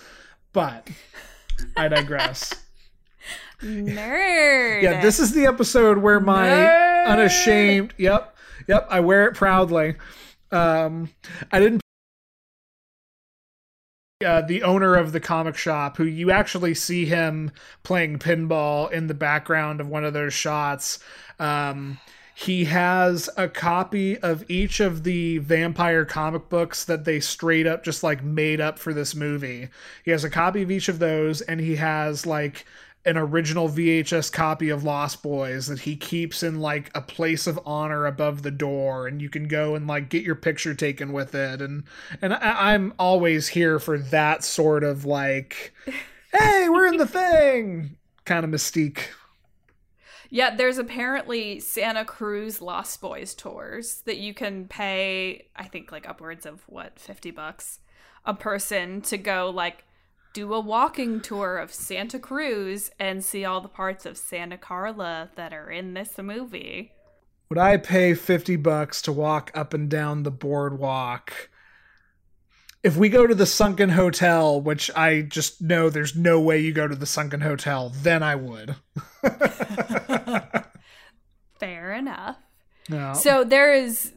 But 0.52 0.88
I 1.76 1.88
digress. 1.88 2.52
Nerd. 3.62 4.82
yeah, 4.82 5.00
this 5.00 5.18
is 5.18 5.32
the 5.32 5.46
episode 5.46 5.98
where 5.98 6.20
my 6.20 6.48
Nerd. 6.48 7.06
unashamed, 7.06 7.94
yep, 7.96 8.36
yep, 8.66 8.86
I 8.90 9.00
wear 9.00 9.26
it 9.26 9.34
proudly. 9.34 9.96
Um 10.50 11.10
I 11.50 11.58
didn't 11.60 11.82
uh, 14.24 14.42
the 14.42 14.62
owner 14.62 14.94
of 14.94 15.12
the 15.12 15.20
comic 15.20 15.56
shop, 15.56 15.96
who 15.96 16.04
you 16.04 16.30
actually 16.30 16.74
see 16.74 17.06
him 17.06 17.50
playing 17.82 18.18
pinball 18.18 18.90
in 18.90 19.06
the 19.06 19.14
background 19.14 19.80
of 19.80 19.88
one 19.88 20.04
of 20.04 20.12
those 20.12 20.34
shots. 20.34 20.98
Um, 21.38 21.98
he 22.34 22.64
has 22.64 23.28
a 23.36 23.48
copy 23.48 24.18
of 24.18 24.48
each 24.50 24.80
of 24.80 25.04
the 25.04 25.38
vampire 25.38 26.04
comic 26.04 26.48
books 26.48 26.84
that 26.84 27.04
they 27.04 27.20
straight 27.20 27.66
up 27.66 27.84
just 27.84 28.02
like 28.02 28.24
made 28.24 28.60
up 28.60 28.78
for 28.78 28.94
this 28.94 29.14
movie. 29.14 29.68
He 30.04 30.10
has 30.10 30.24
a 30.24 30.30
copy 30.30 30.62
of 30.62 30.70
each 30.70 30.88
of 30.88 30.98
those, 30.98 31.40
and 31.42 31.60
he 31.60 31.76
has 31.76 32.26
like 32.26 32.64
an 33.04 33.16
original 33.16 33.68
VHS 33.68 34.30
copy 34.30 34.68
of 34.68 34.84
Lost 34.84 35.22
Boys 35.22 35.66
that 35.66 35.80
he 35.80 35.96
keeps 35.96 36.42
in 36.42 36.60
like 36.60 36.90
a 36.94 37.00
place 37.00 37.46
of 37.46 37.58
honor 37.66 38.06
above 38.06 38.42
the 38.42 38.50
door, 38.50 39.06
and 39.06 39.20
you 39.20 39.28
can 39.28 39.48
go 39.48 39.74
and 39.74 39.86
like 39.86 40.08
get 40.08 40.22
your 40.22 40.34
picture 40.34 40.74
taken 40.74 41.12
with 41.12 41.34
it. 41.34 41.60
And 41.60 41.84
and 42.20 42.34
I, 42.34 42.72
I'm 42.72 42.94
always 42.98 43.48
here 43.48 43.78
for 43.78 43.98
that 43.98 44.44
sort 44.44 44.84
of 44.84 45.04
like, 45.04 45.72
hey, 46.32 46.68
we're 46.68 46.86
in 46.86 46.96
the 46.96 47.06
thing 47.06 47.96
kind 48.24 48.44
of 48.44 48.50
mystique. 48.50 49.08
Yeah, 50.30 50.54
there's 50.54 50.78
apparently 50.78 51.60
Santa 51.60 52.06
Cruz 52.06 52.62
Lost 52.62 53.02
Boys 53.02 53.34
tours 53.34 54.02
that 54.06 54.16
you 54.16 54.32
can 54.32 54.66
pay, 54.66 55.48
I 55.54 55.64
think 55.64 55.92
like 55.92 56.08
upwards 56.08 56.46
of 56.46 56.62
what, 56.68 56.98
50 56.98 57.32
bucks 57.32 57.80
a 58.24 58.32
person 58.32 59.02
to 59.02 59.18
go 59.18 59.50
like 59.50 59.84
do 60.32 60.54
a 60.54 60.60
walking 60.60 61.20
tour 61.20 61.58
of 61.58 61.72
Santa 61.72 62.18
Cruz 62.18 62.90
and 62.98 63.22
see 63.24 63.44
all 63.44 63.60
the 63.60 63.68
parts 63.68 64.06
of 64.06 64.16
Santa 64.16 64.56
Carla 64.56 65.30
that 65.36 65.52
are 65.52 65.70
in 65.70 65.94
this 65.94 66.18
movie. 66.18 66.92
Would 67.48 67.58
I 67.58 67.76
pay 67.76 68.14
50 68.14 68.56
bucks 68.56 69.02
to 69.02 69.12
walk 69.12 69.50
up 69.54 69.74
and 69.74 69.90
down 69.90 70.22
the 70.22 70.30
boardwalk? 70.30 71.50
If 72.82 72.96
we 72.96 73.08
go 73.10 73.26
to 73.26 73.34
the 73.34 73.46
Sunken 73.46 73.90
Hotel, 73.90 74.60
which 74.60 74.90
I 74.96 75.20
just 75.22 75.60
know 75.60 75.90
there's 75.90 76.16
no 76.16 76.40
way 76.40 76.60
you 76.60 76.72
go 76.72 76.88
to 76.88 76.96
the 76.96 77.06
Sunken 77.06 77.42
Hotel, 77.42 77.92
then 77.94 78.22
I 78.22 78.34
would. 78.34 78.76
Fair 81.60 81.92
enough. 81.92 82.38
No. 82.88 83.12
So 83.14 83.44
there 83.44 83.72
is 83.72 84.12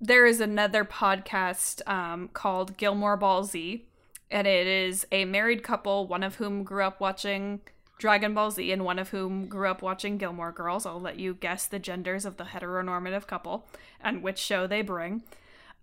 there 0.00 0.26
is 0.26 0.40
another 0.40 0.84
podcast 0.84 1.86
um, 1.88 2.28
called 2.28 2.76
Gilmore 2.76 3.16
Ball 3.16 3.44
Z, 3.44 3.86
and 4.30 4.46
it 4.46 4.66
is 4.66 5.06
a 5.12 5.24
married 5.24 5.62
couple, 5.62 6.06
one 6.06 6.22
of 6.22 6.36
whom 6.36 6.64
grew 6.64 6.84
up 6.84 7.00
watching 7.00 7.60
Dragon 7.98 8.34
Ball 8.34 8.50
Z, 8.50 8.70
and 8.72 8.84
one 8.84 8.98
of 8.98 9.10
whom 9.10 9.46
grew 9.46 9.68
up 9.68 9.82
watching 9.82 10.18
Gilmore 10.18 10.52
Girls. 10.52 10.84
I'll 10.84 11.00
let 11.00 11.18
you 11.18 11.34
guess 11.34 11.66
the 11.66 11.78
genders 11.78 12.24
of 12.24 12.36
the 12.36 12.44
heteronormative 12.44 13.26
couple 13.26 13.66
and 14.00 14.22
which 14.22 14.38
show 14.38 14.66
they 14.66 14.82
bring. 14.82 15.22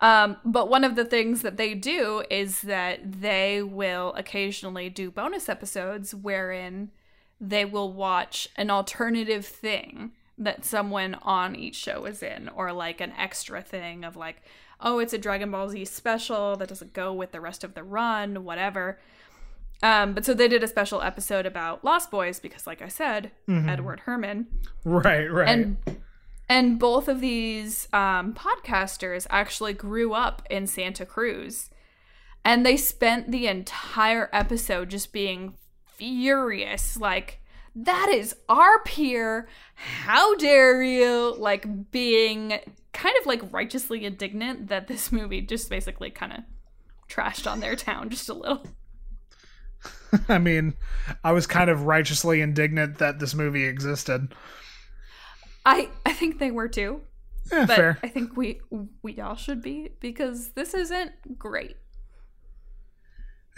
Um, 0.02 0.38
but 0.44 0.70
one 0.70 0.84
of 0.84 0.96
the 0.96 1.06
things 1.06 1.44
that 1.44 1.58
they 1.58 1.74
do 1.74 2.24
is 2.30 2.62
that 2.62 3.22
they 3.22 3.62
will 3.64 4.14
occasionally 4.16 4.90
do 4.90 5.10
bonus 5.10 5.48
episodes 5.48 6.14
wherein 6.14 6.92
they 7.40 7.64
will 7.64 7.92
watch 7.94 8.50
an 8.58 8.70
alternative 8.70 9.46
thing 9.46 10.12
that 10.38 10.66
someone 10.66 11.16
on 11.22 11.56
each 11.56 11.76
show 11.76 12.06
is 12.06 12.22
in, 12.22 12.50
or 12.50 12.74
like 12.74 13.00
an 13.00 13.14
extra 13.18 13.62
thing 13.62 14.04
of 14.04 14.16
like, 14.16 14.42
oh, 14.84 15.00
it's 15.00 15.14
a 15.14 15.18
Dragon 15.18 15.50
Ball 15.50 15.70
Z 15.70 15.86
special 15.86 16.56
that 16.58 16.70
doesn't 16.70 16.94
go 16.94 17.14
with 17.14 17.32
the 17.32 17.42
rest 17.42 17.64
of 17.64 17.74
the 17.74 17.84
run, 17.84 18.44
whatever. 18.44 19.00
Um, 19.82 20.14
but 20.14 20.24
so 20.24 20.34
they 20.34 20.48
did 20.48 20.64
a 20.64 20.68
special 20.68 21.02
episode 21.02 21.46
about 21.46 21.84
Lost 21.84 22.12
Boys 22.12 22.40
because, 22.40 22.68
like 22.68 22.82
I 22.82 22.88
said, 22.88 23.32
Edward 23.50 24.02
Herrmann 24.06 24.48
right, 24.86 25.32
right. 25.32 25.50
and 25.50 25.78
and 26.48 26.80
both 26.80 27.08
of 27.08 27.20
these 27.20 27.88
um, 27.92 28.34
podcasters 28.34 29.28
actually 29.30 29.74
grew 29.74 30.14
up 30.14 30.42
in 30.50 30.68
Santa 30.68 31.06
Cruz, 31.06 31.70
and 32.46 32.66
they 32.66 32.78
spent 32.78 33.32
the 33.32 33.48
entire 33.48 34.30
episode 34.32 34.90
just 34.90 35.12
being 35.12 35.56
furious, 35.86 36.98
like 36.98 37.42
that 37.76 38.10
is 38.14 38.36
our 38.50 38.84
pier. 38.84 39.48
How 39.76 40.36
dare 40.36 40.84
you? 40.84 41.36
Like 41.38 41.92
being 41.92 42.60
kind 42.94 43.16
of 43.20 43.26
like 43.26 43.42
righteously 43.52 44.06
indignant 44.06 44.68
that 44.68 44.88
this 44.88 45.12
movie 45.12 45.42
just 45.42 45.70
basically 45.70 46.10
kind 46.12 46.34
of 46.34 46.40
trashed 47.10 47.52
on 47.52 47.60
their 47.60 47.76
town 47.76 48.10
just 48.10 48.30
a 48.30 48.34
little. 48.34 48.66
I 50.30 50.38
mean, 50.38 50.76
I 51.24 51.32
was 51.32 51.48
kind 51.48 51.70
of 51.70 51.84
righteously 51.84 52.42
indignant 52.42 53.00
that 53.00 53.20
this 53.20 53.34
movie 53.34 53.66
existed. 53.66 54.34
I 55.66 55.90
I 56.06 56.14
think 56.14 56.40
they 56.40 56.52
were 56.52 56.68
too. 56.68 57.02
Yeah, 57.52 57.66
but 57.66 57.76
fair. 57.76 58.00
I 58.04 58.08
think 58.08 58.38
we 58.38 58.62
we 59.02 59.20
all 59.20 59.36
should 59.36 59.62
be 59.62 59.90
because 60.00 60.52
this 60.52 60.74
isn't 60.74 61.38
great. 61.38 61.78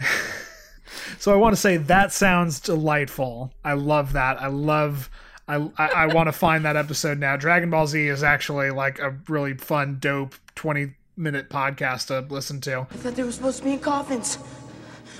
So 1.18 1.32
I 1.32 1.36
want 1.36 1.54
to 1.54 1.60
say 1.60 1.76
that 1.76 2.12
sounds 2.12 2.60
delightful. 2.60 3.52
I 3.64 3.72
love 3.72 4.12
that. 4.12 4.40
I 4.40 4.46
love. 4.48 5.10
I 5.48 5.56
I, 5.76 5.86
I 5.86 6.06
want 6.06 6.28
to 6.28 6.32
find 6.32 6.64
that 6.64 6.76
episode 6.76 7.18
now. 7.18 7.36
Dragon 7.36 7.70
Ball 7.70 7.86
Z 7.86 8.06
is 8.06 8.22
actually 8.22 8.70
like 8.70 8.98
a 8.98 9.16
really 9.28 9.54
fun, 9.54 9.98
dope 10.00 10.34
twenty 10.54 10.94
minute 11.16 11.48
podcast 11.48 12.08
to 12.08 12.20
listen 12.32 12.60
to. 12.62 12.80
I 12.80 12.96
thought 12.96 13.14
they 13.14 13.22
were 13.22 13.32
supposed 13.32 13.58
to 13.58 13.64
be 13.64 13.72
in 13.72 13.78
coffins. 13.80 14.38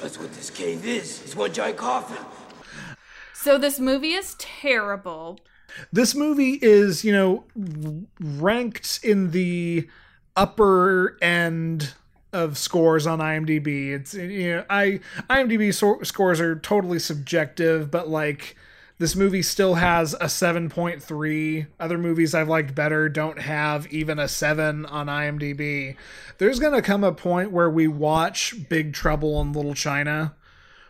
That's 0.02 0.18
what 0.18 0.32
this 0.34 0.50
cave 0.50 0.86
is. 0.86 1.22
It's 1.24 1.34
one 1.34 1.52
giant 1.52 1.78
coffin. 1.78 2.18
So 3.32 3.58
this 3.58 3.80
movie 3.80 4.12
is 4.12 4.34
terrible. 4.38 5.40
This 5.92 6.14
movie 6.14 6.58
is, 6.60 7.04
you 7.04 7.12
know, 7.12 7.44
ranked 8.20 9.00
in 9.02 9.30
the 9.30 9.88
upper 10.34 11.16
end 11.22 11.94
of 12.36 12.58
scores 12.58 13.06
on 13.06 13.18
IMDb. 13.18 13.92
It's 13.92 14.14
you 14.14 14.56
know, 14.56 14.64
I 14.68 15.00
IMDb 15.30 15.72
so- 15.72 16.02
scores 16.02 16.40
are 16.40 16.56
totally 16.56 16.98
subjective, 16.98 17.90
but 17.90 18.08
like 18.08 18.56
this 18.98 19.16
movie 19.16 19.42
still 19.42 19.74
has 19.74 20.14
a 20.14 20.26
7.3. 20.26 21.66
Other 21.78 21.98
movies 21.98 22.34
I've 22.34 22.48
liked 22.48 22.74
better 22.74 23.08
don't 23.08 23.38
have 23.38 23.86
even 23.92 24.18
a 24.18 24.28
7 24.28 24.86
on 24.86 25.06
IMDb. 25.06 25.96
There's 26.38 26.58
going 26.58 26.72
to 26.72 26.82
come 26.82 27.04
a 27.04 27.12
point 27.12 27.52
where 27.52 27.68
we 27.68 27.88
watch 27.88 28.54
Big 28.68 28.94
Trouble 28.94 29.40
in 29.42 29.52
Little 29.52 29.74
China, 29.74 30.34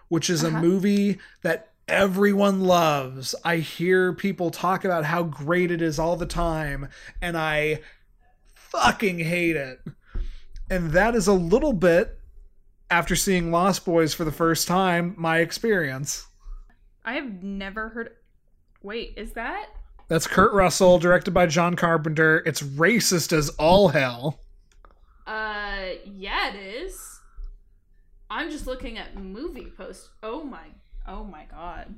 which 0.09 0.31
is 0.31 0.45
a 0.45 0.49
uh-huh. 0.49 0.61
movie 0.61 1.19
that 1.43 1.71
everyone 1.89 2.61
loves. 2.61 3.35
I 3.45 3.57
hear 3.57 4.13
people 4.13 4.51
talk 4.51 4.85
about 4.85 5.05
how 5.05 5.25
great 5.25 5.73
it 5.73 5.83
is 5.83 5.99
all 5.99 6.17
the 6.17 6.27
time, 6.27 6.89
and 7.21 7.37
I 7.37 7.81
fucking 8.55 9.19
hate 9.19 9.57
it. 9.57 9.81
And 10.71 10.91
that 10.93 11.15
is 11.15 11.27
a 11.27 11.33
little 11.33 11.73
bit, 11.73 12.19
after 12.91 13.15
seeing 13.15 13.51
Lost 13.51 13.85
Boys 13.85 14.15
for 14.15 14.25
the 14.25 14.33
first 14.33 14.67
time, 14.67 15.15
my 15.17 15.39
experience. 15.39 16.27
I 17.05 17.15
have 17.15 17.43
never 17.43 17.91
heard. 17.91 18.11
Wait, 18.83 19.15
is 19.17 19.33
that? 19.33 19.67
That's 20.09 20.27
Kurt 20.27 20.53
Russell, 20.53 20.99
directed 20.99 21.33
by 21.33 21.47
John 21.47 21.77
Carpenter. 21.77 22.43
It's 22.47 22.63
racist 22.63 23.33
as 23.33 23.51
all 23.51 23.89
hell. 23.89 24.41
Uh, 25.27 25.95
yeah, 26.05 26.55
it 26.55 26.57
is. 26.57 27.21
I'm 28.31 28.51
just 28.51 28.67
looking 28.67 28.99
at 28.99 29.17
movie 29.17 29.73
post. 29.77 30.11
Oh 30.23 30.45
my, 30.45 30.67
oh 31.07 31.25
my 31.25 31.45
god. 31.51 31.95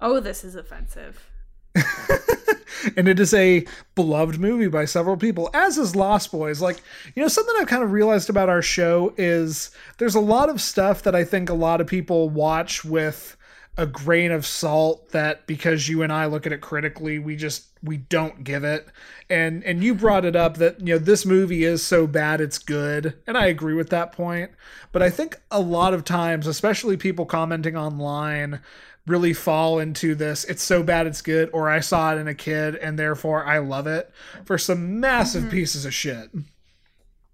Oh, 0.00 0.20
this 0.20 0.44
is 0.44 0.54
offensive. 0.54 1.28
and 2.96 3.08
it 3.08 3.20
is 3.20 3.32
a 3.34 3.66
beloved 3.94 4.38
movie 4.40 4.68
by 4.68 4.84
several 4.84 5.16
people, 5.16 5.50
as 5.54 5.78
is 5.78 5.96
Lost 5.96 6.32
Boys. 6.32 6.60
Like, 6.60 6.78
you 7.14 7.22
know, 7.22 7.28
something 7.28 7.54
I've 7.58 7.68
kind 7.68 7.82
of 7.82 7.92
realized 7.92 8.30
about 8.30 8.48
our 8.48 8.62
show 8.62 9.14
is 9.16 9.70
there's 9.98 10.14
a 10.14 10.20
lot 10.20 10.48
of 10.48 10.60
stuff 10.60 11.02
that 11.02 11.14
I 11.14 11.24
think 11.24 11.48
a 11.48 11.54
lot 11.54 11.80
of 11.80 11.86
people 11.86 12.28
watch 12.28 12.84
with 12.84 13.36
a 13.78 13.86
grain 13.86 14.30
of 14.30 14.44
salt 14.44 15.10
that 15.12 15.46
because 15.46 15.88
you 15.88 16.02
and 16.02 16.12
I 16.12 16.26
look 16.26 16.46
at 16.46 16.52
it 16.52 16.60
critically, 16.60 17.18
we 17.18 17.36
just 17.36 17.68
we 17.82 17.96
don't 17.96 18.44
give 18.44 18.64
it. 18.64 18.86
And 19.30 19.64
and 19.64 19.82
you 19.82 19.94
brought 19.94 20.26
it 20.26 20.36
up 20.36 20.58
that 20.58 20.80
you 20.80 20.94
know 20.94 20.98
this 20.98 21.24
movie 21.24 21.64
is 21.64 21.82
so 21.82 22.06
bad 22.06 22.40
it's 22.40 22.58
good, 22.58 23.14
and 23.26 23.36
I 23.36 23.46
agree 23.46 23.74
with 23.74 23.88
that 23.90 24.12
point. 24.12 24.50
But 24.92 25.02
I 25.02 25.08
think 25.08 25.40
a 25.50 25.60
lot 25.60 25.94
of 25.94 26.04
times, 26.04 26.46
especially 26.46 26.98
people 26.98 27.24
commenting 27.24 27.76
online, 27.76 28.60
really 29.06 29.32
fall 29.32 29.80
into 29.80 30.14
this 30.14 30.44
it's 30.44 30.62
so 30.62 30.82
bad 30.82 31.08
it's 31.08 31.22
good 31.22 31.50
or 31.52 31.68
I 31.68 31.80
saw 31.80 32.14
it 32.14 32.18
in 32.18 32.28
a 32.28 32.34
kid 32.34 32.76
and 32.76 32.96
therefore 32.96 33.44
I 33.44 33.58
love 33.58 33.86
it 33.88 34.10
for 34.44 34.58
some 34.58 35.00
massive 35.00 35.42
mm-hmm. 35.42 35.50
pieces 35.50 35.84
of 35.84 35.92
shit. 35.92 36.30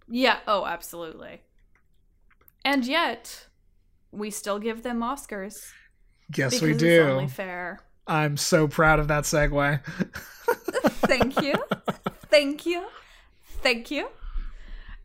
Yeah. 0.09 0.39
Oh, 0.47 0.65
absolutely. 0.65 1.43
And 2.65 2.87
yet, 2.87 3.47
we 4.11 4.31
still 4.31 4.59
give 4.59 4.83
them 4.83 5.01
Oscars 5.01 5.73
Yes, 6.37 6.61
we 6.61 6.73
it's 6.73 6.83
do. 6.83 7.03
only 7.03 7.29
fair. 7.29 7.81
I'm 8.07 8.37
so 8.37 8.69
proud 8.69 8.99
of 9.01 9.09
that 9.09 9.25
segue. 9.25 9.81
Thank 11.07 11.41
you. 11.41 11.55
Thank 12.31 12.67
you. 12.67 12.87
Thank 13.63 13.91
you. 13.91 14.09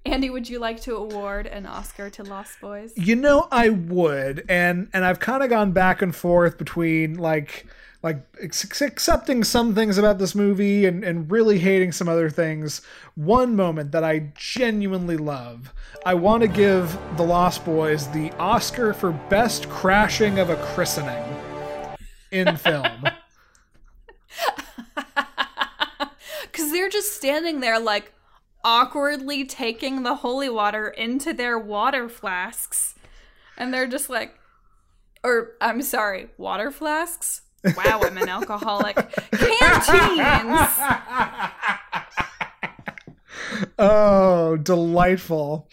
Andy, 0.05 0.29
would 0.29 0.49
you 0.49 0.59
like 0.59 0.81
to 0.81 0.95
award 0.95 1.47
an 1.47 1.65
Oscar 1.65 2.09
to 2.09 2.23
Lost 2.23 2.59
Boys? 2.59 2.91
You 2.97 3.15
know, 3.15 3.47
I 3.51 3.69
would, 3.69 4.43
and 4.49 4.89
and 4.93 5.05
I've 5.05 5.19
kind 5.19 5.43
of 5.43 5.49
gone 5.49 5.71
back 5.71 6.01
and 6.01 6.13
forth 6.13 6.57
between 6.57 7.15
like 7.15 7.65
like 8.03 8.21
accepting 8.41 9.45
some 9.45 9.73
things 9.73 9.97
about 9.97 10.19
this 10.19 10.35
movie 10.35 10.85
and, 10.85 11.05
and 11.05 11.31
really 11.31 11.57
hating 11.57 11.93
some 11.93 12.09
other 12.09 12.29
things. 12.29 12.81
One 13.15 13.55
moment 13.55 13.93
that 13.93 14.03
I 14.03 14.31
genuinely 14.35 15.15
love. 15.15 15.73
I 16.05 16.13
want 16.15 16.41
to 16.41 16.49
give 16.49 16.97
The 17.15 17.23
Lost 17.23 17.63
Boys 17.63 18.07
the 18.07 18.29
Oscar 18.33 18.93
for 18.93 19.13
best 19.13 19.69
crashing 19.69 20.37
of 20.37 20.49
a 20.49 20.57
christening 20.57 21.23
in 22.31 22.57
film. 22.57 22.87
Because 26.41 26.71
they're 26.71 26.89
just 26.89 27.13
standing 27.13 27.61
there, 27.61 27.79
like, 27.79 28.13
awkwardly 28.63 29.45
taking 29.45 30.03
the 30.03 30.15
holy 30.15 30.49
water 30.49 30.87
into 30.87 31.33
their 31.33 31.57
water 31.59 32.09
flasks. 32.09 32.95
And 33.57 33.73
they're 33.73 33.87
just 33.87 34.09
like, 34.09 34.37
or 35.23 35.51
I'm 35.61 35.81
sorry, 35.81 36.29
water 36.37 36.71
flasks? 36.71 37.41
Wow, 37.63 38.01
I'm 38.03 38.17
an 38.17 38.27
alcoholic. 38.27 38.95
Canteens! 39.31 40.69
oh, 43.79 44.57
delightful. 44.61 45.69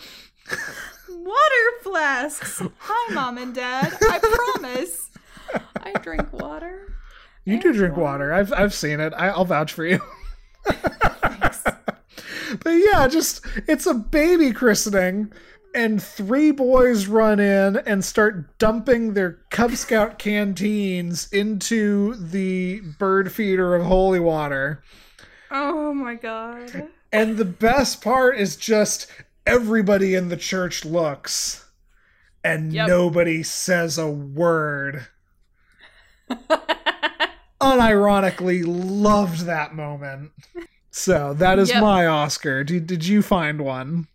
Water 1.09 1.83
flasks! 1.83 2.63
Hi, 2.79 3.15
mom 3.15 3.39
and 3.39 3.55
dad. 3.55 3.97
I 4.03 4.19
promise. 4.19 5.11
I 5.83 5.93
drink 6.01 6.33
water. 6.33 6.95
You 7.45 7.61
do 7.61 7.73
drink 7.73 7.97
water. 7.97 8.33
I've 8.33 8.53
I've 8.53 8.75
seen 8.75 9.01
it. 9.01 9.13
I, 9.17 9.31
I'll 9.31 9.45
vouch 9.45 9.73
for 9.73 9.85
you. 9.85 10.01
but 12.63 12.71
yeah, 12.71 13.07
just 13.09 13.45
it's 13.67 13.87
a 13.87 13.95
baby 13.95 14.53
christening, 14.53 15.33
and 15.75 16.03
three 16.03 16.51
boys 16.51 17.07
run 17.07 17.39
in 17.41 17.77
and 17.79 18.05
start 18.05 18.59
dumping 18.59 19.15
their 19.15 19.39
Cub 19.51 19.73
Scout 19.73 20.19
canteens 20.19 21.33
into 21.33 22.15
the 22.17 22.81
bird 22.99 23.33
feeder 23.33 23.75
of 23.75 23.85
holy 23.87 24.21
water. 24.21 24.83
Oh 25.51 25.93
my 25.95 26.15
god. 26.15 26.89
And 27.13 27.37
the 27.37 27.45
best 27.45 28.03
part 28.03 28.39
is 28.39 28.57
just 28.57 29.07
everybody 29.47 30.15
in 30.15 30.29
the 30.29 30.37
church 30.37 30.85
looks 30.85 31.69
and 32.45 32.73
Yep. 32.73 32.89
nobody 32.89 33.43
says 33.43 33.99
a 33.99 34.09
word. 34.09 35.07
Unironically 37.61 38.63
loved 38.67 39.41
that 39.47 39.75
moment. 39.75 40.33
So 40.91 41.35
that 41.35 41.59
is 41.59 41.71
Yep. 41.71 41.83
my 41.83 42.07
Oscar. 42.07 42.65
Did, 42.65 42.87
did 42.87 43.07
you 43.07 43.23
find 43.23 43.61
one? 43.61 44.09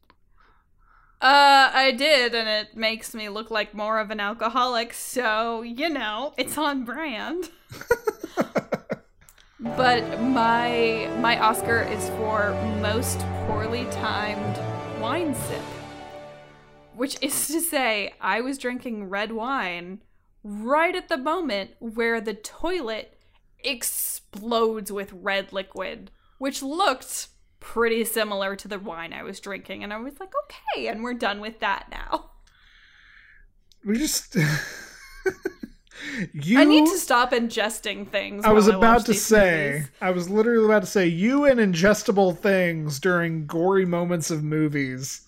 Uh, 1.21 1.71
I 1.73 1.91
did, 1.97 2.35
and 2.35 2.47
it 2.47 2.75
makes 2.75 3.15
me 3.15 3.29
look 3.29 3.49
like 3.49 3.73
more 3.73 3.99
of 3.99 4.11
an 4.11 4.19
alcoholic, 4.19 4.93
so, 4.93 5.61
you 5.61 5.89
know, 5.89 6.33
it's 6.37 6.57
on 6.57 6.83
brand. 6.83 7.49
but 9.59 10.21
my 10.21 11.09
my 11.19 11.39
Oscar 11.39 11.81
is 11.81 12.09
for 12.09 12.53
most 12.81 13.19
poorly 13.47 13.85
timed 13.91 14.59
wine 15.01 15.33
sip. 15.33 15.61
Which 16.93 17.17
is 17.21 17.47
to 17.47 17.61
say, 17.61 18.13
I 18.21 18.41
was 18.41 18.57
drinking 18.57 19.09
red 19.09 19.31
wine 19.31 20.01
right 20.43 20.95
at 20.95 21.09
the 21.09 21.17
moment 21.17 21.71
where 21.79 22.21
the 22.21 22.33
toilet 22.33 23.17
explodes 23.63 24.91
with 24.91 25.11
red 25.11 25.51
liquid, 25.51 26.11
which 26.37 26.61
looked 26.61 27.27
pretty 27.59 28.03
similar 28.05 28.55
to 28.55 28.67
the 28.67 28.79
wine 28.79 29.13
I 29.13 29.23
was 29.23 29.39
drinking. 29.39 29.83
And 29.83 29.91
I 29.91 29.97
was 29.97 30.19
like, 30.19 30.31
okay, 30.43 30.87
and 30.87 31.03
we're 31.03 31.13
done 31.13 31.41
with 31.41 31.59
that 31.59 31.87
now. 31.89 32.31
We 33.83 33.97
just 33.97 34.35
you 36.33 36.59
I 36.59 36.63
need 36.63 36.85
to 36.85 36.97
stop 36.97 37.31
ingesting 37.31 38.09
things. 38.09 38.45
I 38.45 38.51
was 38.51 38.67
while 38.67 38.77
about 38.77 39.05
to 39.07 39.13
say, 39.13 39.71
movies. 39.73 39.91
I 40.01 40.11
was 40.11 40.29
literally 40.29 40.65
about 40.65 40.81
to 40.81 40.87
say, 40.87 41.07
you 41.07 41.45
and 41.45 41.59
ingestible 41.59 42.37
things 42.37 42.99
during 42.99 43.45
gory 43.45 43.85
moments 43.85 44.31
of 44.31 44.43
movies. 44.43 45.21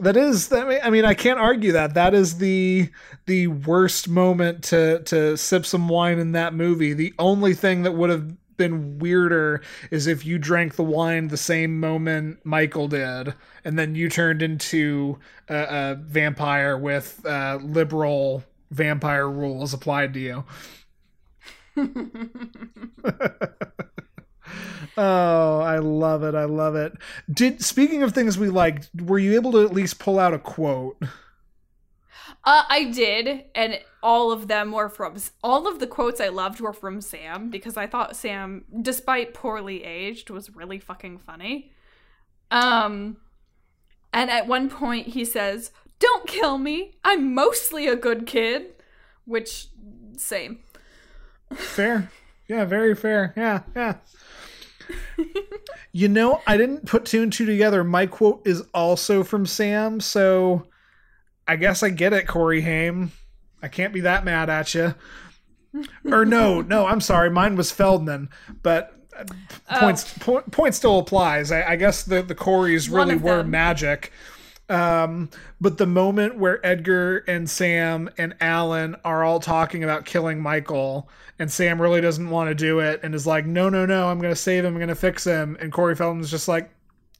That 0.00 0.16
is, 0.16 0.48
that 0.48 0.84
I 0.84 0.90
mean, 0.90 1.04
I 1.04 1.14
can't 1.14 1.38
argue 1.38 1.72
that. 1.72 1.94
That 1.94 2.14
is 2.14 2.38
the 2.38 2.90
the 3.26 3.46
worst 3.46 4.08
moment 4.08 4.64
to 4.64 5.02
to 5.04 5.36
sip 5.36 5.64
some 5.64 5.88
wine 5.88 6.18
in 6.18 6.32
that 6.32 6.52
movie. 6.52 6.94
The 6.94 7.14
only 7.18 7.54
thing 7.54 7.84
that 7.84 7.92
would 7.92 8.10
have 8.10 8.32
been 8.56 8.98
weirder 8.98 9.62
is 9.90 10.06
if 10.06 10.24
you 10.24 10.38
drank 10.38 10.76
the 10.76 10.82
wine 10.82 11.28
the 11.28 11.36
same 11.36 11.78
moment 11.80 12.38
Michael 12.44 12.88
did, 12.88 13.34
and 13.64 13.78
then 13.78 13.94
you 13.94 14.08
turned 14.08 14.42
into 14.42 15.18
a, 15.48 15.56
a 15.56 15.94
vampire 16.00 16.76
with 16.78 17.24
uh, 17.26 17.58
liberal 17.62 18.44
vampire 18.70 19.28
rules 19.28 19.72
applied 19.74 20.14
to 20.14 20.20
you. 20.20 20.44
Oh, 24.96 25.60
I 25.60 25.78
love 25.78 26.22
it. 26.22 26.34
I 26.34 26.44
love 26.44 26.76
it. 26.76 26.92
Did 27.32 27.62
speaking 27.62 28.02
of 28.02 28.12
things 28.12 28.38
we 28.38 28.48
liked, 28.48 28.90
were 29.00 29.18
you 29.18 29.34
able 29.34 29.52
to 29.52 29.64
at 29.64 29.72
least 29.74 29.98
pull 29.98 30.18
out 30.18 30.34
a 30.34 30.38
quote? 30.38 31.02
Uh, 32.44 32.64
I 32.68 32.84
did, 32.84 33.44
and 33.54 33.80
all 34.02 34.32
of 34.32 34.48
them 34.48 34.72
were 34.72 34.88
from 34.88 35.16
all 35.42 35.66
of 35.66 35.78
the 35.78 35.86
quotes 35.86 36.20
I 36.20 36.28
loved 36.28 36.60
were 36.60 36.72
from 36.72 37.00
Sam 37.00 37.50
because 37.50 37.76
I 37.76 37.86
thought 37.86 38.16
Sam, 38.16 38.64
despite 38.82 39.34
poorly 39.34 39.84
aged, 39.84 40.30
was 40.30 40.54
really 40.54 40.78
fucking 40.78 41.18
funny. 41.18 41.72
Um, 42.50 43.16
and 44.12 44.30
at 44.30 44.46
one 44.46 44.68
point 44.68 45.08
he 45.08 45.24
says, 45.24 45.70
"Don't 45.98 46.26
kill 46.26 46.58
me. 46.58 46.92
I'm 47.02 47.34
mostly 47.34 47.88
a 47.88 47.96
good 47.96 48.26
kid," 48.26 48.74
which 49.24 49.68
same. 50.16 50.60
Fair. 51.52 52.10
Yeah, 52.46 52.64
very 52.64 52.94
fair. 52.94 53.32
Yeah, 53.36 53.62
yeah. 53.74 53.96
you 55.92 56.08
know, 56.08 56.42
I 56.46 56.56
didn't 56.56 56.86
put 56.86 57.04
two 57.04 57.22
and 57.22 57.32
two 57.32 57.46
together. 57.46 57.82
My 57.84 58.06
quote 58.06 58.46
is 58.46 58.62
also 58.74 59.24
from 59.24 59.46
Sam, 59.46 60.00
so 60.00 60.66
I 61.46 61.56
guess 61.56 61.82
I 61.82 61.90
get 61.90 62.12
it, 62.12 62.26
Corey 62.26 62.62
Haim. 62.62 63.12
I 63.62 63.68
can't 63.68 63.92
be 63.92 64.00
that 64.00 64.24
mad 64.24 64.50
at 64.50 64.74
you. 64.74 64.94
Or 66.04 66.24
no, 66.24 66.60
no, 66.60 66.86
I'm 66.86 67.00
sorry. 67.00 67.30
Mine 67.30 67.56
was 67.56 67.70
Feldman, 67.70 68.28
but 68.62 68.94
uh, 69.16 69.24
points 69.80 70.16
point, 70.18 70.50
point 70.52 70.74
still 70.74 70.98
applies. 70.98 71.50
I, 71.50 71.70
I 71.72 71.76
guess 71.76 72.04
the 72.04 72.22
the 72.22 72.34
Coreys 72.34 72.88
really 72.88 73.16
were 73.16 73.38
them. 73.38 73.50
magic. 73.50 74.12
Um, 74.68 75.30
but 75.60 75.76
the 75.78 75.86
moment 75.86 76.38
where 76.38 76.64
Edgar 76.64 77.18
and 77.28 77.50
Sam 77.50 78.08
and 78.16 78.34
Alan 78.40 78.96
are 79.04 79.22
all 79.22 79.40
talking 79.40 79.84
about 79.84 80.04
killing 80.04 80.40
Michael, 80.40 81.08
and 81.38 81.52
Sam 81.52 81.82
really 81.82 82.00
doesn't 82.00 82.30
want 82.30 82.48
to 82.48 82.54
do 82.54 82.78
it, 82.78 83.00
and 83.02 83.14
is 83.14 83.26
like, 83.26 83.44
"No, 83.44 83.68
no, 83.68 83.84
no, 83.84 84.08
I'm 84.08 84.20
going 84.20 84.32
to 84.32 84.40
save 84.40 84.64
him. 84.64 84.74
I'm 84.74 84.78
going 84.78 84.88
to 84.88 84.94
fix 84.94 85.24
him," 85.24 85.56
and 85.60 85.72
Corey 85.72 85.96
Feldman's 85.96 86.30
just 86.30 86.48
like, 86.48 86.70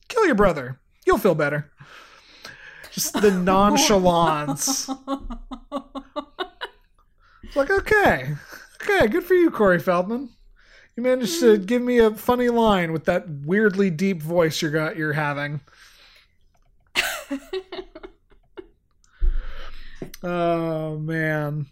"Kill 0.09 0.25
your 0.27 0.37
brother. 0.37 0.79
You'll 1.07 1.19
feel 1.19 1.35
better." 1.35 1.71
Just 2.95 3.21
the 3.21 3.31
nonchalance. 3.43 4.89
It's 7.43 7.57
like, 7.57 7.71
okay, 7.71 8.37
okay, 8.81 9.09
good 9.09 9.25
for 9.25 9.35
you, 9.35 9.51
Corey 9.51 9.81
Feldman. 9.81 10.31
You 10.97 11.03
managed 11.03 11.41
to 11.41 11.59
mm. 11.59 11.67
give 11.67 11.83
me 11.83 11.99
a 11.99 12.13
funny 12.13 12.49
line 12.51 12.93
with 12.93 13.05
that 13.07 13.29
weirdly 13.29 13.91
deep 13.91 14.23
voice 14.23 14.63
you're 14.63 14.71
got 14.71 14.97
you're 14.97 15.13
having. 15.13 15.61
oh 20.23 20.97
man. 20.99 21.67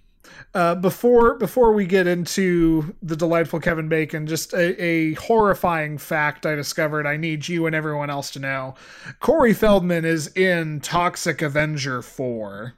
Uh, 0.54 0.74
before 0.74 1.34
before 1.34 1.72
we 1.72 1.86
get 1.86 2.06
into 2.06 2.94
the 3.02 3.16
delightful 3.16 3.60
Kevin 3.60 3.88
Bacon, 3.88 4.26
just 4.26 4.52
a, 4.52 4.82
a 4.82 5.14
horrifying 5.14 5.98
fact 5.98 6.46
I 6.46 6.54
discovered. 6.54 7.06
I 7.06 7.16
need 7.16 7.48
you 7.48 7.66
and 7.66 7.74
everyone 7.74 8.10
else 8.10 8.30
to 8.32 8.38
know. 8.38 8.74
Corey 9.20 9.54
Feldman 9.54 10.04
is 10.04 10.28
in 10.28 10.80
Toxic 10.80 11.42
Avenger 11.42 12.02
four 12.02 12.74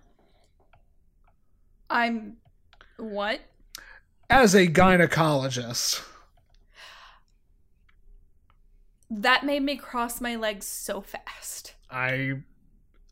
I'm 1.91 2.37
what? 2.97 3.41
as 4.31 4.55
a 4.55 4.67
gynecologist. 4.67 6.03
That 9.11 9.45
made 9.45 9.63
me 9.63 9.77
cross 9.77 10.21
my 10.21 10.35
legs 10.35 10.67
so 10.67 11.01
fast. 11.01 11.75
I 11.91 12.41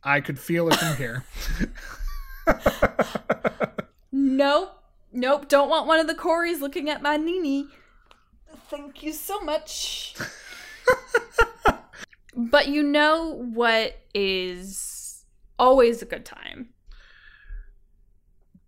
I 0.02 0.20
could 0.20 0.38
feel 0.38 0.68
it 0.68 0.76
from 0.76 0.96
here. 0.96 1.24
Nope. 4.12 4.78
Nope. 5.10 5.48
Don't 5.48 5.70
want 5.70 5.86
one 5.86 5.98
of 5.98 6.06
the 6.06 6.14
Corys 6.14 6.60
looking 6.60 6.90
at 6.90 7.00
my 7.00 7.16
Nini. 7.16 7.68
Thank 8.68 9.02
you 9.02 9.12
so 9.12 9.40
much. 9.40 10.14
but 12.36 12.68
you 12.68 12.82
know 12.82 13.42
what 13.52 13.98
is 14.14 15.24
always 15.58 16.02
a 16.02 16.04
good 16.04 16.26
time? 16.26 16.68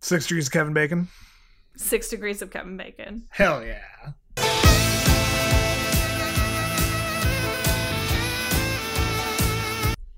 Six 0.01 0.27
degrees 0.27 0.47
of 0.47 0.53
Kevin 0.53 0.73
Bacon. 0.73 1.09
Six 1.77 2.09
degrees 2.09 2.41
of 2.41 2.51
Kevin 2.51 2.77
Bacon. 2.77 3.27
Hell 3.31 3.65
yeah. 3.65 4.13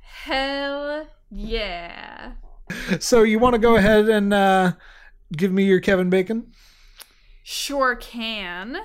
Hell 0.03 1.09
yeah. 1.31 2.33
So 2.99 3.23
you 3.23 3.39
want 3.39 3.55
to 3.55 3.61
go 3.61 3.77
ahead 3.77 4.09
and 4.09 4.35
uh, 4.35 4.73
give 5.33 5.53
me 5.53 5.65
your 5.65 5.81
Kevin 5.81 6.11
Bacon? 6.11 6.53
Sure 7.43 7.97
can. 7.97 8.79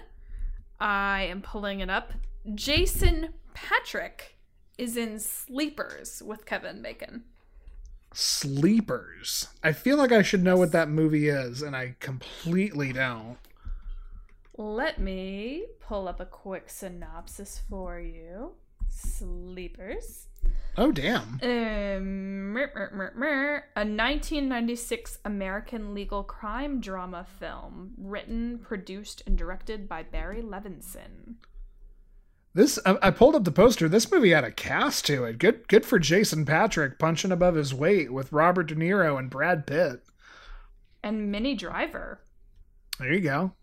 I 0.79 1.23
am 1.23 1.41
pulling 1.41 1.79
it 1.79 1.89
up. 1.89 2.13
Jason 2.55 3.29
Patric 3.53 4.37
is 4.77 4.97
in 4.97 5.19
Sleepers 5.19 6.23
with 6.25 6.45
Kevin 6.45 6.81
Bacon. 6.81 7.23
Sleepers. 8.13 9.47
I 9.63 9.71
feel 9.71 9.97
like 9.97 10.11
I 10.11 10.21
should 10.21 10.43
know 10.43 10.57
what 10.57 10.71
that 10.73 10.89
movie 10.89 11.29
is, 11.29 11.61
and 11.61 11.75
I 11.75 11.95
completely 11.99 12.91
don't. 12.91 13.37
Let 14.57 14.99
me 14.99 15.65
pull 15.79 16.07
up 16.07 16.19
a 16.19 16.25
quick 16.25 16.69
synopsis 16.69 17.61
for 17.69 17.99
you. 17.99 18.51
Sleepers. 18.89 20.27
Oh, 20.77 20.91
damn. 20.91 21.39
Um, 21.43 22.53
mer- 22.53 22.71
mer- 22.73 22.91
mer- 22.93 23.13
mer. 23.15 23.55
a 23.75 23.81
1996 23.81 25.19
American 25.25 25.93
legal 25.93 26.23
crime 26.23 26.79
drama 26.79 27.25
film 27.39 27.93
written, 27.97 28.59
produced, 28.59 29.21
and 29.27 29.37
directed 29.37 29.89
by 29.89 30.03
Barry 30.03 30.41
Levinson. 30.41 31.35
This 32.53 32.79
I, 32.85 32.97
I 33.01 33.11
pulled 33.11 33.35
up 33.35 33.43
the 33.43 33.51
poster. 33.51 33.87
This 33.87 34.11
movie 34.11 34.31
had 34.31 34.43
a 34.43 34.51
cast 34.51 35.05
to 35.05 35.23
it. 35.25 35.39
Good, 35.39 35.67
good 35.67 35.85
for 35.85 35.99
Jason 35.99 36.45
Patric 36.45 36.99
punching 36.99 37.31
above 37.31 37.55
his 37.55 37.73
weight 37.73 38.11
with 38.11 38.31
Robert 38.31 38.67
De 38.67 38.75
Niro 38.75 39.17
and 39.19 39.29
Brad 39.29 39.65
Pitt. 39.67 40.01
And 41.03 41.31
Minnie 41.31 41.55
Driver. 41.55 42.19
There 42.99 43.13
you 43.13 43.21
go. 43.21 43.53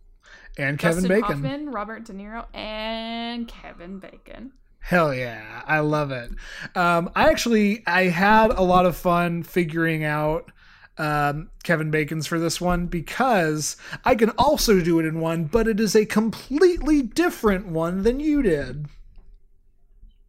And 0.59 0.79
Kevin 0.79 1.05
Dustin 1.05 1.09
Bacon. 1.09 1.43
Hoffman, 1.43 1.71
Robert 1.71 2.05
De 2.05 2.13
Niro, 2.13 2.47
and 2.55 3.47
Kevin 3.47 3.99
Bacon. 3.99 4.53
Hell 4.89 5.13
yeah, 5.13 5.61
I 5.67 5.81
love 5.81 6.13
it. 6.13 6.31
Um, 6.75 7.11
I 7.15 7.29
actually 7.29 7.83
I 7.87 8.05
had 8.05 8.53
a 8.53 8.63
lot 8.63 8.87
of 8.87 8.97
fun 8.97 9.43
figuring 9.43 10.03
out 10.03 10.51
um, 10.97 11.51
Kevin 11.63 11.91
Bacon's 11.91 12.27
for 12.27 12.39
this 12.39 12.59
one 12.59 12.87
because 12.87 13.77
I 14.07 14.15
can 14.15 14.31
also 14.39 14.81
do 14.81 14.99
it 14.99 15.05
in 15.05 15.21
one, 15.21 15.45
but 15.45 15.69
it 15.69 15.79
is 15.79 15.95
a 15.95 16.07
completely 16.07 17.03
different 17.03 17.67
one 17.67 18.03
than 18.03 18.19
you 18.19 18.41
did. 18.41 18.87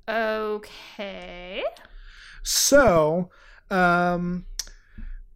Okay. 0.09 1.63
So, 2.43 3.29
um, 3.71 4.45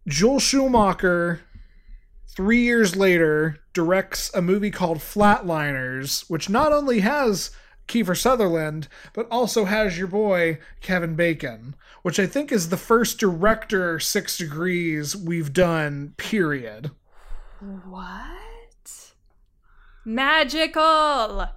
Joel 0.06 0.38
Schumacher, 0.38 1.40
three 2.28 2.60
years 2.60 2.94
later, 2.94 3.56
directs 3.72 4.30
a 4.34 4.42
movie 4.42 4.70
called 4.70 4.98
Flatliners, 4.98 6.28
which 6.28 6.50
not 6.50 6.72
only 6.72 7.00
has 7.00 7.50
Kiefer 7.88 8.16
Sutherland, 8.16 8.88
but 9.12 9.26
also 9.30 9.64
has 9.64 9.98
your 9.98 10.06
boy 10.06 10.58
Kevin 10.80 11.14
Bacon, 11.14 11.74
which 12.02 12.18
I 12.18 12.26
think 12.26 12.50
is 12.50 12.68
the 12.68 12.76
first 12.76 13.18
director 13.18 13.98
Six 14.00 14.36
Degrees 14.38 15.16
we've 15.16 15.52
done, 15.52 16.14
period. 16.16 16.90
What? 17.60 19.14
Magical! 20.04 21.48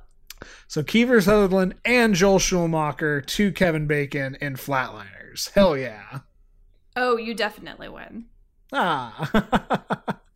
So 0.68 0.84
Kiefer 0.84 1.24
Sutherland 1.24 1.76
and 1.84 2.14
Joel 2.14 2.40
Schumacher 2.40 3.22
to 3.22 3.52
Kevin 3.52 3.88
Bacon 3.88 4.38
in 4.40 4.56
Flatliners. 4.56 5.52
Hell 5.52 5.78
yeah. 5.78 6.20
Oh, 6.96 7.18
you 7.18 7.34
definitely 7.34 7.90
win. 7.90 8.26
Ah. 8.74 10.20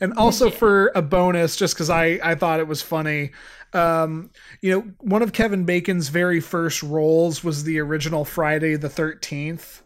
and 0.00 0.12
also 0.16 0.50
for 0.50 0.92
a 0.94 1.02
bonus, 1.02 1.56
just 1.56 1.74
because 1.74 1.90
I, 1.90 2.18
I 2.22 2.34
thought 2.34 2.60
it 2.60 2.68
was 2.68 2.82
funny, 2.82 3.32
um, 3.72 4.30
you 4.60 4.72
know, 4.72 4.80
one 4.98 5.22
of 5.22 5.32
Kevin 5.32 5.64
Bacon's 5.64 6.08
very 6.08 6.40
first 6.40 6.82
roles 6.82 7.44
was 7.44 7.64
the 7.64 7.78
original 7.78 8.24
Friday 8.24 8.76
the 8.76 8.88
13th. 8.88 9.82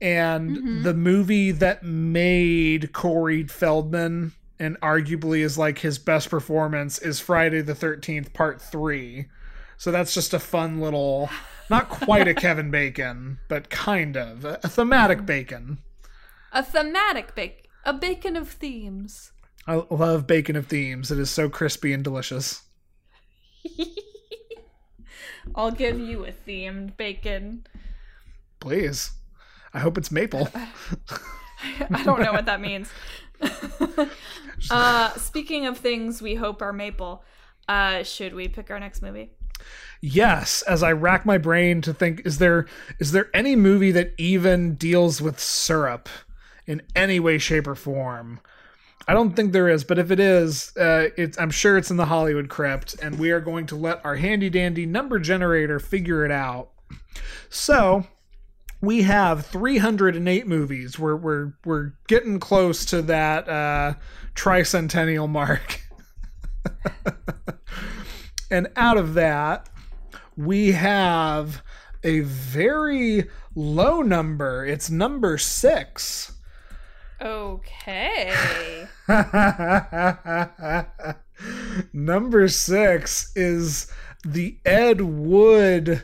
And 0.00 0.84
the 0.84 0.92
movie 0.92 1.52
that 1.52 1.82
made 1.82 2.92
Corey 2.92 3.44
Feldman 3.44 4.32
and 4.58 4.78
arguably 4.80 5.40
is 5.40 5.56
like 5.56 5.78
his 5.78 5.98
best 5.98 6.28
performance 6.28 6.98
is 6.98 7.18
Friday 7.18 7.62
the 7.62 7.72
13th, 7.74 8.32
part 8.34 8.60
three. 8.60 9.26
So 9.78 9.90
that's 9.90 10.14
just 10.14 10.34
a 10.34 10.38
fun 10.38 10.80
little, 10.80 11.30
not 11.70 11.88
quite 11.88 12.28
a 12.28 12.34
Kevin 12.34 12.70
Bacon, 12.70 13.38
but 13.48 13.70
kind 13.70 14.16
of 14.16 14.44
a, 14.44 14.60
a 14.62 14.68
thematic 14.68 15.26
bacon. 15.26 15.78
A 16.52 16.62
thematic 16.62 17.34
bacon. 17.34 17.65
A 17.86 17.92
bacon 17.92 18.36
of 18.36 18.50
themes. 18.50 19.30
I 19.64 19.76
love 19.90 20.26
bacon 20.26 20.56
of 20.56 20.66
themes. 20.66 21.12
It 21.12 21.20
is 21.20 21.30
so 21.30 21.48
crispy 21.48 21.92
and 21.92 22.02
delicious. 22.02 22.62
I'll 25.54 25.70
give 25.70 26.00
you 26.00 26.26
a 26.26 26.32
themed 26.32 26.96
bacon. 26.96 27.64
Please. 28.58 29.12
I 29.72 29.78
hope 29.78 29.96
it's 29.96 30.10
maple. 30.10 30.48
I 31.90 32.02
don't 32.02 32.20
know 32.20 32.32
what 32.32 32.46
that 32.46 32.60
means. 32.60 32.90
uh, 34.70 35.14
speaking 35.14 35.66
of 35.66 35.78
things 35.78 36.20
we 36.20 36.34
hope 36.34 36.62
are 36.62 36.72
maple, 36.72 37.22
uh, 37.68 38.02
should 38.02 38.34
we 38.34 38.48
pick 38.48 38.68
our 38.68 38.80
next 38.80 39.00
movie? 39.00 39.30
yes, 40.02 40.62
as 40.62 40.82
I 40.82 40.92
rack 40.92 41.24
my 41.24 41.38
brain 41.38 41.80
to 41.82 41.94
think 41.94 42.22
is 42.26 42.38
there 42.38 42.66
is 42.98 43.12
there 43.12 43.30
any 43.32 43.56
movie 43.56 43.90
that 43.92 44.12
even 44.18 44.74
deals 44.74 45.22
with 45.22 45.40
syrup 45.40 46.10
in 46.66 46.82
any 46.94 47.20
way 47.20 47.38
shape 47.38 47.66
or 47.66 47.74
form? 47.74 48.40
I 49.08 49.14
don't 49.14 49.36
think 49.36 49.52
there 49.52 49.68
is, 49.68 49.84
but 49.84 49.98
if 49.98 50.10
it 50.10 50.18
is, 50.18 50.76
uh, 50.76 51.10
it's 51.16 51.38
I'm 51.38 51.50
sure 51.50 51.78
it's 51.78 51.90
in 51.90 51.96
the 51.96 52.06
Hollywood 52.06 52.48
crypt 52.48 52.96
and 53.00 53.18
we 53.18 53.30
are 53.30 53.40
going 53.40 53.66
to 53.66 53.76
let 53.76 54.04
our 54.04 54.16
handy 54.16 54.50
dandy 54.50 54.84
number 54.84 55.18
generator 55.18 55.78
figure 55.78 56.24
it 56.24 56.32
out. 56.32 56.70
So, 57.48 58.06
we 58.80 59.02
have 59.02 59.46
308 59.46 60.46
movies. 60.46 60.98
We're 60.98 61.16
we're 61.16 61.52
we're 61.64 61.92
getting 62.08 62.40
close 62.40 62.84
to 62.86 63.02
that 63.02 63.48
uh, 63.48 63.94
tricentennial 64.34 65.28
mark. 65.28 65.80
and 68.50 68.68
out 68.76 68.96
of 68.96 69.14
that, 69.14 69.68
we 70.36 70.72
have 70.72 71.62
a 72.04 72.20
very 72.20 73.28
low 73.54 74.02
number. 74.02 74.64
It's 74.64 74.90
number 74.90 75.38
six. 75.38 76.32
Okay. 77.20 78.86
number 81.92 82.48
six 82.48 83.32
is 83.36 83.90
the 84.24 84.58
Ed 84.64 85.00
Wood 85.00 86.02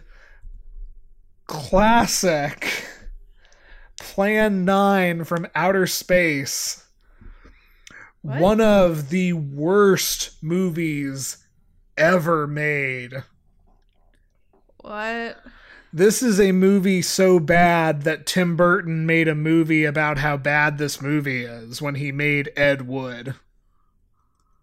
classic 1.47 2.87
Plan 3.99 4.65
9 4.65 5.25
from 5.25 5.47
Outer 5.55 5.87
Space. 5.87 6.85
One 8.23 8.61
of 8.61 9.09
the 9.11 9.33
worst 9.33 10.43
movies 10.43 11.39
ever 11.97 12.47
made. 12.47 13.25
what? 14.79 15.39
This 15.95 16.23
is 16.23 16.41
a 16.41 16.53
movie 16.53 17.03
so 17.03 17.39
bad 17.39 18.03
that 18.03 18.25
Tim 18.25 18.57
Burton 18.57 19.05
made 19.05 19.29
a 19.29 19.35
movie 19.35 19.85
about 19.85 20.17
how 20.17 20.39
bad 20.39 20.79
this 20.79 21.03
movie 21.03 21.45
is 21.45 21.83
when 21.83 21.97
he 21.97 22.11
made 22.11 22.51
Ed 22.57 22.89
Wood. 22.89 23.35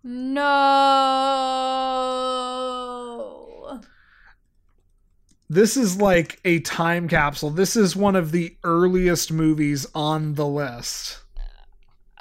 No. 0.03 0.49
This 5.47 5.77
is 5.77 6.01
like 6.01 6.39
a 6.43 6.61
time 6.61 7.07
capsule. 7.07 7.51
This 7.51 7.75
is 7.75 7.95
one 7.95 8.15
of 8.15 8.31
the 8.31 8.57
earliest 8.63 9.31
movies 9.31 9.85
on 9.93 10.33
the 10.33 10.47
list. 10.47 11.19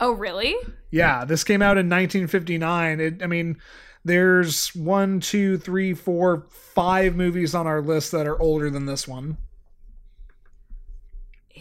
Oh, 0.00 0.12
really? 0.12 0.54
Yeah, 0.90 1.24
this 1.24 1.44
came 1.44 1.62
out 1.62 1.78
in 1.78 1.88
1959. 1.88 3.00
It, 3.00 3.22
I 3.22 3.26
mean, 3.26 3.56
there's 4.08 4.74
one, 4.74 5.20
two, 5.20 5.58
three, 5.58 5.94
four, 5.94 6.46
five 6.50 7.14
movies 7.14 7.54
on 7.54 7.66
our 7.66 7.80
list 7.80 8.12
that 8.12 8.26
are 8.26 8.40
older 8.40 8.70
than 8.70 8.86
this 8.86 9.06
one. 9.06 9.36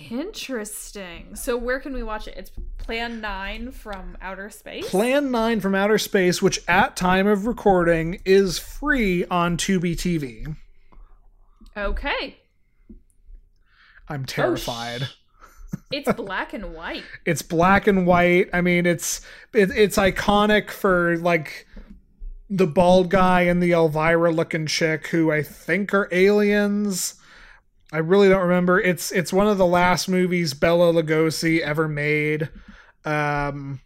Interesting. 0.10 1.36
So 1.36 1.58
where 1.58 1.80
can 1.80 1.93
we 1.93 2.04
watch 2.04 2.28
it? 2.28 2.36
It's 2.38 2.52
Plan 2.78 3.20
9 3.20 3.72
from 3.72 4.18
Outer 4.22 4.50
Space? 4.50 4.89
Plan 4.89 5.32
9 5.32 5.60
from 5.60 5.76
Outer 5.76 5.98
Space, 5.98 6.41
which 6.41 6.62
at 6.68 6.95
time 6.95 7.28
of 7.28 7.45
recording 7.45 8.22
is 8.24 8.60
free 8.60 9.26
on 9.26 9.58
Tubi 9.58 9.95
TV. 9.95 10.56
okay. 11.76 12.38
I'm 14.10 14.22
oh, 14.22 14.26
terrified. 14.26 15.10
It's 15.91 16.12
black 16.14 16.54
and 16.54 16.74
white. 16.74 17.04
it's 17.26 17.41
black 17.41 17.88
and 17.88 18.08
white. 18.08 18.50
I 18.54 18.62
mean, 18.62 18.86
it's 18.86 19.22
it, 19.54 19.70
it's 19.72 19.98
iconic 19.98 20.72
for 20.72 21.18
like 21.18 21.66
the 22.50 22.68
bald 22.68 23.10
guy 23.10 23.41
and 23.41 23.62
the 23.62 23.72
Elvira 23.72 24.32
looking 24.32 24.66
chick 24.66 25.08
who 25.08 25.32
I 25.32 25.43
think 25.43 25.93
are 25.93 26.08
aliens. 26.12 27.16
I 27.91 27.98
really 27.98 28.30
don't 28.30 28.41
remember. 28.41 28.80
It's 28.80 29.12
it's 29.12 29.34
one 29.34 29.48
of 29.48 29.58
the 29.58 29.66
last 29.66 30.08
movies 30.08 30.54
Bela 30.54 30.93
Lugosi 30.93 31.60
ever 31.60 31.88
made. 31.88 32.50
Um 33.06 33.82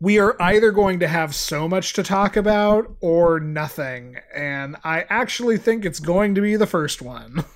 we 0.00 0.18
are 0.18 0.36
either 0.40 0.70
going 0.70 1.00
to 1.00 1.08
have 1.08 1.34
so 1.34 1.68
much 1.68 1.92
to 1.94 2.02
talk 2.02 2.36
about 2.36 2.94
or 3.00 3.40
nothing, 3.40 4.16
and 4.34 4.76
I 4.84 5.06
actually 5.08 5.56
think 5.56 5.84
it's 5.84 6.00
going 6.00 6.34
to 6.34 6.40
be 6.40 6.56
the 6.56 6.66
first 6.66 7.00
one. 7.00 7.44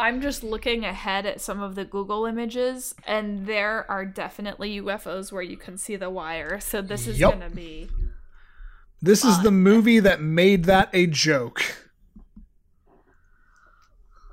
I'm 0.00 0.20
just 0.22 0.42
looking 0.42 0.84
ahead 0.84 1.26
at 1.26 1.40
some 1.40 1.60
of 1.60 1.74
the 1.74 1.84
Google 1.84 2.24
images, 2.24 2.94
and 3.06 3.46
there 3.46 3.84
are 3.90 4.04
definitely 4.06 4.80
UFOs 4.80 5.30
where 5.30 5.42
you 5.42 5.56
can 5.58 5.76
see 5.76 5.96
the 5.96 6.08
wire. 6.08 6.58
So 6.58 6.80
this 6.80 7.06
is 7.06 7.20
Yup. 7.20 7.34
gonna 7.34 7.50
be 7.50 7.88
This 9.02 9.24
is 9.24 9.42
the 9.42 9.50
movie 9.50 10.00
that 10.00 10.20
made 10.22 10.64
that 10.64 10.88
a 10.94 11.06
joke. 11.06 11.62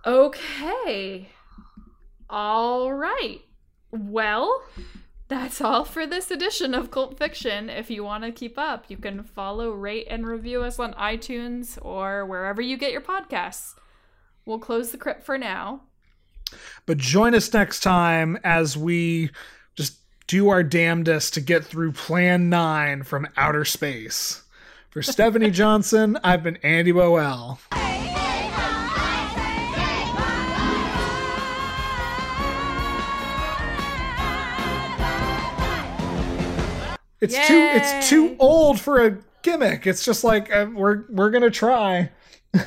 okay. 0.06 1.30
All 2.30 2.94
right. 2.94 3.42
Well, 3.92 4.64
that's 5.28 5.62
all 5.62 5.84
for 5.86 6.06
this 6.08 6.32
edition 6.32 6.74
of 6.74 6.92
Cult 6.92 7.18
Fiction. 7.18 7.70
If 7.70 7.90
you 7.90 8.04
want 8.04 8.24
to 8.24 8.32
keep 8.32 8.58
up, 8.58 8.86
you 8.90 8.98
can 8.98 9.24
follow, 9.24 9.72
rate, 9.72 10.08
and 10.10 10.26
review 10.28 10.64
us 10.64 10.80
on 10.80 10.94
iTunes 10.94 11.78
or 11.82 12.26
wherever 12.26 12.62
you 12.62 12.78
get 12.78 12.92
your 12.92 13.02
podcasts. 13.02 13.74
We'll 14.48 14.60
close 14.60 14.92
the 14.92 14.98
crypt 14.98 15.24
for 15.24 15.38
now. 15.38 15.82
But 16.86 16.98
join 16.98 17.36
us 17.36 17.54
next 17.54 17.82
time 17.82 18.40
as 18.46 18.78
we 18.78 19.30
just 19.76 19.98
do 20.26 20.48
our 20.48 20.64
damnedest 20.64 21.34
to 21.34 21.42
get 21.42 21.66
through 21.66 21.92
Plan 21.92 22.50
9 22.50 23.04
from 23.04 23.28
outer 23.36 23.66
space. 23.66 24.44
For 24.90 25.02
Stephanie 25.02 25.52
Johnson, 25.52 26.18
I've 26.24 26.44
been 26.44 26.56
Andy 26.64 26.94
Boel. 26.94 27.60
It's 37.20 37.48
too 37.48 37.70
it's 37.74 38.10
too 38.10 38.38
old 38.40 38.80
for 38.80 39.06
a 39.06 39.18
gimmick. 39.42 39.86
It's 39.86 40.06
just 40.06 40.24
like 40.24 40.56
uh, 40.56 40.68
we're 40.74 41.04
we're 41.10 41.32
gonna 41.32 41.50
try. 41.50 42.12